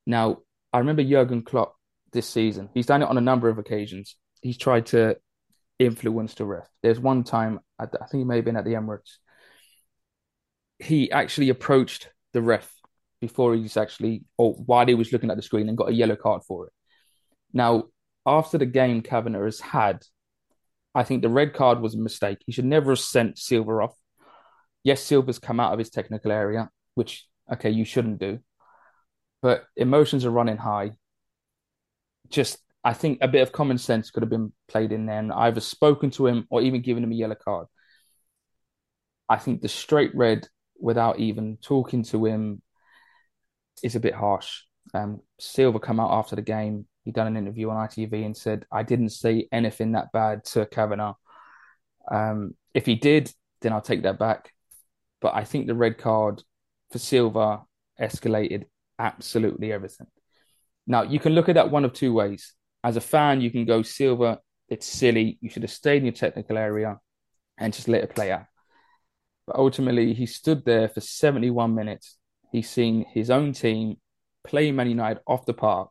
Now, 0.07 0.39
I 0.73 0.79
remember 0.79 1.03
Jurgen 1.03 1.43
Klopp 1.43 1.75
this 2.13 2.29
season. 2.29 2.69
He's 2.75 2.87
done 2.87 3.03
it 3.03 3.09
on 3.09 3.19
a 3.19 3.23
number 3.23 3.49
of 3.49 3.59
occasions. 3.59 4.17
He's 4.43 4.59
tried 4.59 4.87
to 4.87 5.17
influence 5.79 6.35
the 6.35 6.45
ref. 6.45 6.69
There's 6.83 7.01
one 7.01 7.25
time, 7.25 7.61
I 7.79 7.87
think 7.87 8.21
he 8.21 8.25
may 8.25 8.37
have 8.37 8.45
been 8.45 8.57
at 8.57 8.65
the 8.65 8.75
Emirates. 8.75 9.17
He 10.79 11.11
actually 11.11 11.49
approached 11.49 12.09
the 12.33 12.43
ref 12.43 12.71
before 13.21 13.55
he's 13.55 13.77
actually, 13.77 14.25
or 14.37 14.55
while 14.55 14.87
he 14.87 14.95
was 14.95 15.13
looking 15.13 15.31
at 15.31 15.37
the 15.37 15.43
screen 15.43 15.69
and 15.69 15.79
got 15.79 15.89
a 15.89 15.95
yellow 15.95 16.17
card 16.17 16.43
for 16.47 16.67
it. 16.67 16.73
Now, 17.53 17.85
after 18.27 18.59
the 18.59 18.67
game 18.67 19.01
Kavanagh 19.03 19.45
has 19.45 19.61
had, 19.61 20.03
I 20.95 21.03
think 21.03 21.23
the 21.23 21.29
red 21.29 21.55
card 21.55 21.81
was 21.81 21.95
a 21.95 21.99
mistake. 21.99 22.39
He 22.47 22.53
should 22.53 22.65
never 22.65 22.93
have 22.93 23.01
sent 23.01 23.39
Silva 23.39 23.73
off. 23.73 23.97
Yes, 24.85 25.03
Silva's 25.03 25.39
come 25.39 25.61
out 25.61 25.73
of 25.73 25.79
his 25.79 25.91
technical 25.91 26.31
area, 26.31 26.71
which, 26.95 27.27
okay, 27.53 27.71
you 27.71 27.85
shouldn't 27.85 28.21
do. 28.21 28.39
But 29.43 29.65
emotions 29.77 30.25
are 30.25 30.31
running 30.31 30.57
high. 30.57 30.93
Just, 32.29 32.59
I 32.85 32.93
think 32.95 33.19
a 33.21 33.29
bit 33.29 33.43
of 33.43 33.53
common 33.53 33.79
sense 33.79 34.11
could 34.11 34.23
have 34.23 34.31
been 34.31 34.53
played 34.69 34.93
in 34.93 35.07
there 35.07 35.19
and 35.19 35.33
either 35.33 35.61
spoken 35.61 36.11
to 36.13 36.27
him 36.27 36.47
or 36.51 36.63
even 36.63 36.83
given 36.83 37.03
him 37.03 37.13
a 37.13 37.17
yellow 37.17 37.35
card. 37.35 37.67
I 39.29 39.37
think 39.37 39.63
the 39.63 39.69
straight 39.69 40.15
red 40.15 40.49
without 40.79 41.19
even 41.19 41.59
talking 41.63 42.03
to 42.05 42.27
him 42.27 42.63
is 43.83 43.97
a 43.97 44.01
bit 44.01 44.15
harsh. 44.15 44.63
Um, 44.93 45.21
Silva 45.41 45.81
come 45.81 45.99
out 45.99 46.13
after 46.13 46.37
the 46.37 46.43
game. 46.43 46.87
He 47.05 47.13
done 47.13 47.27
an 47.27 47.37
interview 47.37 47.71
on 47.71 47.77
ITV 47.77 48.25
and 48.25 48.37
said, 48.37 48.67
"I 48.73 48.83
didn't 48.83 49.11
say 49.11 49.49
anything 49.53 49.93
that 49.93 50.13
bad 50.13 50.45
to 50.47 50.67
Kavanagh. 50.67 51.15
Um, 52.11 52.57
if 52.75 52.87
he 52.87 52.95
did, 52.95 53.33
then 53.61 53.73
I'll 53.73 53.81
take 53.81 54.03
that 54.03 54.19
back. 54.19 54.53
But 55.21 55.35
I 55.35 55.45
think 55.45 55.67
the 55.67 55.75
red 55.75 55.99
card 55.99 56.43
for 56.91 56.99
Silva 56.99 57.63
escalated 58.01 58.65
absolutely 58.99 59.73
everything. 59.73 60.07
Now 60.87 61.03
you 61.03 61.19
can 61.21 61.35
look 61.35 61.49
at 61.49 61.55
that 61.55 61.71
one 61.71 61.85
of 61.85 61.93
two 61.93 62.13
ways. 62.13 62.55
As 62.83 62.97
a 62.97 63.01
fan, 63.01 63.41
you 63.41 63.51
can 63.51 63.65
go 63.65 63.83
Silva. 63.83 64.41
It's 64.69 64.87
silly. 64.87 65.39
You 65.41 65.51
should 65.51 65.63
have 65.63 65.71
stayed 65.71 65.99
in 65.99 66.07
your 66.07 66.13
technical 66.13 66.59
area 66.59 66.99
and 67.59 67.73
just 67.73 67.89
let 67.89 68.03
it 68.03 68.15
play 68.15 68.33
out. 68.33 68.47
But 69.47 69.57
ultimately, 69.57 70.15
he 70.15 70.27
stood 70.27 70.65
there 70.65 70.89
for 70.89 71.01
71 71.01 71.75
minutes 71.75 72.17
he's 72.55 72.71
seen 72.71 73.05
his 73.13 73.31
own 73.31 73.53
team 73.53 73.97
play 74.45 74.71
Man 74.71 74.89
United 74.89 75.21
off 75.27 75.45
the 75.45 75.53
park, 75.53 75.91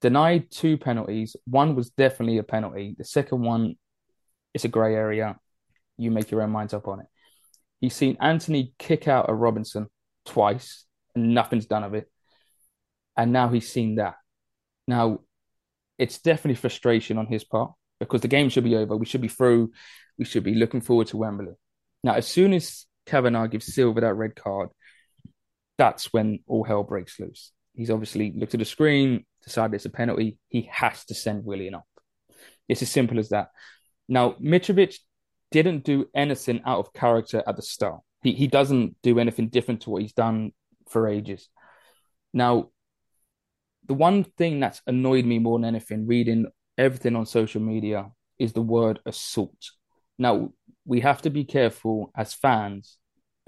denied 0.00 0.50
two 0.50 0.78
penalties. 0.78 1.36
One 1.46 1.74
was 1.74 1.90
definitely 1.90 2.38
a 2.38 2.42
penalty. 2.42 2.94
The 2.96 3.04
second 3.04 3.42
one 3.42 3.76
it's 4.54 4.64
a 4.64 4.68
grey 4.68 4.94
area. 4.94 5.36
You 5.96 6.10
make 6.10 6.30
your 6.30 6.42
own 6.42 6.50
minds 6.50 6.74
up 6.74 6.88
on 6.88 7.00
it. 7.00 7.06
He's 7.80 7.94
seen 7.94 8.16
Antony 8.20 8.74
kick 8.78 9.06
out 9.06 9.28
a 9.28 9.34
Robinson 9.34 9.86
twice, 10.24 10.84
and 11.14 11.34
nothing's 11.34 11.66
done 11.66 11.84
of 11.84 11.94
it. 11.94 12.10
And 13.16 13.32
now 13.32 13.48
he's 13.48 13.70
seen 13.70 13.96
that. 13.96 14.16
Now, 14.86 15.20
it's 15.98 16.18
definitely 16.18 16.54
frustration 16.54 17.18
on 17.18 17.26
his 17.26 17.44
part 17.44 17.72
because 18.00 18.20
the 18.20 18.28
game 18.28 18.48
should 18.48 18.64
be 18.64 18.76
over. 18.76 18.96
We 18.96 19.06
should 19.06 19.20
be 19.20 19.28
through. 19.28 19.72
We 20.18 20.24
should 20.24 20.44
be 20.44 20.54
looking 20.54 20.80
forward 20.80 21.08
to 21.08 21.16
Wembley. 21.16 21.54
Now, 22.02 22.14
as 22.14 22.26
soon 22.26 22.52
as 22.52 22.86
Kavanagh 23.06 23.48
gives 23.48 23.72
Silva 23.72 24.00
that 24.00 24.14
red 24.14 24.36
card, 24.36 24.70
that's 25.76 26.12
when 26.12 26.40
all 26.46 26.64
hell 26.64 26.84
breaks 26.84 27.18
loose. 27.20 27.52
He's 27.74 27.90
obviously 27.90 28.32
looked 28.36 28.54
at 28.54 28.60
the 28.60 28.64
screen, 28.64 29.24
decided 29.48 29.74
it's 29.74 29.84
a 29.84 29.90
penalty. 29.90 30.38
He 30.48 30.68
has 30.72 31.04
to 31.06 31.14
send 31.14 31.44
Willian 31.44 31.74
up. 31.74 31.86
It's 32.68 32.82
as 32.82 32.90
simple 32.90 33.18
as 33.18 33.30
that. 33.30 33.48
Now, 34.08 34.32
Mitrovic 34.42 34.96
didn't 35.50 35.84
do 35.84 36.06
anything 36.14 36.60
out 36.66 36.78
of 36.78 36.92
character 36.92 37.42
at 37.46 37.56
the 37.56 37.62
start. 37.62 38.00
He 38.22 38.32
he 38.32 38.46
doesn't 38.46 38.96
do 39.02 39.18
anything 39.18 39.48
different 39.48 39.82
to 39.82 39.90
what 39.90 40.02
he's 40.02 40.12
done 40.12 40.52
for 40.88 41.08
ages. 41.08 41.48
Now, 42.32 42.70
the 43.86 43.94
one 43.94 44.24
thing 44.24 44.60
that's 44.60 44.82
annoyed 44.86 45.24
me 45.24 45.38
more 45.38 45.58
than 45.58 45.64
anything, 45.64 46.06
reading 46.06 46.46
everything 46.76 47.16
on 47.16 47.26
social 47.26 47.60
media, 47.60 48.10
is 48.38 48.52
the 48.52 48.62
word 48.62 49.00
assault. 49.06 49.70
Now, 50.18 50.52
we 50.84 51.00
have 51.00 51.22
to 51.22 51.30
be 51.30 51.44
careful 51.44 52.10
as 52.14 52.34
fans 52.34 52.98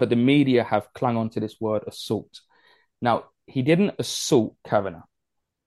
but 0.01 0.09
the 0.09 0.15
media 0.15 0.63
have 0.63 0.91
clung 0.95 1.15
on 1.15 1.29
to 1.29 1.39
this 1.39 1.61
word 1.61 1.83
assault. 1.85 2.41
Now, 3.03 3.25
he 3.45 3.61
didn't 3.61 3.93
assault 3.99 4.55
Kavanagh. 4.67 5.03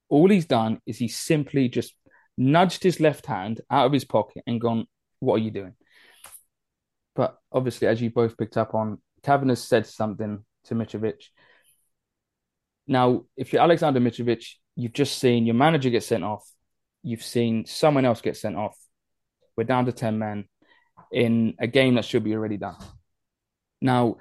All 0.08 0.28
he's 0.28 0.46
done 0.46 0.80
is 0.86 0.98
he 0.98 1.08
simply 1.08 1.68
just 1.68 1.94
nudged 2.36 2.82
his 2.82 3.00
left 3.00 3.26
hand 3.26 3.60
out 3.70 3.86
of 3.86 3.92
his 3.92 4.04
pocket 4.04 4.42
and 4.46 4.60
gone, 4.60 4.86
What 5.20 5.34
are 5.34 5.44
you 5.44 5.50
doing? 5.50 5.74
But 7.14 7.38
obviously, 7.52 7.86
as 7.88 8.02
you 8.02 8.10
both 8.10 8.36
picked 8.36 8.56
up 8.56 8.74
on, 8.74 9.00
Kavanagh 9.22 9.54
said 9.54 9.86
something 9.86 10.44
to 10.64 10.74
Mitrovic. 10.74 11.22
Now, 12.86 13.24
if 13.36 13.52
you're 13.52 13.62
Alexander 13.62 14.00
Mitrovic, 14.00 14.44
you've 14.76 14.92
just 14.92 15.18
seen 15.18 15.46
your 15.46 15.54
manager 15.54 15.90
get 15.90 16.02
sent 16.02 16.24
off. 16.24 16.46
You've 17.02 17.22
seen 17.22 17.66
someone 17.66 18.04
else 18.04 18.20
get 18.20 18.36
sent 18.36 18.56
off. 18.56 18.76
We're 19.56 19.64
down 19.64 19.86
to 19.86 19.92
10 19.92 20.18
men 20.18 20.48
in 21.12 21.54
a 21.58 21.66
game 21.66 21.94
that 21.94 22.04
should 22.04 22.24
be 22.24 22.34
already 22.34 22.56
done. 22.56 22.76
Now, 23.80 24.16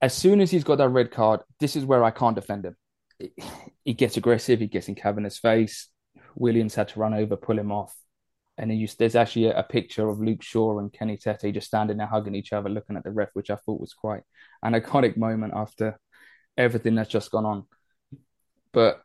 as 0.00 0.14
soon 0.14 0.40
as 0.40 0.50
he's 0.50 0.64
got 0.64 0.78
that 0.78 0.88
red 0.88 1.10
card, 1.10 1.40
this 1.60 1.76
is 1.76 1.84
where 1.84 2.04
I 2.04 2.10
can't 2.10 2.34
defend 2.34 2.64
him. 2.64 2.76
He 3.84 3.94
gets 3.94 4.16
aggressive. 4.16 4.60
He 4.60 4.68
gets 4.68 4.86
in 4.86 4.94
Kavanagh's 4.94 5.38
face. 5.38 5.88
Williams 6.36 6.76
had 6.76 6.86
to 6.88 7.00
run 7.00 7.14
over, 7.14 7.36
pull 7.36 7.58
him 7.58 7.72
off. 7.72 7.92
And 8.56 8.70
then 8.70 8.78
you, 8.78 8.86
there's 8.96 9.16
actually 9.16 9.46
a, 9.46 9.58
a, 9.58 9.62
picture 9.64 10.08
of 10.08 10.20
Luke 10.20 10.40
Shaw 10.40 10.78
and 10.78 10.92
Kenny 10.92 11.16
Tete 11.16 11.52
just 11.52 11.66
standing 11.66 11.96
there 11.96 12.06
hugging 12.06 12.36
each 12.36 12.52
other, 12.52 12.68
looking 12.68 12.96
at 12.96 13.02
the 13.02 13.10
ref, 13.10 13.30
which 13.32 13.50
I 13.50 13.56
thought 13.56 13.80
was 13.80 13.92
quite 13.92 14.22
an 14.62 14.74
iconic 14.74 15.16
moment 15.16 15.52
after 15.56 15.98
everything 16.56 16.94
that's 16.94 17.10
just 17.10 17.32
gone 17.32 17.44
on. 17.44 17.64
But 18.72 19.02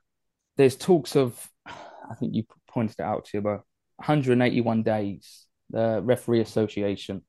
there's 0.57 0.75
talks 0.75 1.15
of, 1.15 1.49
I 1.65 2.13
think 2.19 2.35
you 2.35 2.43
pointed 2.69 2.99
it 2.99 3.03
out 3.03 3.25
to 3.25 3.31
you, 3.33 3.39
about 3.39 3.65
181 3.95 4.83
days. 4.83 5.47
The 5.71 6.01
referee 6.03 6.41
association 6.41 7.23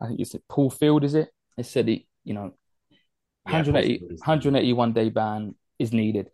I 0.00 0.06
think 0.06 0.18
you 0.18 0.24
said 0.24 0.42
Paul 0.48 0.70
Field, 0.70 1.04
is 1.04 1.14
it? 1.14 1.30
It 1.56 1.66
said 1.66 1.88
it, 1.88 2.02
you 2.24 2.34
know, 2.34 2.52
yeah, 2.90 2.98
180, 3.44 4.06
181 4.06 4.92
day 4.92 5.08
ban 5.08 5.54
is 5.78 5.92
needed. 5.92 6.28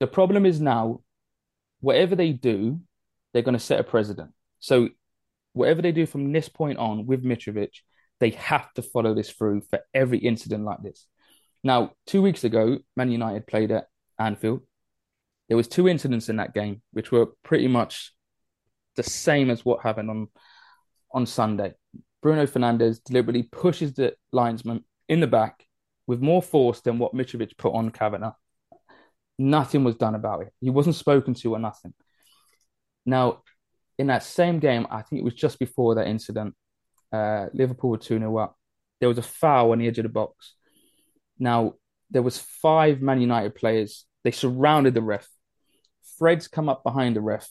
The 0.00 0.06
problem 0.06 0.46
is 0.46 0.60
now, 0.60 1.00
whatever 1.80 2.16
they 2.16 2.32
do, 2.32 2.80
they're 3.32 3.42
going 3.42 3.58
to 3.58 3.64
set 3.64 3.80
a 3.80 3.84
precedent. 3.84 4.30
So, 4.60 4.88
whatever 5.52 5.82
they 5.82 5.92
do 5.92 6.06
from 6.06 6.32
this 6.32 6.48
point 6.48 6.78
on 6.78 7.06
with 7.06 7.24
Mitrovic, 7.24 7.70
they 8.20 8.30
have 8.30 8.72
to 8.74 8.82
follow 8.82 9.14
this 9.14 9.30
through 9.30 9.62
for 9.68 9.80
every 9.92 10.18
incident 10.18 10.64
like 10.64 10.82
this. 10.82 11.06
Now, 11.64 11.92
two 12.06 12.22
weeks 12.22 12.44
ago, 12.44 12.78
Man 12.96 13.10
United 13.10 13.46
played 13.46 13.70
at 13.70 13.86
Anfield. 14.18 14.62
There 15.48 15.56
was 15.56 15.68
two 15.68 15.88
incidents 15.88 16.28
in 16.28 16.36
that 16.36 16.54
game, 16.54 16.82
which 16.92 17.12
were 17.12 17.26
pretty 17.42 17.68
much 17.68 18.12
the 18.96 19.02
same 19.02 19.50
as 19.50 19.64
what 19.64 19.82
happened 19.82 20.10
on 20.10 20.28
on 21.12 21.26
Sunday. 21.26 21.74
Bruno 22.22 22.46
Fernandes 22.46 23.02
deliberately 23.04 23.42
pushes 23.42 23.94
the 23.94 24.14
linesman 24.32 24.84
in 25.08 25.20
the 25.20 25.26
back 25.26 25.66
with 26.06 26.20
more 26.20 26.42
force 26.42 26.80
than 26.80 26.98
what 26.98 27.14
Mitrovic 27.14 27.56
put 27.58 27.74
on 27.74 27.90
Kavanagh. 27.90 28.32
Nothing 29.38 29.84
was 29.84 29.96
done 29.96 30.14
about 30.14 30.42
it. 30.42 30.52
He 30.60 30.70
wasn't 30.70 30.96
spoken 30.96 31.34
to 31.34 31.54
or 31.54 31.58
nothing. 31.58 31.94
Now, 33.04 33.42
in 33.98 34.06
that 34.08 34.22
same 34.22 34.58
game, 34.58 34.86
I 34.90 35.02
think 35.02 35.20
it 35.20 35.24
was 35.24 35.34
just 35.34 35.58
before 35.58 35.96
that 35.96 36.06
incident, 36.06 36.54
uh, 37.12 37.46
Liverpool 37.52 37.90
were 37.90 37.98
2 37.98 38.18
0 38.18 38.36
up. 38.36 38.56
There 39.00 39.08
was 39.08 39.18
a 39.18 39.22
foul 39.22 39.72
on 39.72 39.78
the 39.78 39.88
edge 39.88 39.98
of 39.98 40.04
the 40.04 40.08
box. 40.08 40.54
Now, 41.38 41.74
there 42.10 42.22
was 42.22 42.38
five 42.38 43.00
Man 43.00 43.20
United 43.20 43.54
players. 43.54 44.04
They 44.24 44.30
surrounded 44.30 44.94
the 44.94 45.02
ref. 45.02 45.28
Fred's 46.18 46.46
come 46.46 46.68
up 46.68 46.84
behind 46.84 47.16
the 47.16 47.20
ref 47.20 47.48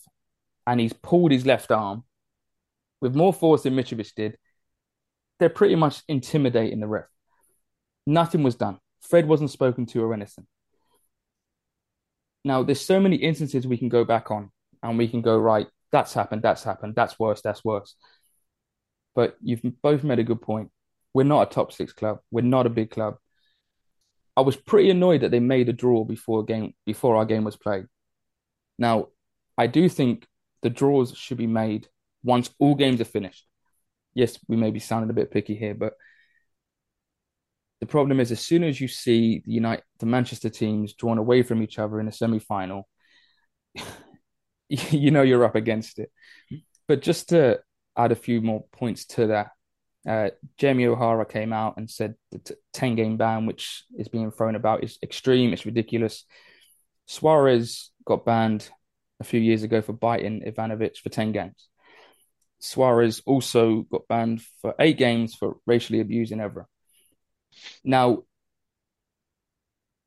and 0.65 0.79
he's 0.79 0.93
pulled 0.93 1.31
his 1.31 1.45
left 1.45 1.71
arm 1.71 2.03
with 3.01 3.15
more 3.15 3.33
force 3.33 3.63
than 3.63 3.75
Mitrovic 3.75 4.13
did 4.15 4.37
they're 5.41 5.49
pretty 5.49 5.75
much 5.75 6.03
intimidating 6.07 6.79
the 6.79 6.87
ref. 6.87 7.07
Nothing 8.05 8.43
was 8.43 8.53
done. 8.53 8.77
Fred 9.01 9.27
wasn't 9.27 9.49
spoken 9.49 9.87
to 9.87 10.03
or 10.03 10.13
anything. 10.13 10.45
Now, 12.43 12.63
there's 12.63 12.81
so 12.81 12.99
many 12.99 13.17
instances 13.17 13.67
we 13.67 13.77
can 13.77 13.89
go 13.89 14.03
back 14.03 14.31
on 14.31 14.51
and 14.81 14.97
we 14.97 15.07
can 15.07 15.21
go, 15.21 15.37
right, 15.37 15.67
that's 15.91 16.13
happened, 16.13 16.41
that's 16.41 16.63
happened, 16.63 16.95
that's 16.95 17.19
worse, 17.19 17.41
that's 17.41 17.63
worse. 17.63 17.95
But 19.13 19.37
you've 19.41 19.61
both 19.81 20.03
made 20.03 20.19
a 20.19 20.23
good 20.23 20.41
point. 20.41 20.71
We're 21.13 21.23
not 21.23 21.51
a 21.51 21.53
top 21.53 21.71
six 21.71 21.93
club. 21.93 22.19
We're 22.31 22.41
not 22.41 22.65
a 22.65 22.69
big 22.69 22.91
club. 22.91 23.17
I 24.35 24.41
was 24.41 24.55
pretty 24.55 24.89
annoyed 24.89 25.21
that 25.21 25.31
they 25.31 25.41
made 25.41 25.67
a 25.67 25.73
draw 25.73 26.05
before 26.05 26.45
game 26.45 26.73
before 26.85 27.17
our 27.17 27.25
game 27.25 27.43
was 27.43 27.57
played. 27.57 27.85
Now, 28.79 29.07
I 29.57 29.67
do 29.67 29.89
think 29.89 30.25
the 30.61 30.69
draws 30.69 31.15
should 31.15 31.37
be 31.37 31.47
made 31.47 31.89
once 32.23 32.49
all 32.57 32.75
games 32.75 33.01
are 33.01 33.05
finished 33.05 33.45
yes, 34.13 34.37
we 34.47 34.57
may 34.57 34.71
be 34.71 34.79
sounding 34.79 35.09
a 35.09 35.13
bit 35.13 35.31
picky 35.31 35.55
here, 35.55 35.73
but 35.73 35.93
the 37.81 37.87
problem 37.87 38.19
is 38.19 38.31
as 38.31 38.39
soon 38.39 38.63
as 38.63 38.79
you 38.79 38.87
see 38.87 39.41
the 39.45 39.51
United, 39.51 39.83
the 39.99 40.05
Manchester 40.05 40.49
teams 40.49 40.93
drawn 40.93 41.17
away 41.17 41.43
from 41.43 41.61
each 41.61 41.79
other 41.79 41.99
in 41.99 42.07
a 42.07 42.11
semi-final, 42.11 42.87
you 44.69 45.11
know 45.11 45.23
you're 45.23 45.43
up 45.43 45.55
against 45.55 45.99
it. 45.99 46.11
But 46.87 47.01
just 47.01 47.29
to 47.29 47.59
add 47.97 48.11
a 48.11 48.15
few 48.15 48.41
more 48.41 48.63
points 48.71 49.05
to 49.05 49.27
that. 49.27 49.51
Uh, 50.07 50.29
Jamie 50.57 50.87
O'Hara 50.87 51.25
came 51.25 51.53
out 51.53 51.77
and 51.77 51.89
said 51.89 52.15
the 52.31 52.55
10 52.73 52.95
game 52.95 53.17
ban, 53.17 53.45
which 53.45 53.83
is 53.95 54.07
being 54.07 54.31
thrown 54.31 54.55
about, 54.55 54.83
is 54.83 54.97
extreme, 55.03 55.53
it's 55.53 55.65
ridiculous. 55.65 56.25
Suarez 57.05 57.91
got 58.05 58.25
banned 58.25 58.67
a 59.19 59.23
few 59.23 59.39
years 59.39 59.63
ago 59.63 59.81
for 59.81 59.93
biting 59.93 60.41
Ivanovic 60.41 60.97
for 60.97 61.09
10 61.09 61.31
games. 61.33 61.67
Suarez 62.59 63.21
also 63.25 63.81
got 63.91 64.07
banned 64.07 64.41
for 64.61 64.73
eight 64.79 64.97
games 64.97 65.35
for 65.35 65.57
racially 65.67 65.99
abusing 65.99 66.39
Evra. 66.39 66.65
Now, 67.83 68.23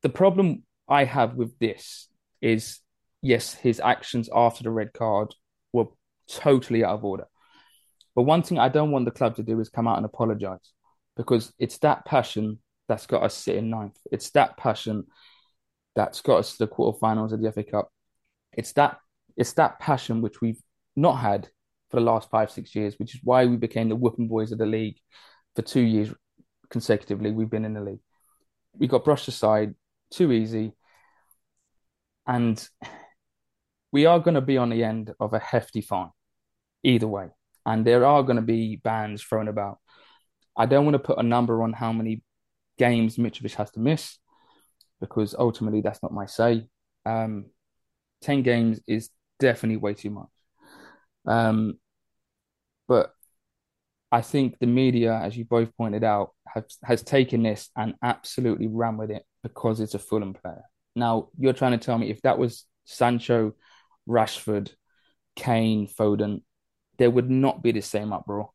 the 0.02 0.08
problem 0.08 0.64
I 0.88 1.04
have 1.04 1.34
with 1.34 1.58
this 1.58 2.08
is 2.40 2.80
yes, 3.22 3.54
his 3.54 3.80
actions 3.80 4.28
after 4.34 4.62
the 4.62 4.70
red 4.70 4.92
card 4.92 5.34
were 5.72 5.86
totally 6.28 6.84
out 6.84 6.94
of 6.94 7.04
order. 7.04 7.26
But 8.14 8.22
one 8.22 8.42
thing 8.42 8.58
I 8.58 8.68
don't 8.68 8.90
want 8.90 9.06
the 9.06 9.10
club 9.10 9.36
to 9.36 9.42
do 9.42 9.58
is 9.60 9.68
come 9.68 9.88
out 9.88 9.96
and 9.96 10.06
apologize 10.06 10.72
because 11.16 11.52
it's 11.58 11.78
that 11.78 12.04
passion 12.04 12.58
that's 12.86 13.06
got 13.06 13.22
us 13.22 13.34
sitting 13.34 13.70
ninth. 13.70 13.98
It's 14.12 14.30
that 14.30 14.56
passion 14.56 15.06
that's 15.96 16.20
got 16.20 16.38
us 16.38 16.52
to 16.52 16.58
the 16.58 16.68
quarterfinals 16.68 17.32
of 17.32 17.40
the 17.40 17.50
FA 17.50 17.64
Cup. 17.64 17.88
It's 18.52 18.72
that 18.72 18.98
it's 19.36 19.54
that 19.54 19.80
passion 19.80 20.20
which 20.20 20.40
we've 20.40 20.60
not 20.94 21.14
had 21.14 21.48
for 21.90 21.98
the 21.98 22.06
last 22.06 22.30
five, 22.30 22.50
six 22.50 22.74
years, 22.74 22.98
which 22.98 23.14
is 23.14 23.20
why 23.24 23.46
we 23.46 23.56
became 23.56 23.88
the 23.88 23.96
whooping 23.96 24.28
boys 24.28 24.52
of 24.52 24.58
the 24.58 24.66
league 24.66 24.96
for 25.56 25.62
two 25.62 25.80
years 25.80 26.12
consecutively. 26.70 27.30
We've 27.30 27.50
been 27.50 27.64
in 27.64 27.74
the 27.74 27.80
league. 27.80 28.00
We 28.78 28.86
got 28.86 29.04
brushed 29.04 29.28
aside 29.28 29.74
too 30.10 30.32
easy. 30.32 30.72
And 32.26 32.66
we 33.92 34.06
are 34.06 34.18
going 34.18 34.34
to 34.34 34.40
be 34.40 34.56
on 34.56 34.70
the 34.70 34.82
end 34.82 35.12
of 35.20 35.34
a 35.34 35.38
hefty 35.38 35.80
fine 35.80 36.10
either 36.82 37.06
way. 37.06 37.28
And 37.66 37.86
there 37.86 38.04
are 38.04 38.22
going 38.22 38.36
to 38.36 38.42
be 38.42 38.76
bans 38.76 39.22
thrown 39.22 39.48
about. 39.48 39.78
I 40.56 40.66
don't 40.66 40.84
want 40.84 40.94
to 40.94 40.98
put 40.98 41.18
a 41.18 41.22
number 41.22 41.62
on 41.62 41.72
how 41.72 41.92
many 41.92 42.22
games 42.78 43.16
Mitrovic 43.16 43.54
has 43.54 43.70
to 43.72 43.80
miss 43.80 44.18
because 45.00 45.34
ultimately 45.38 45.80
that's 45.80 46.02
not 46.02 46.12
my 46.12 46.26
say. 46.26 46.66
Um, 47.06 47.46
10 48.22 48.42
games 48.42 48.80
is 48.86 49.10
definitely 49.38 49.76
way 49.76 49.94
too 49.94 50.10
much. 50.10 50.28
Um, 51.26 51.78
but 52.88 53.13
I 54.14 54.20
think 54.20 54.60
the 54.60 54.68
media, 54.68 55.12
as 55.20 55.36
you 55.36 55.44
both 55.44 55.76
pointed 55.76 56.04
out, 56.04 56.34
have, 56.46 56.66
has 56.84 57.02
taken 57.02 57.42
this 57.42 57.68
and 57.76 57.94
absolutely 58.00 58.68
ran 58.68 58.96
with 58.96 59.10
it 59.10 59.24
because 59.42 59.80
it's 59.80 59.94
a 59.94 59.98
Fulham 59.98 60.34
player. 60.34 60.62
Now, 60.94 61.30
you're 61.36 61.52
trying 61.52 61.76
to 61.76 61.84
tell 61.84 61.98
me 61.98 62.10
if 62.10 62.22
that 62.22 62.38
was 62.38 62.64
Sancho, 62.84 63.54
Rashford, 64.08 64.70
Kane, 65.34 65.88
Foden, 65.88 66.42
there 66.96 67.10
would 67.10 67.28
not 67.28 67.60
be 67.60 67.72
the 67.72 67.80
same 67.80 68.12
uproar. 68.12 68.50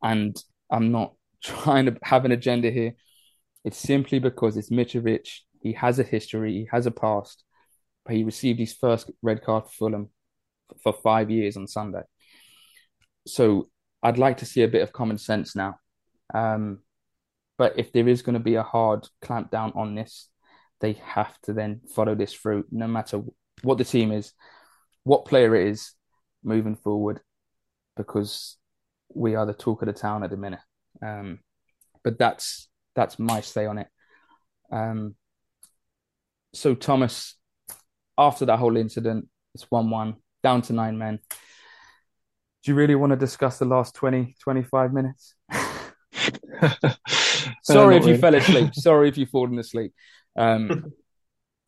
And 0.00 0.40
I'm 0.70 0.92
not 0.92 1.14
trying 1.42 1.86
to 1.86 1.98
have 2.04 2.24
an 2.24 2.30
agenda 2.30 2.70
here. 2.70 2.94
It's 3.64 3.76
simply 3.76 4.20
because 4.20 4.56
it's 4.56 4.70
Mitrovic. 4.70 5.30
He 5.62 5.72
has 5.72 5.98
a 5.98 6.04
history, 6.04 6.52
he 6.52 6.68
has 6.70 6.86
a 6.86 6.92
past, 6.92 7.42
but 8.06 8.14
he 8.14 8.22
received 8.22 8.60
his 8.60 8.72
first 8.72 9.10
red 9.20 9.42
card 9.42 9.64
for 9.64 9.70
Fulham 9.70 10.10
for 10.80 10.92
five 10.92 11.28
years 11.28 11.56
on 11.56 11.66
Sunday. 11.66 12.02
So 13.26 13.68
I'd 14.04 14.18
like 14.18 14.36
to 14.38 14.46
see 14.46 14.62
a 14.62 14.68
bit 14.68 14.82
of 14.82 14.92
common 14.92 15.16
sense 15.16 15.56
now. 15.56 15.80
Um, 16.34 16.80
but 17.56 17.78
if 17.78 17.90
there 17.90 18.06
is 18.06 18.20
going 18.20 18.34
to 18.34 18.40
be 18.40 18.56
a 18.56 18.62
hard 18.62 19.08
clampdown 19.22 19.74
on 19.74 19.94
this, 19.94 20.28
they 20.80 20.92
have 21.02 21.40
to 21.42 21.54
then 21.54 21.80
follow 21.94 22.14
this 22.14 22.34
through, 22.34 22.66
no 22.70 22.86
matter 22.86 23.22
what 23.62 23.78
the 23.78 23.84
team 23.84 24.12
is, 24.12 24.32
what 25.04 25.24
player 25.24 25.56
it 25.56 25.68
is, 25.68 25.92
moving 26.42 26.76
forward, 26.76 27.20
because 27.96 28.58
we 29.14 29.34
are 29.36 29.46
the 29.46 29.54
talk 29.54 29.80
of 29.80 29.86
the 29.86 29.94
town 29.94 30.22
at 30.22 30.30
the 30.30 30.36
minute. 30.36 30.60
Um, 31.02 31.38
but 32.02 32.18
that's 32.18 32.68
that's 32.94 33.18
my 33.18 33.40
say 33.40 33.64
on 33.64 33.78
it. 33.78 33.88
Um, 34.70 35.14
so 36.52 36.74
Thomas, 36.74 37.36
after 38.18 38.44
that 38.44 38.58
whole 38.58 38.76
incident, 38.76 39.28
it's 39.54 39.70
one-one, 39.70 40.16
down 40.42 40.62
to 40.62 40.72
nine 40.74 40.98
men 40.98 41.20
do 42.64 42.72
you 42.72 42.76
really 42.76 42.94
want 42.94 43.10
to 43.10 43.16
discuss 43.16 43.58
the 43.58 43.66
last 43.66 43.94
20, 43.94 44.36
25 44.40 44.92
minutes? 44.92 45.34
Sorry 47.62 47.96
uh, 47.96 47.98
if 47.98 48.04
you 48.04 48.08
really. 48.08 48.18
fell 48.18 48.34
asleep. 48.34 48.74
Sorry 48.74 49.08
if 49.08 49.18
you've 49.18 49.28
fallen 49.28 49.58
asleep. 49.58 49.92
Um, 50.36 50.92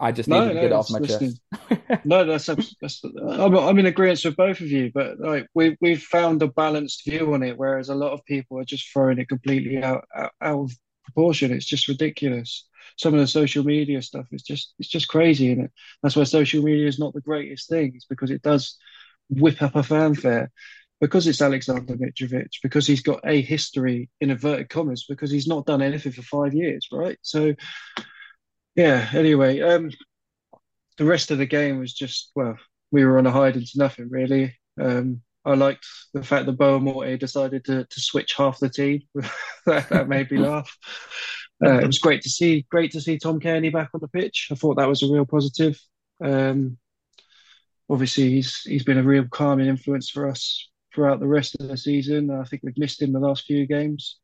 I 0.00 0.12
just 0.12 0.28
need 0.28 0.38
no, 0.38 0.48
to 0.48 0.54
no, 0.54 0.60
get 0.60 0.72
off 0.72 0.90
my 0.90 1.00
chest. 1.00 1.40
no, 2.04 2.24
that's, 2.24 2.46
that's 2.80 3.02
I'm, 3.04 3.56
I'm, 3.56 3.78
in 3.78 3.86
agreement 3.86 4.24
with 4.24 4.36
both 4.36 4.60
of 4.60 4.68
you, 4.68 4.90
but 4.94 5.18
like 5.18 5.46
we 5.54 5.76
we've 5.80 6.02
found 6.02 6.42
a 6.42 6.48
balanced 6.48 7.04
view 7.04 7.32
on 7.32 7.42
it, 7.42 7.56
whereas 7.56 7.88
a 7.88 7.94
lot 7.94 8.12
of 8.12 8.24
people 8.24 8.58
are 8.58 8.64
just 8.64 8.90
throwing 8.92 9.18
it 9.18 9.28
completely 9.28 9.82
out, 9.82 10.04
out, 10.14 10.32
out 10.40 10.60
of 10.60 10.72
proportion. 11.04 11.52
It's 11.52 11.66
just 11.66 11.88
ridiculous. 11.88 12.66
Some 12.98 13.14
of 13.14 13.20
the 13.20 13.26
social 13.26 13.64
media 13.64 14.02
stuff 14.02 14.26
is 14.32 14.42
just 14.42 14.74
it's 14.78 14.88
just 14.88 15.08
crazy, 15.08 15.52
and 15.52 15.64
it 15.64 15.72
that's 16.02 16.16
why 16.16 16.24
social 16.24 16.62
media 16.62 16.86
is 16.86 16.98
not 16.98 17.14
the 17.14 17.22
greatest 17.22 17.68
thing. 17.68 17.92
It's 17.94 18.06
because 18.06 18.30
it 18.30 18.42
does 18.42 18.76
whip 19.30 19.62
up 19.62 19.76
a 19.76 19.82
fanfare 19.82 20.50
because 21.00 21.26
it's 21.26 21.42
Alexander 21.42 21.94
Mitrovic, 21.94 22.54
because 22.62 22.86
he's 22.86 23.02
got 23.02 23.20
a 23.24 23.40
history 23.40 24.08
in 24.20 24.30
inverted 24.30 24.68
commas, 24.68 25.04
because 25.08 25.30
he's 25.30 25.46
not 25.46 25.66
done 25.66 25.82
anything 25.82 26.12
for 26.12 26.22
five 26.22 26.54
years, 26.54 26.88
right? 26.90 27.18
So, 27.22 27.54
yeah. 28.74 29.08
Anyway, 29.12 29.60
um, 29.60 29.90
the 30.96 31.04
rest 31.04 31.30
of 31.30 31.38
the 31.38 31.46
game 31.46 31.78
was 31.78 31.92
just 31.92 32.30
well, 32.34 32.56
we 32.90 33.04
were 33.04 33.18
on 33.18 33.26
a 33.26 33.30
hide 33.30 33.56
into 33.56 33.72
nothing 33.76 34.08
really. 34.10 34.56
Um, 34.80 35.22
I 35.44 35.54
liked 35.54 35.86
the 36.12 36.22
fact 36.22 36.46
that 36.46 36.58
Boa 36.58 37.16
decided 37.18 37.64
to 37.66 37.84
to 37.84 38.00
switch 38.00 38.34
half 38.34 38.58
the 38.58 38.68
team. 38.68 39.02
that, 39.66 39.88
that, 39.90 40.08
made 40.08 40.30
me 40.30 40.38
laugh. 40.38 40.76
Uh, 41.64 41.78
it 41.78 41.86
was 41.86 41.98
great 41.98 42.22
to 42.22 42.28
see, 42.28 42.66
great 42.70 42.92
to 42.92 43.00
see 43.00 43.18
Tom 43.18 43.40
Cairney 43.40 43.72
back 43.72 43.90
on 43.94 44.00
the 44.00 44.08
pitch. 44.08 44.48
I 44.50 44.54
thought 44.56 44.76
that 44.76 44.88
was 44.88 45.02
a 45.02 45.12
real 45.12 45.24
positive. 45.24 45.78
Um, 46.22 46.78
obviously, 47.88 48.30
he's 48.30 48.60
he's 48.62 48.84
been 48.84 48.98
a 48.98 49.02
real 49.02 49.26
calming 49.28 49.68
influence 49.68 50.10
for 50.10 50.28
us 50.28 50.68
throughout 50.96 51.20
the 51.20 51.28
rest 51.28 51.54
of 51.60 51.68
the 51.68 51.76
season. 51.76 52.30
I 52.30 52.44
think 52.44 52.62
we've 52.64 52.78
missed 52.78 53.02
him 53.02 53.12
the 53.12 53.20
last 53.20 53.44
few 53.44 53.66
games. 53.66 54.18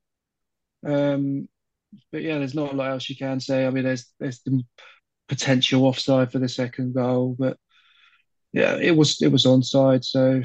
Um, 0.85 1.49
but 2.11 2.23
yeah, 2.23 2.39
there's 2.39 2.55
not 2.55 2.73
a 2.73 2.77
lot 2.77 2.91
else 2.91 3.11
you 3.11 3.16
can 3.16 3.39
say. 3.39 3.66
I 3.66 3.70
mean, 3.70 3.85
there's 3.85 4.11
there's 4.18 4.41
the 4.41 4.62
potential 5.29 5.85
offside 5.85 6.33
for 6.33 6.39
the 6.39 6.49
second 6.49 6.95
goal, 6.95 7.37
but 7.39 7.59
yeah, 8.53 8.77
it 8.81 8.97
was 8.97 9.20
it 9.20 9.29
was 9.29 9.45
onside. 9.45 10.03
So 10.03 10.43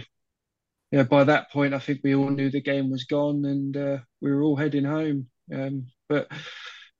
yeah, 0.91 1.03
by 1.03 1.23
that 1.23 1.49
point, 1.49 1.73
I 1.73 1.79
think 1.79 2.01
we 2.03 2.13
all 2.13 2.29
knew 2.29 2.51
the 2.51 2.61
game 2.61 2.91
was 2.91 3.05
gone, 3.05 3.45
and 3.45 3.77
uh, 3.77 3.97
we 4.21 4.29
were 4.31 4.43
all 4.43 4.57
heading 4.57 4.85
home. 4.85 5.27
Um, 5.53 5.87
but 6.09 6.29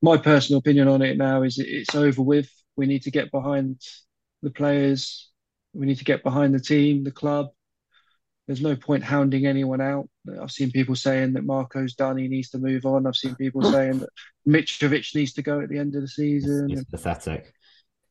my 0.01 0.15
personal 0.15 0.59
opinion 0.59 0.87
on 0.87 1.01
it 1.01 1.17
now 1.17 1.43
is 1.43 1.59
it's 1.59 1.95
over 1.95 2.21
with. 2.21 2.49
We 2.77 2.85
need 2.85 3.03
to 3.03 3.11
get 3.11 3.31
behind 3.31 3.81
the 4.41 4.51
players. 4.51 5.29
We 5.73 5.85
need 5.85 5.97
to 5.97 6.05
get 6.05 6.23
behind 6.23 6.55
the 6.55 6.59
team, 6.59 7.03
the 7.03 7.11
club. 7.11 7.47
There's 8.47 8.61
no 8.61 8.77
point 8.77 9.03
hounding 9.03 9.45
anyone 9.45 9.81
out. 9.81 10.09
I've 10.41 10.51
seen 10.51 10.71
people 10.71 10.95
saying 10.95 11.33
that 11.33 11.43
Marco's 11.43 11.95
done, 11.95 12.17
he 12.17 12.29
needs 12.29 12.49
to 12.51 12.57
move 12.57 12.85
on. 12.85 13.05
I've 13.05 13.15
seen 13.15 13.35
people 13.35 13.61
saying 13.71 13.99
that 13.99 14.09
Mitrovic 14.47 15.13
needs 15.13 15.33
to 15.33 15.41
go 15.41 15.59
at 15.59 15.69
the 15.69 15.77
end 15.77 15.95
of 15.95 16.01
the 16.01 16.07
season. 16.07 16.71
It's, 16.71 16.81
it's 16.81 16.89
pathetic. 16.89 17.53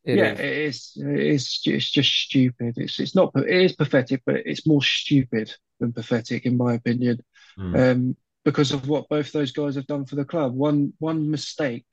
It 0.04 0.18
yeah, 0.18 0.32
is. 0.34 0.38
it 0.38 0.46
is. 0.46 0.94
It's 0.96 1.66
it's 1.66 1.90
just 1.90 2.12
stupid. 2.12 2.74
It's 2.76 3.00
it's 3.00 3.14
not. 3.14 3.32
It 3.34 3.48
is 3.48 3.72
pathetic, 3.72 4.22
but 4.24 4.36
it's 4.44 4.66
more 4.66 4.82
stupid 4.82 5.52
than 5.80 5.92
pathetic, 5.92 6.46
in 6.46 6.56
my 6.56 6.74
opinion, 6.74 7.18
mm. 7.58 7.92
um, 7.92 8.16
because 8.44 8.70
of 8.70 8.88
what 8.88 9.08
both 9.08 9.32
those 9.32 9.50
guys 9.50 9.74
have 9.74 9.88
done 9.88 10.04
for 10.04 10.14
the 10.14 10.24
club. 10.24 10.54
One 10.54 10.92
one 10.98 11.30
mistake 11.30 11.86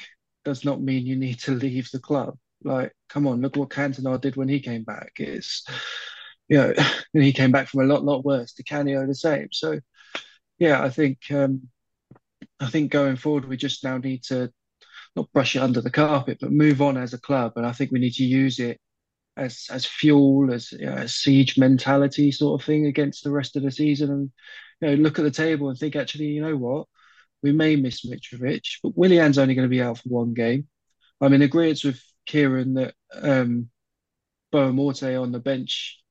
does 0.45 0.63
not 0.63 0.81
mean 0.81 1.07
you 1.07 1.15
need 1.15 1.39
to 1.39 1.51
leave 1.53 1.89
the 1.91 1.99
club. 1.99 2.37
Like, 2.63 2.93
come 3.09 3.25
on, 3.25 3.41
look 3.41 3.55
what 3.55 3.69
Cantona 3.69 4.21
did 4.21 4.35
when 4.35 4.47
he 4.47 4.59
came 4.59 4.83
back. 4.83 5.13
It's 5.17 5.65
you 6.49 6.57
know, 6.57 6.73
and 7.13 7.23
he 7.23 7.33
came 7.33 7.51
back 7.51 7.67
from 7.67 7.81
a 7.81 7.93
lot, 7.93 8.03
lot 8.03 8.25
worse. 8.25 8.53
Di 8.53 8.63
Canio 8.63 9.05
the 9.05 9.15
same. 9.15 9.49
So, 9.51 9.79
yeah, 10.59 10.83
I 10.83 10.89
think 10.89 11.19
um, 11.31 11.69
I 12.59 12.67
think 12.69 12.91
going 12.91 13.15
forward, 13.15 13.45
we 13.45 13.57
just 13.57 13.83
now 13.83 13.97
need 13.97 14.23
to 14.25 14.51
not 15.15 15.31
brush 15.31 15.55
it 15.55 15.61
under 15.61 15.81
the 15.81 15.91
carpet, 15.91 16.39
but 16.41 16.51
move 16.51 16.81
on 16.81 16.97
as 16.97 17.13
a 17.13 17.19
club. 17.19 17.53
And 17.55 17.65
I 17.65 17.71
think 17.71 17.91
we 17.91 17.99
need 17.99 18.13
to 18.13 18.23
use 18.23 18.59
it 18.59 18.79
as 19.37 19.67
as 19.71 19.85
fuel, 19.85 20.53
as 20.53 20.71
you 20.71 20.85
know, 20.85 20.93
a 20.93 21.07
siege 21.07 21.57
mentality 21.57 22.31
sort 22.31 22.61
of 22.61 22.65
thing 22.65 22.85
against 22.85 23.23
the 23.23 23.31
rest 23.31 23.55
of 23.55 23.63
the 23.63 23.71
season, 23.71 24.11
and 24.11 24.31
you 24.81 24.87
know, 24.87 25.03
look 25.03 25.19
at 25.19 25.23
the 25.23 25.31
table 25.31 25.69
and 25.69 25.77
think, 25.77 25.95
actually, 25.95 26.25
you 26.25 26.41
know 26.41 26.57
what, 26.57 26.87
we 27.41 27.51
may 27.51 27.75
miss 27.75 28.05
Mitrovic, 28.05 28.63
but 28.83 28.97
Willian's 28.97 29.37
only 29.37 29.55
going 29.55 29.67
to 29.67 29.69
be 29.69 29.81
out 29.81 29.97
for 29.99 30.09
one 30.09 30.33
game. 30.33 30.67
I'm 31.21 31.33
in 31.33 31.41
agreement 31.41 31.83
with 31.83 32.01
Kieron 32.27 32.75
that 32.75 32.93
um, 33.13 33.69
Boa 34.51 34.71
Morte 34.71 35.15
on 35.15 35.31
the 35.31 35.39
bench 35.39 36.02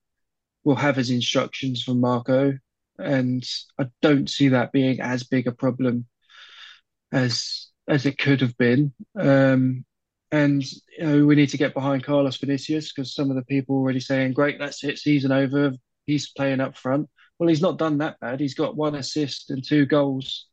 will 0.65 0.77
have 0.77 0.97
his 0.97 1.11
instructions 1.11 1.83
from 1.83 2.01
Marco, 2.01 2.59
and 2.99 3.45
I 3.79 3.87
don't 4.01 4.29
see 4.29 4.49
that 4.49 4.73
being 4.73 5.01
as 5.01 5.25
big 5.25 5.47
a 5.47 5.53
problem 5.53 6.07
as 7.13 7.69
as 7.89 8.07
it 8.07 8.19
could 8.19 8.41
have 8.41 8.57
been. 8.57 8.93
Um, 9.19 9.85
and 10.31 10.65
you 10.99 11.05
know, 11.05 11.27
we 11.27 11.35
need 11.35 11.51
to 11.51 11.59
get 11.59 11.75
behind 11.75 12.05
Carlos 12.05 12.39
Vinicius 12.39 12.93
because 12.93 13.15
some 13.15 13.31
of 13.31 13.37
the 13.37 13.45
people 13.45 13.77
are 13.77 13.81
already 13.81 14.01
saying, 14.01 14.33
"Great, 14.33 14.59
that's 14.59 14.83
it, 14.85 14.99
season 14.99 15.33
over." 15.33 15.73
He's 16.07 16.31
playing 16.31 16.61
up 16.61 16.77
front. 16.77 17.09
Well, 17.39 17.49
he's 17.49 17.63
not 17.63 17.79
done 17.79 17.99
that 17.99 18.21
bad. 18.21 18.41
He's 18.41 18.55
got 18.55 18.77
one 18.77 18.95
assist 18.95 19.51
and 19.51 19.65
two 19.65 19.87
goals 19.87 20.47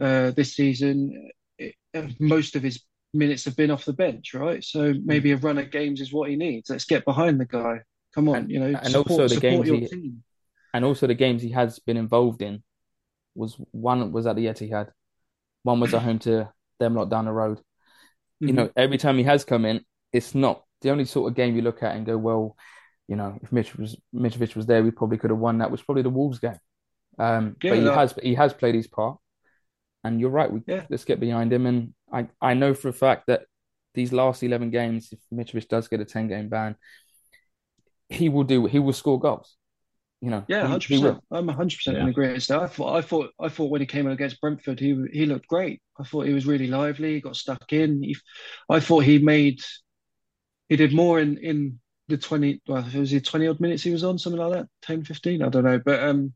uh, 0.00 0.32
this 0.32 0.54
season. 0.54 1.30
It, 1.58 1.74
most 2.18 2.56
of 2.56 2.62
his 2.62 2.82
minutes 3.12 3.44
have 3.44 3.56
been 3.56 3.70
off 3.70 3.84
the 3.84 3.92
bench, 3.92 4.34
right? 4.34 4.62
So 4.62 4.92
maybe 5.04 5.32
a 5.32 5.36
run 5.36 5.58
of 5.58 5.70
games 5.70 6.00
is 6.00 6.12
what 6.12 6.28
he 6.28 6.36
needs. 6.36 6.70
Let's 6.70 6.84
get 6.84 7.04
behind 7.04 7.40
the 7.40 7.46
guy. 7.46 7.80
Come 8.14 8.28
on, 8.28 8.36
And- 8.36 8.50
you 8.50 8.60
know, 8.60 8.66
and 8.66 8.88
support, 8.88 9.20
also 9.20 9.28
the 9.34 9.40
games 9.40 9.68
he- 9.68 9.86
team. 9.88 10.22
and 10.72 10.84
also 10.84 11.06
the 11.06 11.14
games 11.14 11.42
he 11.42 11.50
has 11.50 11.78
been 11.80 11.96
involved 11.96 12.42
in 12.42 12.62
was 13.34 13.54
one 13.72 14.12
was 14.12 14.26
at 14.26 14.36
the 14.36 14.46
Etihad, 14.46 14.90
one 15.64 15.80
was 15.80 15.92
at 15.94 16.02
home 16.02 16.18
to 16.20 16.52
them 16.78 16.94
lot 16.94 17.08
down 17.10 17.24
the 17.24 17.32
road. 17.32 17.60
You 18.40 18.48
Mhm. 18.48 18.54
know, 18.54 18.70
every 18.76 18.98
time 18.98 19.16
he 19.18 19.24
has 19.24 19.44
come 19.44 19.64
in, 19.64 19.84
it's 20.12 20.34
not 20.34 20.64
the 20.82 20.90
only 20.90 21.04
sort 21.04 21.30
of 21.30 21.36
game 21.36 21.56
you 21.56 21.62
look 21.62 21.82
at 21.82 21.96
and 21.96 22.04
go, 22.06 22.16
well, 22.16 22.56
you 23.08 23.16
know, 23.16 23.38
if 23.42 23.50
Mitch 23.52 23.74
was 23.76 23.96
Mitrovic 24.14 24.54
was 24.56 24.66
there, 24.66 24.82
we 24.82 24.90
probably 24.90 25.18
could 25.18 25.30
have 25.30 25.38
won. 25.38 25.58
That 25.58 25.70
was 25.70 25.82
probably 25.82 26.02
the 26.02 26.10
Wolves 26.10 26.38
game. 26.38 26.58
Um, 27.18 27.56
Yeah, 27.62 27.70
but 27.72 27.78
he 27.78 27.84
that- 27.84 27.94
has 27.94 28.12
he 28.22 28.34
has 28.34 28.52
played 28.54 28.74
his 28.74 28.86
part, 28.86 29.18
and 30.04 30.20
you're 30.20 30.30
right. 30.30 30.50
We 30.52 30.62
Yeah. 30.66 30.86
let's 30.90 31.04
get 31.04 31.20
behind 31.20 31.52
him, 31.52 31.66
and 31.66 31.94
I 32.12 32.28
I 32.40 32.54
know 32.54 32.74
for 32.74 32.88
a 32.88 32.92
fact 32.92 33.26
that 33.26 33.46
these 33.94 34.12
last 34.12 34.42
eleven 34.42 34.70
games, 34.70 35.12
if 35.12 35.20
Mitrovic 35.32 35.68
does 35.68 35.88
get 35.88 36.00
a 36.00 36.04
ten 36.04 36.28
game 36.28 36.48
ban, 36.48 36.76
he 38.08 38.28
will 38.28 38.44
do. 38.44 38.66
He 38.66 38.78
will 38.78 38.92
score 38.92 39.18
goals. 39.20 39.56
You 40.20 40.30
know, 40.30 40.44
Yeah, 40.48 40.62
he- 40.62 40.68
hundred 40.68 40.88
he 40.88 40.98
will. 40.98 41.12
percent. 41.12 41.24
I'm 41.30 41.48
hundred 41.48 41.76
percent 41.76 41.98
in 41.98 42.08
agreement. 42.08 42.50
I 42.50 42.66
thought, 42.66 42.96
I 42.96 43.02
thought, 43.02 43.30
I 43.38 43.48
thought 43.48 43.70
when 43.70 43.80
he 43.80 43.86
came 43.86 44.06
in 44.06 44.12
against 44.12 44.40
Brentford, 44.40 44.80
he 44.80 44.96
he 45.12 45.26
looked 45.26 45.48
great. 45.48 45.80
I 45.98 46.04
thought 46.04 46.26
he 46.26 46.32
was 46.34 46.46
really 46.46 46.66
lively. 46.66 47.14
He 47.14 47.20
got 47.20 47.36
stuck 47.36 47.72
in. 47.72 48.02
He, 48.02 48.16
I 48.70 48.80
thought 48.80 49.04
he 49.04 49.18
made, 49.18 49.60
he 50.68 50.76
did 50.76 50.94
more 50.94 51.20
in 51.20 51.38
in 51.38 51.80
the 52.08 52.16
twenty. 52.16 52.62
Well, 52.66 52.86
it 52.86 52.94
was 52.94 53.12
it 53.12 53.26
twenty 53.26 53.46
odd 53.48 53.60
minutes 53.60 53.82
he 53.82 53.90
was 53.92 54.04
on, 54.04 54.18
something 54.18 54.40
like 54.40 54.52
that, 54.52 54.68
10, 54.82 55.04
15, 55.04 55.42
I 55.42 55.48
don't 55.50 55.64
know. 55.64 55.78
But 55.84 56.02
um, 56.02 56.32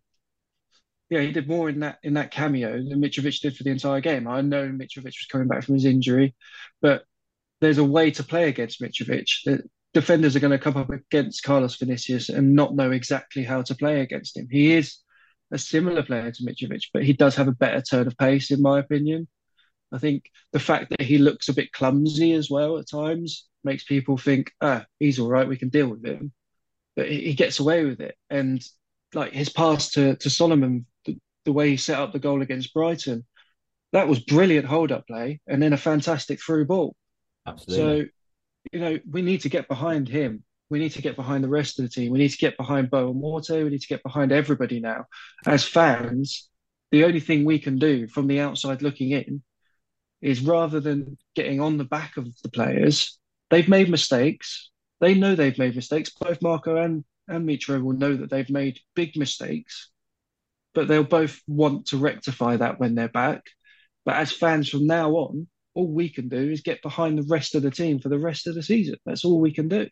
yeah, 1.11 1.21
he 1.21 1.33
did 1.33 1.49
more 1.49 1.69
in 1.71 1.81
that 1.81 1.99
in 2.03 2.15
that 2.15 2.31
cameo 2.31 2.73
than 2.73 3.01
Mitrovic 3.01 3.41
did 3.41 3.57
for 3.57 3.63
the 3.65 3.71
entire 3.71 4.01
game. 4.01 4.29
I 4.29 4.43
know 4.43 4.69
Mitrovic 4.69 5.05
was 5.05 5.27
coming 5.31 5.49
back 5.49 5.65
from 5.65 5.75
his 5.75 5.87
injury, 5.87 6.35
but 6.83 7.05
there's 7.61 7.79
a 7.79 7.85
way 7.85 8.11
to 8.13 8.23
play 8.25 8.49
against 8.49 8.81
Mitrovic. 8.81 9.27
Defenders 9.95 10.37
are 10.37 10.41
going 10.41 10.53
to 10.53 10.59
come 10.59 10.77
up 10.77 10.91
against 10.91 11.43
Carlos 11.43 11.77
Vinicius 11.77 12.29
and 12.29 12.55
not 12.55 12.75
know 12.75 12.91
exactly 12.91 13.43
how 13.43 13.63
to 13.63 13.75
play 13.75 14.01
against 14.01 14.37
him. 14.37 14.49
He 14.51 14.75
is 14.75 14.99
a 15.51 15.59
similar 15.59 16.03
player 16.03 16.31
to 16.31 16.43
Mitrovic, 16.45 16.83
but 16.93 17.05
he 17.05 17.13
does 17.13 17.35
have 17.37 17.49
a 17.49 17.53
better 17.53 17.81
turn 17.81 18.07
of 18.07 18.17
pace, 18.19 18.51
in 18.51 18.61
my 18.61 18.79
opinion. 18.79 19.29
I 19.91 19.99
think 19.99 20.31
the 20.53 20.61
fact 20.61 20.91
that 20.91 21.01
he 21.01 21.19
looks 21.19 21.49
a 21.49 21.55
bit 21.55 21.73
clumsy 21.73 22.33
as 22.33 22.51
well 22.51 22.79
at 22.79 22.91
times 22.91 23.47
makes 23.65 23.85
people 23.85 24.19
think, 24.19 24.53
ah, 24.61 24.85
he's 24.99 25.19
all 25.19 25.29
right, 25.29 25.49
we 25.49 25.57
can 25.57 25.71
deal 25.71 25.89
with 25.89 26.05
him. 26.05 26.33
But 26.95 27.11
he 27.11 27.23
he 27.23 27.35
gets 27.35 27.61
away 27.61 27.85
with 27.85 28.01
it. 28.01 28.17
And 28.29 28.63
like 29.15 29.33
his 29.33 29.49
pass 29.49 29.93
to, 29.93 30.17
to 30.17 30.31
Solomon, 30.31 30.87
the, 31.07 31.19
the 31.45 31.53
way 31.53 31.71
he 31.71 31.77
set 31.79 31.99
up 31.99 32.13
the 32.13 32.19
goal 32.19 32.43
against 32.43 32.75
Brighton, 32.75 33.25
that 33.93 34.09
was 34.09 34.21
brilliant 34.21 34.67
hold 34.67 34.93
up 34.93 35.07
play 35.07 35.41
and 35.47 35.63
then 35.63 35.73
a 35.73 35.79
fantastic 35.79 36.41
through 36.45 36.67
ball. 36.67 36.95
Absolutely. 37.47 38.03
So, 38.03 38.09
you 38.73 38.81
know, 38.81 38.99
we 39.11 39.23
need 39.23 39.43
to 39.43 39.49
get 39.49 39.69
behind 39.69 40.09
him. 40.09 40.45
We 40.71 40.79
need 40.79 40.93
to 40.93 41.03
get 41.03 41.17
behind 41.17 41.43
the 41.43 41.49
rest 41.49 41.79
of 41.79 41.85
the 41.85 41.91
team. 41.91 42.13
We 42.13 42.19
need 42.19 42.31
to 42.31 42.39
get 42.39 42.57
behind 42.57 42.91
Boa 42.91 43.15
Morte. 43.15 43.63
We 43.63 43.71
need 43.71 43.81
to 43.81 43.89
get 43.89 44.03
behind 44.03 44.33
everybody 44.33 44.81
now. 44.81 45.07
As 45.47 45.65
fans, 45.65 46.49
the 46.91 47.05
only 47.05 47.21
thing 47.21 47.45
we 47.45 47.59
can 47.59 47.79
do 47.79 48.07
from 48.09 48.27
the 48.27 48.41
outside 48.41 48.83
looking 48.83 49.11
in 49.13 49.43
is 50.21 50.41
rather 50.41 50.81
than 50.81 51.17
getting 51.35 51.61
on 51.61 51.79
the 51.79 51.85
back 51.85 52.17
of 52.17 52.27
the 52.43 52.51
players, 52.51 53.19
they've 53.51 53.69
made 53.69 53.89
mistakes. 53.89 54.71
They 55.01 55.15
know 55.15 55.35
they've 55.35 55.59
made 55.59 55.77
mistakes. 55.77 56.11
Both 56.11 56.43
Marco 56.43 56.77
and, 56.77 57.05
and 57.29 57.49
Mitro 57.49 57.83
will 57.83 57.95
know 57.95 58.17
that 58.17 58.31
they've 58.31 58.51
made 58.51 58.81
big 58.95 59.17
mistakes, 59.17 59.91
but 60.75 60.89
they'll 60.89 61.05
both 61.05 61.41
want 61.47 61.87
to 61.87 61.99
rectify 61.99 62.57
that 62.57 62.81
when 62.81 62.95
they're 62.95 63.09
back. 63.09 63.45
But 64.05 64.17
as 64.17 64.33
fans 64.33 64.69
from 64.69 64.87
now 64.87 65.13
on, 65.13 65.47
all 65.75 65.93
we 65.93 66.09
can 66.09 66.29
do 66.29 66.51
is 66.51 66.61
get 66.61 66.83
behind 66.83 67.19
the 67.19 67.27
rest 67.29 67.55
of 67.55 67.63
the 67.63 67.71
team 67.71 67.99
for 67.99 68.09
the 68.09 68.19
rest 68.19 68.47
of 68.47 68.55
the 68.55 68.63
season. 68.63 68.97
That's 69.07 69.25
all 69.25 69.41
we 69.41 69.53
can 69.53 69.69
do. 69.69 69.89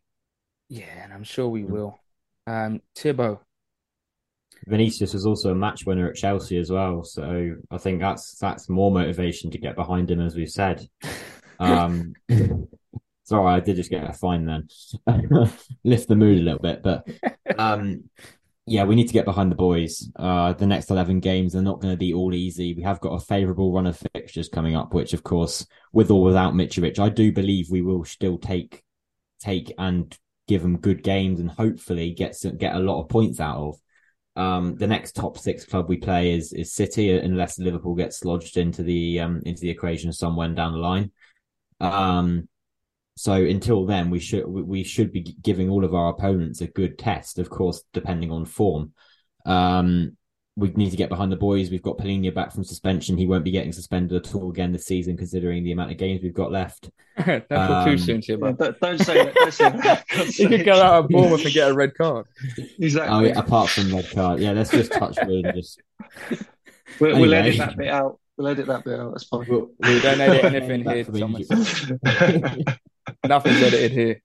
Yeah, 0.68 1.02
and 1.02 1.12
I'm 1.12 1.24
sure 1.24 1.48
we 1.48 1.64
will. 1.64 1.98
Um, 2.46 2.80
Tibbo, 2.96 3.40
Vinicius 4.66 5.12
was 5.12 5.26
also 5.26 5.50
a 5.50 5.54
match 5.54 5.86
winner 5.86 6.08
at 6.08 6.16
Chelsea 6.16 6.58
as 6.58 6.70
well, 6.70 7.04
so 7.04 7.56
I 7.70 7.78
think 7.78 8.00
that's 8.00 8.36
that's 8.38 8.68
more 8.68 8.90
motivation 8.90 9.50
to 9.50 9.58
get 9.58 9.76
behind 9.76 10.10
him, 10.10 10.20
as 10.20 10.34
we've 10.34 10.48
said. 10.48 10.86
Um, 11.58 12.12
sorry, 13.24 13.54
I 13.54 13.60
did 13.60 13.76
just 13.76 13.88
get 13.88 14.04
a 14.04 14.12
fine 14.12 14.44
then. 14.44 14.68
Lift 15.84 16.06
the 16.06 16.14
mood 16.14 16.36
a 16.36 16.42
little 16.42 16.60
bit, 16.60 16.82
but 16.82 17.08
um, 17.58 18.10
yeah, 18.66 18.84
we 18.84 18.96
need 18.96 19.06
to 19.06 19.12
get 19.12 19.24
behind 19.24 19.50
the 19.50 19.56
boys. 19.56 20.10
Uh, 20.16 20.52
the 20.52 20.66
next 20.66 20.90
eleven 20.90 21.20
games 21.20 21.54
are 21.54 21.62
not 21.62 21.80
going 21.80 21.94
to 21.94 21.98
be 21.98 22.12
all 22.12 22.34
easy. 22.34 22.74
We 22.74 22.82
have 22.82 23.00
got 23.00 23.14
a 23.14 23.24
favourable 23.24 23.72
run 23.72 23.86
of 23.86 24.02
fixtures 24.14 24.48
coming 24.48 24.74
up, 24.74 24.92
which, 24.92 25.12
of 25.12 25.22
course, 25.22 25.66
with 25.92 26.10
or 26.10 26.22
without 26.22 26.54
Mitrovic, 26.54 26.98
I 26.98 27.08
do 27.08 27.30
believe 27.32 27.70
we 27.70 27.82
will 27.82 28.04
still 28.04 28.38
take 28.38 28.82
take 29.40 29.72
and 29.78 30.16
give 30.48 30.62
them 30.62 30.78
good 30.78 31.02
games 31.02 31.40
and 31.40 31.50
hopefully 31.50 32.12
get 32.12 32.34
some, 32.34 32.56
get 32.56 32.74
a 32.74 32.80
lot 32.80 33.02
of 33.02 33.08
points 33.08 33.40
out 33.40 33.56
of. 33.56 33.76
Um, 34.34 34.76
the 34.76 34.86
next 34.86 35.12
top 35.12 35.38
six 35.38 35.64
club 35.64 35.88
we 35.88 35.96
play 35.96 36.34
is 36.34 36.52
is 36.52 36.74
City, 36.74 37.10
unless 37.10 37.58
Liverpool 37.58 37.94
gets 37.94 38.24
lodged 38.24 38.56
into 38.56 38.82
the 38.82 39.20
um, 39.20 39.42
into 39.46 39.60
the 39.60 39.70
equation 39.70 40.12
somewhere 40.12 40.48
down 40.48 40.72
the 40.72 40.78
line. 40.78 41.12
Um, 41.80 42.48
so 43.16 43.32
until 43.32 43.86
then, 43.86 44.10
we 44.10 44.18
should 44.20 44.46
we, 44.46 44.62
we 44.62 44.82
should 44.84 45.12
be 45.12 45.22
giving 45.42 45.68
all 45.70 45.84
of 45.84 45.94
our 45.94 46.10
opponents 46.10 46.60
a 46.60 46.66
good 46.66 46.98
test, 46.98 47.38
of 47.38 47.50
course, 47.50 47.82
depending 47.92 48.30
on 48.30 48.44
form. 48.44 48.92
Um, 49.44 50.16
we 50.58 50.70
need 50.70 50.90
to 50.90 50.96
get 50.96 51.10
behind 51.10 51.30
the 51.30 51.36
boys. 51.36 51.70
We've 51.70 51.82
got 51.82 51.98
Palhinha 51.98 52.34
back 52.34 52.50
from 52.50 52.64
suspension. 52.64 53.18
He 53.18 53.26
won't 53.26 53.44
be 53.44 53.50
getting 53.50 53.72
suspended 53.72 54.24
at 54.26 54.34
all 54.34 54.50
again 54.50 54.72
this 54.72 54.86
season, 54.86 55.16
considering 55.16 55.64
the 55.64 55.72
amount 55.72 55.90
of 55.90 55.98
games 55.98 56.22
we've 56.22 56.32
got 56.32 56.50
left. 56.50 56.88
don't 57.26 57.46
talk 57.48 57.84
too 57.86 57.92
Um, 57.92 57.98
soon, 57.98 58.22
Yeah, 58.26 58.36
don't, 58.36 58.58
don't 58.80 58.98
say 58.98 59.24
that. 59.24 59.34
Don't 59.34 59.52
say 59.52 59.68
that. 59.70 60.04
You 60.38 60.48
could 60.48 60.60
it. 60.60 60.64
go 60.64 60.80
out 60.80 61.04
of 61.04 61.08
Bournemouth 61.10 61.44
and 61.44 61.52
get 61.52 61.70
a 61.70 61.74
red 61.74 61.94
card. 61.94 62.26
Exactly. 62.80 63.14
Oh, 63.14 63.20
yeah, 63.20 63.38
apart 63.38 63.68
from 63.68 63.94
red 63.94 64.10
card, 64.10 64.40
yeah. 64.40 64.52
Let's 64.52 64.70
just 64.70 64.92
touch 64.92 65.18
wood 65.26 65.44
and 65.44 65.54
just 65.56 65.80
We'll, 67.00 67.20
we'll 67.20 67.34
edit 67.34 67.58
that 67.58 67.76
bit 67.76 67.88
out. 67.88 68.18
We'll 68.38 68.48
edit 68.48 68.66
that 68.66 68.84
bit 68.84 68.98
out. 68.98 69.12
That's 69.12 69.24
fine. 69.24 69.46
we'll, 69.48 69.70
We 69.80 70.00
don't 70.00 70.20
edit 70.20 70.44
anything 70.54 70.84
here, 70.88 71.04
Thomas. 71.04 71.50
injury. 71.50 72.64
Nothing's 73.28 73.62
edited 73.62 73.92
here. 73.92 74.22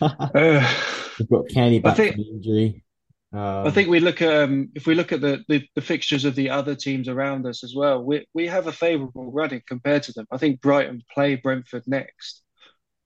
Uh, 0.00 0.74
We've 1.18 1.28
got 1.28 1.48
Kenny 1.48 1.78
back 1.78 1.96
think- 1.96 2.16
from 2.16 2.24
injury. 2.24 2.84
Um, 3.32 3.66
I 3.66 3.70
think 3.70 3.88
we 3.88 3.98
look 3.98 4.22
at 4.22 4.32
um, 4.44 4.68
if 4.76 4.86
we 4.86 4.94
look 4.94 5.10
at 5.10 5.20
the, 5.20 5.44
the, 5.48 5.66
the 5.74 5.80
fixtures 5.80 6.24
of 6.24 6.36
the 6.36 6.50
other 6.50 6.76
teams 6.76 7.08
around 7.08 7.46
us 7.46 7.64
as 7.64 7.74
well. 7.74 8.00
We 8.00 8.28
we 8.32 8.46
have 8.46 8.68
a 8.68 8.72
favourable 8.72 9.32
running 9.32 9.60
compared 9.66 10.04
to 10.04 10.12
them. 10.12 10.26
I 10.30 10.38
think 10.38 10.60
Brighton 10.60 11.02
play 11.12 11.34
Brentford 11.34 11.82
next 11.88 12.42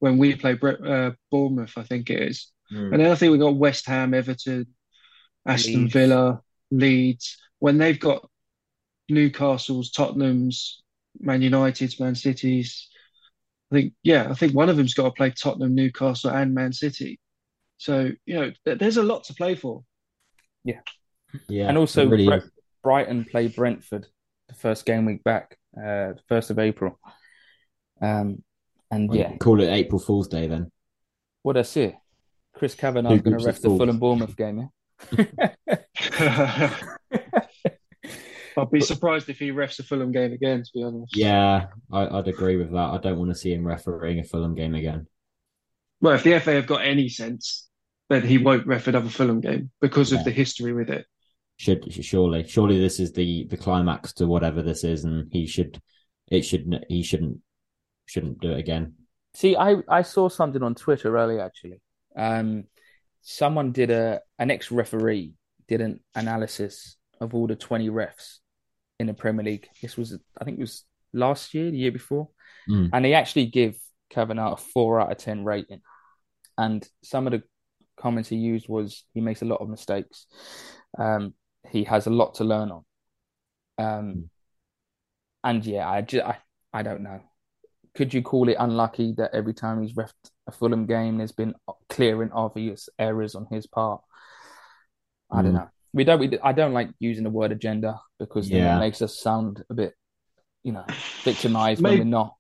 when 0.00 0.18
we 0.18 0.36
play 0.36 0.52
Bre- 0.52 0.86
uh, 0.86 1.10
Bournemouth. 1.30 1.72
I 1.78 1.82
think 1.82 2.10
it 2.10 2.20
is, 2.20 2.52
hmm. 2.68 2.92
and 2.92 3.00
then 3.00 3.10
I 3.10 3.14
think 3.14 3.32
we've 3.32 3.40
got 3.40 3.56
West 3.56 3.86
Ham, 3.86 4.12
Everton, 4.12 4.66
Aston 5.46 5.84
Leeds. 5.84 5.92
Villa, 5.94 6.42
Leeds. 6.70 7.38
When 7.60 7.78
they've 7.78 7.98
got 7.98 8.28
Newcastle's, 9.08 9.90
Tottenham's, 9.90 10.82
Man 11.18 11.40
United's, 11.40 11.98
Man 11.98 12.14
City's. 12.14 12.90
I 13.70 13.74
think 13.74 13.92
yeah, 14.02 14.28
I 14.30 14.34
think 14.34 14.54
one 14.54 14.68
of 14.68 14.76
them's 14.76 14.94
got 14.94 15.04
to 15.04 15.10
play 15.10 15.30
Tottenham, 15.30 15.74
Newcastle, 15.74 16.30
and 16.30 16.54
Man 16.54 16.72
City. 16.72 17.20
So 17.76 18.10
you 18.26 18.34
know, 18.34 18.52
th- 18.64 18.78
there's 18.78 18.96
a 18.96 19.02
lot 19.02 19.24
to 19.24 19.34
play 19.34 19.54
for. 19.54 19.84
yeah, 20.64 20.80
yeah, 21.48 21.68
And 21.68 21.76
also, 21.78 22.06
really 22.08 22.26
Bre- 22.26 22.46
Brighton 22.82 23.24
play 23.24 23.48
Brentford 23.48 24.06
the 24.48 24.54
first 24.54 24.86
game 24.86 25.04
week 25.04 25.22
back, 25.22 25.58
uh, 25.76 26.14
the 26.16 26.20
first 26.28 26.50
of 26.50 26.58
April. 26.58 26.98
Um, 28.00 28.42
and 28.90 29.08
Well, 29.10 29.18
yeah, 29.18 29.36
call 29.36 29.60
it 29.60 29.68
April 29.68 29.98
Fool's 29.98 30.28
Day 30.28 30.46
then. 30.46 30.70
what 31.42 31.56
I 31.58 31.62
see, 31.62 31.94
Chris 32.54 32.74
Kavanagh's 32.74 33.18
Two 33.18 33.22
going 33.22 33.38
to 33.38 33.44
groups 33.44 33.44
ref 33.44 33.56
the 33.60 33.68
fools. 33.68 33.78
Fulham 33.78 33.98
Bournemouth 33.98 34.36
game. 34.36 34.70
Yeah. 35.18 36.74
I'd 38.58 38.70
be 38.70 38.80
surprised 38.80 39.28
if 39.28 39.38
he 39.38 39.50
refs 39.50 39.78
a 39.78 39.82
Fulham 39.82 40.12
game 40.12 40.32
again, 40.32 40.62
to 40.62 40.70
be 40.74 40.82
honest. 40.82 41.16
Yeah, 41.16 41.66
I, 41.92 42.18
I'd 42.18 42.28
agree 42.28 42.56
with 42.56 42.72
that. 42.72 42.76
I 42.76 42.98
don't 42.98 43.18
want 43.18 43.30
to 43.30 43.34
see 43.34 43.52
him 43.52 43.66
refereeing 43.66 44.18
a 44.18 44.24
Fulham 44.24 44.54
game 44.54 44.74
again. 44.74 45.06
Well, 46.00 46.14
if 46.14 46.22
the 46.22 46.38
FA 46.40 46.52
have 46.52 46.66
got 46.66 46.84
any 46.84 47.08
sense, 47.08 47.68
then 48.08 48.22
he 48.22 48.38
won't 48.38 48.66
ref 48.66 48.86
another 48.86 49.08
Fulham 49.08 49.40
game 49.40 49.70
because 49.80 50.12
of 50.12 50.24
the 50.24 50.30
history 50.30 50.72
with 50.72 50.90
it. 50.90 51.06
Should 51.56 51.92
surely, 52.04 52.46
surely 52.46 52.80
this 52.80 53.00
is 53.00 53.12
the 53.12 53.46
the 53.50 53.56
climax 53.56 54.12
to 54.14 54.26
whatever 54.26 54.62
this 54.62 54.84
is, 54.84 55.04
and 55.04 55.28
he 55.32 55.46
should, 55.46 55.80
it 56.30 56.42
should, 56.42 56.84
he 56.88 57.02
shouldn't, 57.02 57.38
shouldn't 58.06 58.40
do 58.40 58.52
it 58.52 58.60
again. 58.60 58.94
See, 59.34 59.56
I, 59.56 59.76
I 59.88 60.02
saw 60.02 60.28
something 60.28 60.62
on 60.62 60.76
Twitter 60.76 61.16
earlier 61.16 61.40
actually. 61.40 61.80
Um, 62.16 62.64
someone 63.22 63.72
did 63.72 63.90
a 63.90 64.20
an 64.38 64.50
ex 64.50 64.70
referee 64.70 65.34
did 65.66 65.80
an 65.80 66.00
analysis 66.14 66.96
of 67.20 67.34
all 67.34 67.46
the 67.46 67.56
20 67.56 67.90
refs 67.90 68.38
in 68.98 69.06
the 69.06 69.14
Premier 69.14 69.44
League. 69.44 69.68
This 69.82 69.96
was 69.96 70.18
I 70.40 70.44
think 70.44 70.58
it 70.58 70.62
was 70.62 70.84
last 71.12 71.54
year, 71.54 71.70
the 71.70 71.78
year 71.78 71.92
before, 71.92 72.28
Mm. 72.68 72.90
and 72.92 73.04
they 73.04 73.14
actually 73.14 73.46
give 73.46 73.76
Kavanagh 74.10 74.52
a 74.52 74.56
four 74.56 75.00
out 75.00 75.10
of 75.12 75.18
ten 75.18 75.44
rating. 75.44 75.80
And 76.56 76.86
some 77.02 77.26
of 77.26 77.32
the 77.32 77.42
comments 77.96 78.28
he 78.28 78.36
used 78.36 78.68
was 78.68 79.04
he 79.14 79.20
makes 79.20 79.42
a 79.42 79.46
lot 79.46 79.60
of 79.60 79.68
mistakes. 79.68 80.26
Um, 80.98 81.34
he 81.70 81.84
has 81.84 82.06
a 82.06 82.10
lot 82.10 82.34
to 82.36 82.44
learn 82.44 82.70
on. 82.70 82.84
Um, 83.78 84.12
Hmm. 84.12 84.22
and 85.44 85.64
yeah, 85.64 85.88
I, 85.88 86.00
just, 86.02 86.24
I 86.24 86.38
I 86.72 86.82
don't 86.82 87.02
know. 87.02 87.20
Could 87.94 88.12
you 88.12 88.22
call 88.22 88.48
it 88.48 88.56
unlucky 88.58 89.14
that 89.16 89.34
every 89.34 89.54
time 89.54 89.82
he's 89.82 89.96
ref 89.96 90.12
a 90.46 90.52
Fulham 90.52 90.86
game, 90.86 91.18
there's 91.18 91.32
been 91.32 91.54
clear 91.88 92.22
and 92.22 92.32
obvious 92.32 92.88
errors 92.98 93.34
on 93.34 93.46
his 93.50 93.66
part? 93.66 94.02
I 95.30 95.42
don't 95.42 95.52
Hmm. 95.52 95.56
know. 95.58 95.68
We 95.92 96.04
don't. 96.04 96.18
We, 96.20 96.38
I 96.42 96.52
don't 96.52 96.74
like 96.74 96.90
using 96.98 97.24
the 97.24 97.30
word 97.30 97.52
agenda 97.52 97.98
because 98.18 98.48
then 98.48 98.58
Yeah. 98.62 98.76
it 98.76 98.80
makes 98.80 99.00
us 99.02 99.18
sound 99.18 99.64
a 99.70 99.74
bit, 99.74 99.94
you 100.62 100.72
know, 100.72 100.84
victimized 101.24 101.80
Maybe- 101.80 101.98
when 102.00 102.08
we're 102.08 102.10
not. 102.18 102.34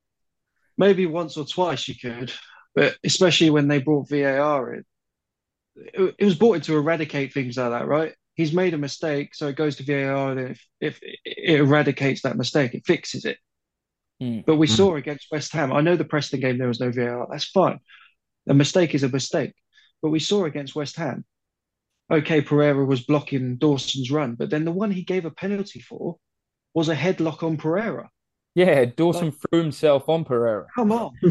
maybe 0.76 1.06
once 1.06 1.36
or 1.36 1.44
twice 1.46 1.88
you 1.88 1.94
could, 2.00 2.32
but 2.74 2.96
especially 3.04 3.50
when 3.50 3.68
they 3.68 3.78
brought 3.80 4.08
VAR 4.08 4.74
in, 4.74 4.84
it, 5.76 6.14
it 6.18 6.24
was 6.24 6.34
brought 6.34 6.54
in 6.54 6.60
to 6.62 6.76
eradicate 6.76 7.32
things 7.32 7.56
like 7.56 7.70
that, 7.70 7.86
right? 7.86 8.14
He's 8.34 8.52
made 8.52 8.74
a 8.74 8.78
mistake, 8.78 9.34
so 9.34 9.48
it 9.48 9.56
goes 9.56 9.76
to 9.76 9.82
VAR, 9.82 10.30
and 10.32 10.50
if, 10.50 10.64
if 10.80 11.00
it 11.24 11.60
eradicates 11.60 12.22
that 12.22 12.36
mistake, 12.36 12.74
it 12.74 12.86
fixes 12.86 13.24
it. 13.24 13.38
Mm. 14.22 14.44
But 14.44 14.56
we 14.56 14.66
Mm. 14.68 14.76
saw 14.76 14.96
against 14.96 15.26
West 15.32 15.52
Ham, 15.54 15.72
I 15.72 15.80
know 15.80 15.96
the 15.96 16.04
Preston 16.04 16.40
game 16.40 16.58
there 16.58 16.68
was 16.68 16.80
no 16.80 16.90
VAR, 16.92 17.26
that's 17.30 17.44
fine. 17.46 17.78
A 18.48 18.54
mistake 18.54 18.94
is 18.94 19.02
a 19.02 19.08
mistake. 19.08 19.54
But 20.02 20.10
we 20.10 20.20
saw 20.20 20.44
against 20.44 20.76
West 20.76 20.96
Ham, 20.96 21.24
okay, 22.10 22.40
Pereira 22.40 22.84
was 22.84 23.02
blocking 23.02 23.56
Dawson's 23.56 24.10
run, 24.10 24.34
but 24.34 24.50
then 24.50 24.64
the 24.64 24.72
one 24.72 24.90
he 24.90 25.02
gave 25.02 25.24
a 25.24 25.30
penalty 25.30 25.80
for 25.80 26.16
was 26.74 26.88
a 26.88 26.94
headlock 26.96 27.42
on 27.42 27.56
Pereira. 27.56 28.08
Yeah, 28.54 28.84
Dawson 28.86 29.32
threw 29.32 29.60
himself 29.60 30.08
on 30.08 30.24
Pereira. 30.24 30.66
Come 30.74 30.90
on, 30.92 31.12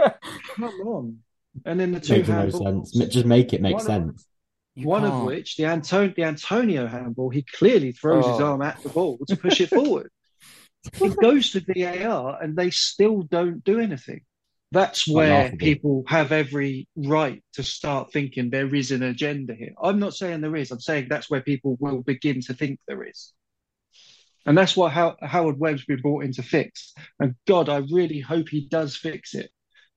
come 0.00 0.70
on. 0.86 1.18
And 1.64 1.80
then 1.80 1.92
the 1.92 2.00
two 2.00 2.14
Makes 2.16 2.28
no 2.28 2.34
handballs. 2.34 2.86
sense. 2.88 3.12
Just 3.12 3.26
make 3.26 3.52
it 3.52 3.60
make 3.60 3.74
One 3.76 3.84
sense. 3.84 4.26
You 4.76 4.86
One 4.86 5.04
of 5.04 5.10
can't. 5.10 5.26
which, 5.26 5.56
the, 5.56 5.64
Anton- 5.64 6.14
the 6.16 6.24
Antonio 6.24 6.86
handball, 6.86 7.28
he 7.30 7.42
clearly 7.42 7.92
throws 7.92 8.24
his 8.24 8.40
Oh. 8.40 8.52
arm 8.52 8.62
at 8.62 8.80
the 8.82 8.88
ball 8.88 9.18
to 9.28 9.36
push 9.36 9.60
it 9.60 9.68
forward. 9.70 10.10
it 11.00 11.16
goes 11.20 11.50
to 11.52 11.60
VAR 11.60 12.40
and 12.40 12.56
they 12.56 12.70
still 12.70 13.22
don't 13.22 13.64
do 13.64 13.80
anything. 13.80 14.20
That's 14.72 15.06
where 15.08 15.30
laughable. 15.30 15.58
people 15.58 16.04
have 16.06 16.30
every 16.30 16.86
right 16.96 17.42
to 17.54 17.62
start 17.62 18.12
thinking 18.12 18.50
there 18.50 18.72
is 18.72 18.92
an 18.92 19.02
agenda 19.02 19.54
here. 19.54 19.72
I'm 19.82 19.98
not 19.98 20.14
saying 20.14 20.40
there 20.40 20.54
is, 20.56 20.70
I'm 20.70 20.80
saying 20.80 21.08
that's 21.08 21.28
where 21.28 21.40
people 21.40 21.76
will 21.80 22.02
begin 22.02 22.40
to 22.42 22.54
think 22.54 22.78
there 22.86 23.02
is. 23.02 23.32
And 24.46 24.56
that's 24.56 24.76
what 24.76 24.92
How- 24.92 25.16
Howard 25.20 25.58
Webb's 25.58 25.84
been 25.84 26.00
brought 26.00 26.24
in 26.24 26.32
to 26.34 26.42
fix. 26.42 26.94
And 27.18 27.34
God, 27.48 27.68
I 27.68 27.78
really 27.90 28.20
hope 28.20 28.48
he 28.48 28.68
does 28.68 28.96
fix 28.96 29.34
it. 29.34 29.50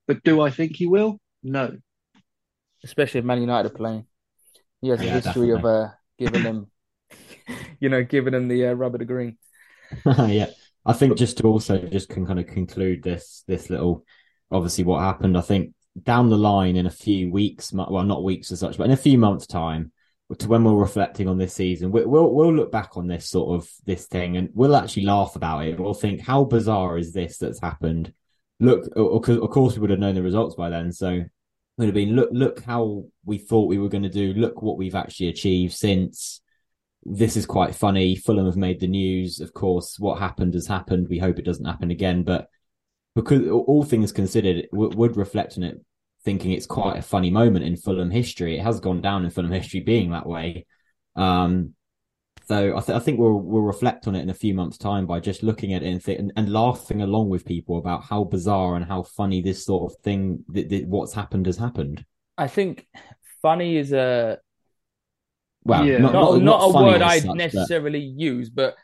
But 0.07 0.24
do 0.24 0.41
I 0.41 0.49
think 0.49 0.76
he 0.76 0.88
will? 0.88 1.19
No. 1.43 1.78
especially 2.84 3.19
if 3.19 3.26
Man 3.26 3.41
United 3.41 3.71
are 3.71 3.76
playing. 3.76 4.05
He 4.82 4.89
has 4.89 4.99
a 4.99 5.05
Yeah, 5.05 5.13
history 5.13 5.51
of 5.51 5.63
uh, 5.63 5.89
giving 6.19 6.43
them, 6.43 6.67
you 7.80 7.89
know, 7.89 8.03
giving 8.03 8.34
them 8.34 8.47
the 8.47 8.67
uh, 8.67 8.74
rubber 8.74 8.97
to 8.97 9.05
green. 9.05 9.38
yeah, 10.05 10.47
I 10.86 10.93
think 10.93 11.17
just 11.17 11.38
to 11.38 11.43
also 11.47 11.78
just 11.78 12.09
can 12.09 12.26
kind 12.26 12.39
of 12.39 12.47
conclude 12.47 13.03
this 13.03 13.43
this 13.47 13.69
little, 13.69 14.05
obviously 14.54 14.84
what 14.84 15.01
happened. 15.01 15.38
I 15.38 15.41
think 15.41 15.74
down 16.01 16.30
the 16.30 16.38
line 16.38 16.76
in 16.76 16.86
a 16.86 16.91
few 16.91 17.32
weeks, 17.32 17.74
well, 17.74 18.04
not 18.04 18.24
weeks 18.24 18.51
as 18.51 18.60
such, 18.60 18.78
but 18.78 18.86
in 18.86 18.91
a 18.91 18.97
few 18.97 19.18
months' 19.18 19.47
time, 19.47 19.91
to 20.38 20.47
when 20.47 20.64
we're 20.64 20.74
reflecting 20.74 21.28
on 21.28 21.38
this 21.38 21.54
season, 21.54 21.91
we, 21.91 22.06
we'll 22.06 22.34
we'll 22.34 22.54
look 22.54 22.72
back 22.72 22.97
on 22.97 23.08
this 23.08 23.30
sort 23.30 23.56
of 23.56 23.70
this 23.86 24.08
thing 24.08 24.38
and 24.38 24.49
we'll 24.54 24.76
actually 24.76 25.06
laugh 25.06 25.36
about 25.36 25.66
it. 25.66 25.80
We'll 25.80 25.93
think, 25.93 26.22
how 26.22 26.45
bizarre 26.45 26.97
is 26.97 27.14
this 27.14 27.38
that's 27.38 27.60
happened? 27.60 28.14
Look, 28.60 28.86
of 28.95 29.49
course, 29.51 29.76
we 29.76 29.82
would 29.82 29.89
have 29.89 29.99
known 29.99 30.16
the 30.16 30.24
results 30.24 30.56
by 30.56 30.70
then, 30.70 30.91
so 30.91 31.10
it 31.10 31.30
would 31.78 31.88
have 31.88 31.93
been 31.93 32.16
look 32.16 32.30
look 32.32 32.64
how 32.64 33.06
we 33.26 33.38
thought 33.38 33.68
we 33.68 33.78
were 33.78 33.89
going 33.89 34.04
to 34.04 34.10
do. 34.10 34.34
Look 34.34 34.62
what 34.62 34.78
we've 34.78 34.95
actually 34.95 35.28
achieved 35.28 35.74
since 35.74 36.41
this 37.04 37.36
is 37.36 37.45
quite 37.45 37.76
funny. 37.76 38.16
Fulham 38.16 38.45
have 38.45 38.56
made 38.56 38.80
the 38.80 38.88
news. 38.88 39.39
Of 39.39 39.54
course, 39.54 39.99
what 39.99 40.20
happened 40.20 40.54
has 40.54 40.68
happened. 40.68 41.10
We 41.10 41.20
hope 41.20 41.38
it 41.38 41.45
doesn't 41.45 41.66
happen 41.66 41.91
again. 41.91 42.24
But 42.24 42.47
because 43.16 43.47
all 43.49 43.84
things 43.84 44.11
considered, 44.11 44.57
it 44.57 44.72
w- 44.72 44.95
would 44.97 45.18
reflect 45.18 45.57
on 45.57 45.64
it, 45.64 45.80
thinking 46.26 46.51
it's 46.51 46.66
quite 46.66 46.97
a 46.97 47.01
funny 47.01 47.30
moment 47.30 47.66
in 47.66 47.76
Fulham 47.78 48.09
history. 48.11 48.57
It 48.57 48.64
has 48.64 48.80
gone 48.80 49.01
down 49.01 49.24
in 49.24 49.30
Fulham 49.32 49.51
history 49.51 49.82
being 49.82 50.11
that 50.11 50.26
way. 50.26 50.66
Um, 51.16 51.74
so 52.47 52.76
I, 52.76 52.82
th- 52.82 52.95
I 52.95 52.99
think 52.99 53.20
we'll 53.20 53.39
we'll 53.39 53.61
reflect 53.61 54.07
on 54.07 54.16
it 54.16 54.22
in 54.22 54.30
a 54.30 54.34
few 54.34 54.53
months' 54.53 54.78
time 54.78 55.05
by 55.05 55.20
just 55.20 55.43
looking 55.43 55.74
at 55.74 55.84
it 55.84 55.88
and, 55.91 56.03
th- 56.03 56.20
and, 56.20 56.34
and 56.36 56.51
laughing 56.51 57.01
along 57.01 57.30
with 57.30 57.45
people 57.45 57.78
about 57.78 58.03
how 58.03 58.24
bizarre 58.26 58.76
and 58.76 58.84
how 58.84 59.03
funny 59.03 59.41
this 59.41 59.66
sort 59.66 59.91
of 59.93 59.99
thing, 60.01 60.43
th- 60.53 60.68
th- 60.70 60.86
what's 60.88 61.14
happened 61.14 61.45
has 61.45 61.57
happened. 61.57 62.03
I 62.38 62.47
think 62.47 62.88
funny 63.41 63.78
is 63.78 63.93
a 63.93 64.39
Well, 65.64 65.86
Yeah. 65.86 65.99
not, 65.99 66.14
not 66.14 66.32
not, 66.34 66.41
not, 66.41 66.82
a 66.82 66.84
word 66.84 67.01
I'd 67.01 67.20
such, 67.22 67.28
but- 67.28 67.38
necessarily 67.38 67.99
use, 67.99 68.49
but 68.49 68.76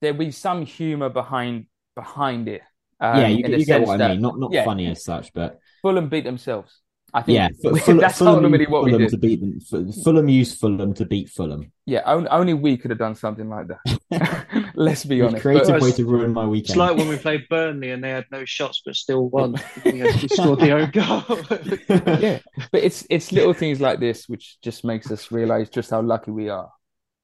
there'll 0.00 0.18
be 0.18 0.30
some 0.32 0.66
humor 0.66 1.08
behind 1.08 1.66
behind 1.94 2.48
it. 2.48 2.62
Um, 3.00 3.20
yeah, 3.20 3.28
you, 3.28 3.56
you 3.56 3.64
get 3.64 3.82
what 3.82 4.00
I 4.00 4.08
mean. 4.08 4.20
Not 4.20 4.38
not 4.38 4.52
yeah. 4.52 4.64
funny 4.64 4.86
as 4.88 5.04
such, 5.04 5.32
but 5.32 5.58
Fulham 5.82 6.08
beat 6.08 6.24
themselves. 6.24 6.80
I 7.12 7.22
think 7.22 7.36
yeah, 7.36 7.48
Fu- 7.62 7.76
Fulham, 7.78 7.98
that's 7.98 8.18
Fulham 8.18 8.36
ultimately 8.36 8.60
used 8.60 8.70
what 8.70 8.84
we 8.84 8.96
did. 8.96 9.08
to 9.08 9.16
beat 9.18 9.40
them. 9.40 9.58
Fu- 9.60 9.92
Fulham 10.04 10.28
used 10.28 10.60
Fulham 10.60 10.94
to 10.94 11.04
beat 11.04 11.28
Fulham. 11.28 11.72
Yeah, 11.86 12.02
only, 12.06 12.28
only 12.28 12.54
we 12.54 12.76
could 12.76 12.90
have 12.90 12.98
done 12.98 13.16
something 13.16 13.48
like 13.48 13.66
that. 13.68 14.46
Let's 14.74 15.04
be 15.04 15.20
honest. 15.22 15.42
creative 15.42 15.68
But- 15.68 15.82
way 15.82 15.92
to 15.92 16.04
ruin 16.04 16.32
my 16.32 16.46
weekend. 16.46 16.70
It's 16.70 16.76
like 16.76 16.96
when 16.96 17.08
we 17.08 17.16
played 17.16 17.48
Burnley 17.48 17.90
and 17.90 18.04
they 18.04 18.10
had 18.10 18.26
no 18.30 18.44
shots 18.44 18.82
but 18.84 18.94
still 18.94 19.28
won. 19.28 19.56
we 19.84 20.08
scored 20.28 20.60
the 20.60 20.72
own 20.72 20.90
goal. 20.90 22.20
yeah, 22.20 22.38
but 22.70 22.82
it's 22.84 23.06
it's 23.10 23.32
little 23.32 23.54
things 23.54 23.80
like 23.80 23.98
this 23.98 24.28
which 24.28 24.58
just 24.62 24.84
makes 24.84 25.10
us 25.10 25.32
realize 25.32 25.68
just 25.68 25.90
how 25.90 26.02
lucky 26.02 26.30
we 26.30 26.48
are 26.48 26.70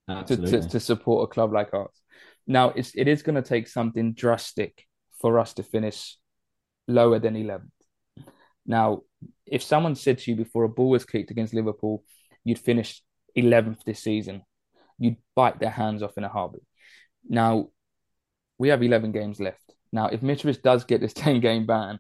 to, 0.09 0.37
to, 0.37 0.69
to 0.69 0.81
support 0.81 1.29
a 1.31 1.33
club 1.33 1.53
like 1.53 1.73
ours. 1.75 1.91
Now, 2.47 2.71
it's 2.71 2.93
it 2.95 3.09
is 3.09 3.23
going 3.23 3.35
to 3.37 3.43
take 3.43 3.69
something 3.69 4.15
drastic 4.15 4.85
for 5.21 5.39
us 5.39 5.55
to 5.55 5.63
finish 5.63 6.17
lower 6.89 7.19
than 7.19 7.35
11th. 7.35 7.71
Now, 8.67 9.03
if 9.47 9.63
someone 9.63 9.95
said 9.95 10.19
to 10.19 10.31
you 10.31 10.37
before 10.37 10.65
a 10.65 10.69
ball 10.69 10.91
was 10.91 11.05
kicked 11.05 11.31
against 11.31 11.55
Liverpool, 11.55 12.03
you'd 12.45 12.59
finish 12.59 13.03
11th 13.37 13.85
this 13.85 14.01
season, 14.03 14.43
you'd 14.99 15.17
bite 15.35 15.61
their 15.61 15.71
hands 15.71 16.03
off 16.03 16.17
in 16.19 16.25
a 16.25 16.29
heartbeat. 16.29 16.63
Now, 17.29 17.69
we 18.59 18.69
have 18.69 18.83
11 18.83 19.13
games 19.13 19.41
left. 19.41 19.75
Now, 19.93 20.07
if 20.09 20.21
Mitrovic 20.21 20.63
does 20.63 20.85
get 20.85 21.01
this 21.01 21.13
10 21.15 21.41
game 21.41 21.67
ban, 21.67 21.99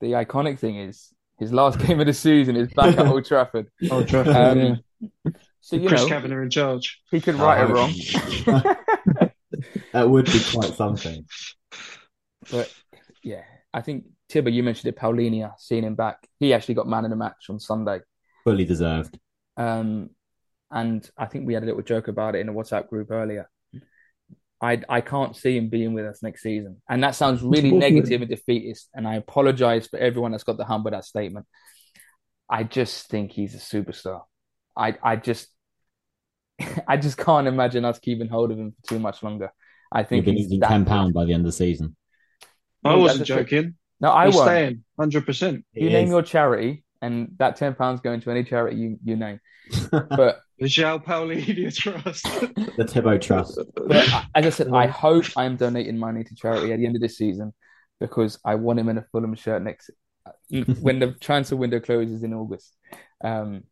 the 0.00 0.12
iconic 0.12 0.58
thing 0.58 0.76
is 0.78 1.12
his 1.38 1.52
last 1.52 1.78
game 1.86 2.00
of 2.00 2.06
the 2.06 2.12
season 2.12 2.56
is 2.56 2.68
back 2.72 2.96
at 2.98 3.06
Old 3.06 3.24
Trafford. 3.24 3.68
Old 3.90 4.08
Trafford, 4.08 4.34
Um, 4.36 4.58
yeah. 4.58 5.32
So, 5.60 5.76
you 5.76 5.88
Chris 5.88 6.02
know, 6.02 6.08
Kavanagh 6.08 6.42
in 6.42 6.50
charge. 6.50 7.00
he 7.10 7.20
could 7.20 7.34
right 7.34 7.62
it 7.62 7.70
Oh, 7.70 7.74
wrong. 7.74 7.92
that 9.92 10.08
would 10.08 10.26
be 10.26 10.40
quite 10.52 10.74
something. 10.74 11.26
But 12.50 12.72
yeah, 13.22 13.42
I 13.72 13.80
think 13.80 14.04
Tibbo, 14.30 14.52
you 14.52 14.62
mentioned 14.62 14.92
it, 14.94 14.98
Palhinha, 14.98 15.52
seeing 15.58 15.84
him 15.84 15.94
back. 15.94 16.26
He 16.38 16.52
actually 16.54 16.74
got 16.74 16.88
man 16.88 17.04
in 17.04 17.10
the 17.10 17.16
match 17.16 17.46
on 17.48 17.58
Sunday. 17.60 18.00
Fully 18.44 18.64
deserved. 18.64 19.18
Um, 19.56 20.10
and 20.70 21.08
I 21.16 21.26
think 21.26 21.46
we 21.46 21.54
had 21.54 21.62
a 21.62 21.66
little 21.66 21.82
joke 21.82 22.08
about 22.08 22.34
it 22.34 22.40
in 22.40 22.46
the 22.46 22.52
WhatsApp 22.52 22.88
group 22.88 23.10
earlier. 23.10 23.48
I 24.60 24.82
I 24.88 25.00
can't 25.00 25.36
see 25.36 25.56
him 25.56 25.68
being 25.68 25.92
with 25.94 26.04
us 26.04 26.22
next 26.22 26.42
season. 26.42 26.82
And 26.88 27.02
that 27.04 27.14
sounds 27.14 27.42
really 27.42 27.70
negative 27.70 28.22
and 28.22 28.30
defeatist. 28.30 28.88
And 28.94 29.06
I 29.06 29.14
apologize 29.14 29.86
for 29.86 29.98
everyone 29.98 30.32
that's 30.32 30.44
got 30.44 30.56
the 30.56 30.64
hump 30.64 30.84
with 30.84 30.94
that 30.94 31.04
statement. 31.04 31.46
I 32.50 32.64
just 32.64 33.08
think 33.08 33.32
he's 33.32 33.54
a 33.54 33.58
superstar. 33.58 34.22
I 34.76 34.96
I 35.02 35.16
just 35.16 35.48
I 36.88 36.96
just 36.96 37.16
can't 37.16 37.46
imagine 37.46 37.84
us 37.84 37.98
keeping 37.98 38.28
hold 38.28 38.50
of 38.50 38.58
him 38.58 38.72
for 38.72 38.88
too 38.88 38.98
much 38.98 39.22
longer. 39.22 39.52
I 39.92 40.00
You've 40.00 40.08
think 40.08 40.24
been 40.24 40.36
he's 40.36 40.58
ten 40.60 40.84
pound 40.84 41.14
by 41.14 41.24
the 41.24 41.32
end 41.32 41.42
of 41.42 41.46
the 41.46 41.52
season. 41.52 41.96
I 42.84 42.90
Well, 42.90 43.00
wasn't 43.00 43.18
that's 43.26 43.28
the 43.30 43.44
joking. 43.44 43.74
No, 44.00 44.10
I 44.12 44.26
He's 44.26 44.36
won't. 44.36 44.46
staying, 44.46 44.84
100%. 45.00 45.52
You 45.74 45.88
He 45.88 45.88
name 45.92 46.04
is. 46.04 46.10
your 46.10 46.22
charity, 46.22 46.84
and 47.02 47.32
that 47.38 47.56
ten 47.56 47.74
pounds 47.74 48.00
going 48.00 48.20
to 48.20 48.30
any 48.30 48.44
charity 48.44 48.76
you, 48.76 48.98
you 49.04 49.16
name. 49.16 49.40
But 49.90 50.40
The 50.58 50.66
João 50.66 51.04
Palhinha 51.04 51.74
Trust. 51.82 52.24
the 52.24 52.84
Tibbo 52.84 53.20
Trust. 53.20 53.58
but 53.74 54.08
I- 54.08 54.26
as 54.34 54.46
I 54.46 54.50
said, 54.50 54.68
I 54.72 54.86
hope 55.04 55.24
I 55.36 55.44
am 55.44 55.56
donating 55.56 55.98
money 55.98 56.24
to 56.24 56.34
charity 56.34 56.72
at 56.72 56.78
the 56.78 56.86
end 56.86 56.96
of 56.96 57.02
this 57.02 57.16
season 57.18 57.52
because 58.00 58.38
I 58.44 58.54
want 58.54 58.78
him 58.78 58.88
in 58.88 58.98
a 58.98 59.04
Fulham 59.10 59.34
shirt 59.34 59.62
next 59.62 59.90
when 60.80 60.98
the 61.00 61.12
transfer 61.20 61.56
window 61.56 61.80
closes 61.80 62.22
in 62.22 62.32
August. 62.34 62.74
Um, 63.24 63.64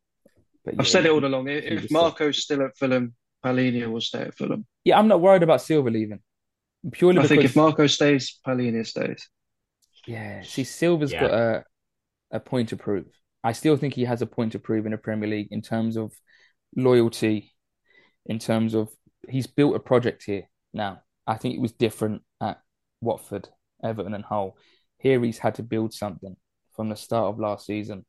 but 0.65 0.75
I've 0.81 0.89
said 0.89 1.07
it 1.07 1.13
all 1.13 1.25
along. 1.25 1.47
If 1.49 1.91
Marco's 1.91 2.43
still 2.43 2.63
at 2.63 2.77
Fulham, 2.77 3.15
Paulinho 3.45 3.87
will 3.93 4.01
stay 4.01 4.23
at 4.23 4.35
Fulham. 4.35 4.67
Yeah, 4.85 4.99
I'm 4.99 5.07
not 5.09 5.21
worried 5.21 5.45
about 5.45 5.63
Silva 5.63 5.91
leaving 5.91 6.19
purely 6.93 7.21
I 7.21 7.27
because 7.27 7.29
think 7.29 7.45
if 7.45 7.57
Marco 7.57 7.87
stays, 7.87 8.39
Palhinha 8.47 8.87
stays. 8.87 9.29
yeah, 10.07 10.43
see, 10.43 10.65
Silva's 10.65 11.13
Yeah. 11.13 11.21
got 11.21 11.31
a 11.33 11.65
a 12.33 12.41
point 12.41 12.71
to 12.71 12.77
prove. 12.77 13.07
I 13.45 13.53
still 13.53 13.77
think 13.77 13.95
he 13.95 14.05
has 14.05 14.23
a 14.23 14.27
point 14.27 14.53
to 14.53 14.59
prove 14.59 14.87
in 14.87 14.93
the 14.93 14.99
Premier 14.99 15.29
League 15.29 15.49
in 15.53 15.63
terms 15.63 15.97
of 15.97 16.13
loyalty, 16.77 17.55
in 18.27 18.39
terms 18.39 18.75
of 18.75 18.91
he's 19.29 19.47
built 19.47 19.77
a 19.77 19.81
project 19.81 20.25
here 20.25 20.49
now. 20.75 21.03
I 21.27 21.37
think 21.37 21.55
it 21.55 21.61
was 21.61 21.73
different 21.73 22.23
at 22.41 22.61
Watford, 23.01 23.49
Everton, 23.83 24.15
and 24.15 24.25
Hull. 24.25 24.57
Here 24.99 25.23
he's 25.23 25.39
had 25.39 25.57
to 25.57 25.63
build 25.63 25.93
something 25.95 26.37
from 26.75 26.89
the 26.89 26.97
start 26.97 27.27
of 27.27 27.39
last 27.41 27.67
season. 27.67 28.05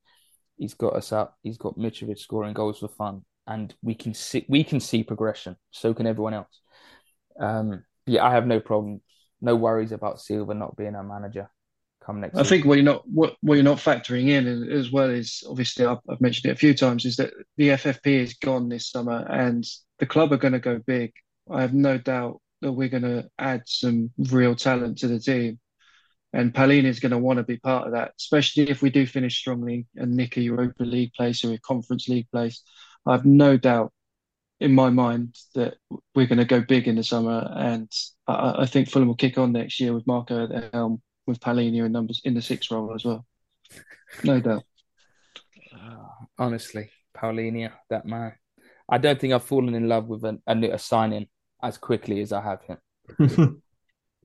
He's 0.58 0.74
got 0.74 0.96
us 0.96 1.12
up. 1.12 1.38
He's 1.44 1.58
got 1.58 1.78
Mitrovic 1.78 2.20
scoring 2.20 2.54
goals 2.54 2.80
for 2.80 2.88
fun. 2.90 3.24
and 3.48 3.74
we 3.82 3.96
can 3.96 4.14
see 4.14 4.46
we 4.50 4.64
can 4.64 4.80
see 4.80 5.04
progression. 5.04 5.56
So 5.72 5.94
can 5.94 6.08
everyone 6.08 6.34
else. 6.34 6.62
Um, 7.40 7.84
yeah, 8.08 8.26
I 8.26 8.32
have 8.32 8.48
no 8.48 8.60
problem, 8.60 9.02
no 9.42 9.56
worries 9.56 9.92
about 9.92 10.20
Silva 10.20 10.54
not 10.54 10.76
being 10.76 10.96
our 10.96 11.04
manager 11.04 11.50
come 12.08 12.22
next. 12.22 12.38
I 12.38 12.44
think 12.44 12.66
what 12.66 12.76
you're 12.76 12.86
not 12.86 13.04
what, 13.08 13.36
what 13.42 13.56
you're 13.56 13.64
not 13.64 13.78
factoring 13.78 14.30
in 14.30 14.72
as 14.72 14.92
well 14.92 15.10
is 15.10 15.44
obviously 15.48 15.86
I've, 15.86 16.00
I've 16.10 16.22
mentioned 16.22 16.50
it 16.50 16.56
a 16.56 16.60
few 16.60 16.74
times 16.74 17.06
is 17.06 17.18
that 17.18 17.34
the 17.58 17.70
FFP 17.70 18.08
is 18.08 18.34
gone 18.36 18.70
this 18.70 18.90
summer 18.90 19.26
and 19.30 19.64
the 20.00 20.06
club 20.06 20.32
are 20.32 20.38
going 20.38 20.54
to 20.54 20.60
go 20.60 20.80
big. 20.80 21.12
I 21.52 21.62
have 21.62 21.74
no 21.74 21.98
doubt 21.98 22.42
that 22.62 22.72
we're 22.72 22.90
going 22.90 23.04
to 23.04 23.30
add 23.38 23.64
some 23.66 24.12
real 24.18 24.56
talent 24.56 25.00
to 25.00 25.08
the 25.08 25.20
team. 25.20 25.60
And 26.34 26.54
Palhinha 26.54 26.86
is 26.86 27.00
going 27.00 27.12
to 27.12 27.18
want 27.18 27.38
to 27.38 27.44
be 27.44 27.58
part 27.58 27.88
of 27.88 27.94
that, 27.94 28.14
especially 28.20 28.70
if 28.70 28.82
we 28.82 28.90
do 28.90 29.06
finish 29.06 29.38
strongly 29.38 29.88
and 29.96 30.16
nick 30.16 30.38
a 30.38 30.42
Europa 30.42 30.84
League 30.84 31.14
place 31.14 31.44
or 31.44 31.54
a 31.54 31.60
Conference 31.60 32.10
League 32.10 32.30
place. 32.32 32.64
I 33.06 33.14
have 33.14 33.26
no 33.26 33.58
doubt 33.58 33.94
in 34.60 34.74
my 34.74 34.90
mind 34.90 35.36
that 35.56 35.76
we're 36.16 36.26
going 36.26 36.40
to 36.40 36.46
go 36.46 36.62
big 36.62 36.88
in 36.88 36.96
the 36.96 37.04
summer, 37.04 37.48
and 37.56 37.92
I, 38.28 38.56
I 38.60 38.66
think 38.66 38.90
Fulham 38.90 39.08
will 39.08 39.16
kick 39.16 39.38
on 39.38 39.52
next 39.52 39.80
year 39.80 39.94
with 39.94 40.08
Marco 40.08 40.44
at 40.44 40.50
the 40.50 40.70
helm, 40.74 41.02
with 41.26 41.40
Palhinha 41.40 41.86
in 41.86 41.92
numbers 41.92 42.22
in 42.24 42.34
the 42.34 42.42
six 42.42 42.72
role 42.72 42.94
as 42.94 43.06
well. 43.06 43.26
No 44.24 44.40
doubt. 44.40 44.64
Uh, 45.74 46.06
honestly, 46.40 46.90
Palhinha, 47.16 47.72
that 47.90 48.06
man. 48.06 48.34
I 48.90 48.98
don't 48.98 49.20
think 49.20 49.34
I've 49.34 49.44
fallen 49.44 49.76
in 49.76 49.90
love 49.90 50.08
with 50.08 50.24
a, 50.24 50.40
a, 50.48 50.72
a 50.72 50.80
signing 50.80 51.28
as 51.62 51.78
quickly 51.78 52.22
as 52.22 52.32
I 52.32 52.42
have 52.42 52.62
him. 52.64 52.78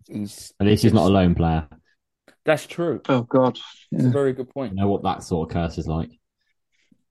he's 0.09 0.53
at 0.61 0.67
least 0.67 0.83
he's 0.83 0.93
not 0.93 1.07
a 1.07 1.13
lone 1.13 1.35
player. 1.35 1.69
That's 2.45 2.67
true. 2.67 3.01
Oh 3.09 3.23
God, 3.23 3.59
yeah. 3.91 4.07
a 4.07 4.11
very 4.11 4.33
good 4.33 4.51
point. 4.51 4.73
You 4.73 4.81
know 4.81 4.89
what 4.89 5.03
that 5.05 5.23
sort 5.23 5.51
of 5.51 5.55
curse 5.55 5.79
is 5.79 5.87
like. 5.87 6.11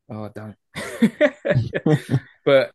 Oh, 0.09 0.25
I 0.25 0.29
don't. 0.35 0.55
but 2.45 2.71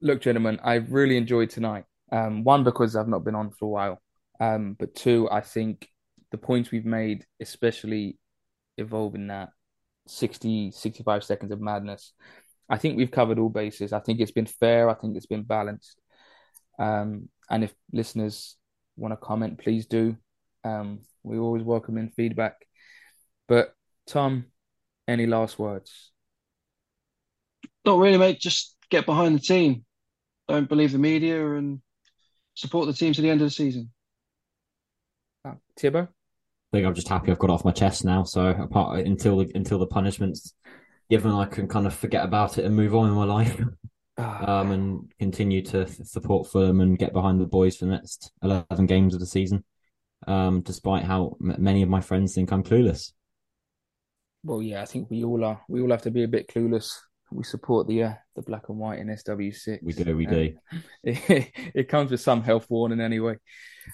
look, 0.00 0.20
gentlemen, 0.20 0.60
I've 0.62 0.92
really 0.92 1.16
enjoyed 1.16 1.50
tonight. 1.50 1.84
Um, 2.10 2.44
one 2.44 2.64
because 2.64 2.96
I've 2.96 3.08
not 3.08 3.24
been 3.24 3.34
on 3.34 3.50
for 3.50 3.66
a 3.66 3.68
while, 3.68 4.02
um, 4.40 4.74
but 4.78 4.94
two, 4.94 5.28
I 5.30 5.40
think 5.42 5.88
the 6.30 6.38
points 6.38 6.70
we've 6.70 6.86
made, 6.86 7.26
especially 7.40 8.18
involving 8.78 9.26
that 9.26 9.50
60, 10.06 10.70
65 10.70 11.24
seconds 11.24 11.52
of 11.52 11.60
madness, 11.60 12.12
I 12.70 12.78
think 12.78 12.96
we've 12.96 13.10
covered 13.10 13.38
all 13.38 13.48
bases. 13.48 13.92
I 13.92 14.00
think 14.00 14.20
it's 14.20 14.30
been 14.30 14.46
fair. 14.46 14.88
I 14.88 14.94
think 14.94 15.16
it's 15.16 15.26
been 15.26 15.42
balanced. 15.42 16.00
Um, 16.78 17.28
and 17.50 17.64
if 17.64 17.74
listeners 17.92 18.56
want 18.96 19.12
to 19.12 19.16
comment, 19.16 19.58
please 19.58 19.86
do. 19.86 20.16
Um, 20.64 21.00
we 21.22 21.38
always 21.38 21.62
welcome 21.62 21.98
in 21.98 22.10
feedback. 22.10 22.54
But 23.48 23.74
Tom, 24.06 24.46
any 25.06 25.26
last 25.26 25.58
words? 25.58 26.10
Not 27.84 27.98
really, 27.98 28.18
mate. 28.18 28.38
Just 28.38 28.76
get 28.90 29.06
behind 29.06 29.34
the 29.34 29.40
team. 29.40 29.84
Don't 30.48 30.68
believe 30.68 30.92
the 30.92 30.98
media 30.98 31.54
and 31.54 31.80
support 32.54 32.86
the 32.86 32.92
team 32.92 33.12
to 33.12 33.20
the 33.22 33.30
end 33.30 33.40
of 33.40 33.46
the 33.46 33.50
season. 33.50 33.90
Uh, 35.44 35.54
Tibbo? 35.78 36.08
I 36.08 36.76
think 36.76 36.86
I'm 36.86 36.94
just 36.94 37.08
happy 37.08 37.30
I've 37.30 37.38
got 37.38 37.50
off 37.50 37.64
my 37.64 37.72
chest 37.72 38.04
now. 38.04 38.24
So 38.24 38.48
apart 38.48 39.00
until 39.00 39.38
the 39.38 39.50
until 39.54 39.78
the 39.78 39.86
punishments 39.86 40.54
given, 41.08 41.32
I 41.32 41.44
can 41.46 41.68
kind 41.68 41.86
of 41.86 41.94
forget 41.94 42.24
about 42.24 42.58
it 42.58 42.64
and 42.64 42.74
move 42.74 42.94
on 42.94 43.08
in 43.08 43.14
my 43.14 43.24
life. 43.24 43.60
Ah. 44.20 44.62
um, 44.62 44.72
and 44.72 45.12
continue 45.20 45.62
to 45.62 45.86
support 46.04 46.48
Fulham 46.48 46.80
and 46.80 46.98
get 46.98 47.12
behind 47.12 47.40
the 47.40 47.46
boys 47.46 47.76
for 47.76 47.84
the 47.84 47.92
next 47.92 48.32
11 48.42 48.86
games 48.86 49.14
of 49.14 49.20
the 49.20 49.26
season, 49.26 49.62
um, 50.26 50.60
despite 50.60 51.04
how 51.04 51.36
m- 51.40 51.54
many 51.60 51.82
of 51.82 51.88
my 51.88 52.00
friends 52.00 52.34
think 52.34 52.50
I'm 52.50 52.64
clueless. 52.64 53.12
Well, 54.42 54.60
yeah, 54.60 54.82
I 54.82 54.86
think 54.86 55.08
we 55.08 55.22
all 55.22 55.44
are. 55.44 55.60
We 55.68 55.82
all 55.82 55.92
have 55.92 56.02
to 56.02 56.10
be 56.10 56.24
a 56.24 56.28
bit 56.28 56.48
clueless. 56.48 56.98
We 57.30 57.44
support 57.44 57.86
the 57.86 58.04
uh, 58.04 58.14
the 58.36 58.42
black 58.42 58.68
and 58.68 58.78
white 58.78 58.98
in 59.00 59.08
SW6. 59.08 59.82
We 59.82 59.92
do, 59.92 60.16
we 60.16 60.26
do. 60.26 60.56
It, 61.02 61.50
it 61.74 61.88
comes 61.88 62.10
with 62.10 62.20
some 62.20 62.42
health 62.42 62.66
warning 62.68 63.00
anyway. 63.00 63.36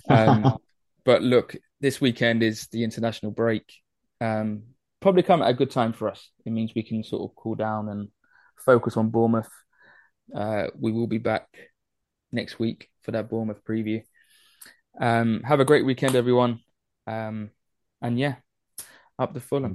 Um, 0.09 0.59
but 1.05 1.23
look, 1.23 1.55
this 1.81 2.01
weekend 2.01 2.43
is 2.43 2.67
the 2.73 2.83
international 2.83 3.31
break. 3.31 3.73
Um, 4.21 4.65
probably 5.01 5.23
come 5.23 5.41
at 5.41 5.51
a 5.51 5.55
good 5.55 5.71
time 5.71 5.93
for 5.93 6.09
us. 6.09 6.31
It 6.45 6.51
means 6.51 6.73
we 6.75 6.83
can 6.83 7.05
sort 7.05 7.31
of 7.31 7.37
cool 7.37 7.55
down 7.55 7.89
and 7.89 8.09
focus 8.57 8.97
on 8.97 9.11
Bournemouth 9.11 9.49
uh, 10.33 10.69
we 10.79 10.93
will 10.93 11.07
be 11.07 11.19
back 11.19 11.49
next 12.33 12.59
week 12.59 12.89
for 13.03 13.11
that 13.13 13.29
Bournemouth 13.29 13.65
preview. 13.65 14.03
Um, 15.01 15.43
have 15.43 15.61
a 15.61 15.65
great 15.65 15.85
weekend, 15.85 16.15
everyone. 16.15 16.61
Um, 17.07 17.51
and 18.01 18.19
yeah, 18.19 18.37
up 19.19 19.35
the 19.35 19.41
Fulham. 19.41 19.75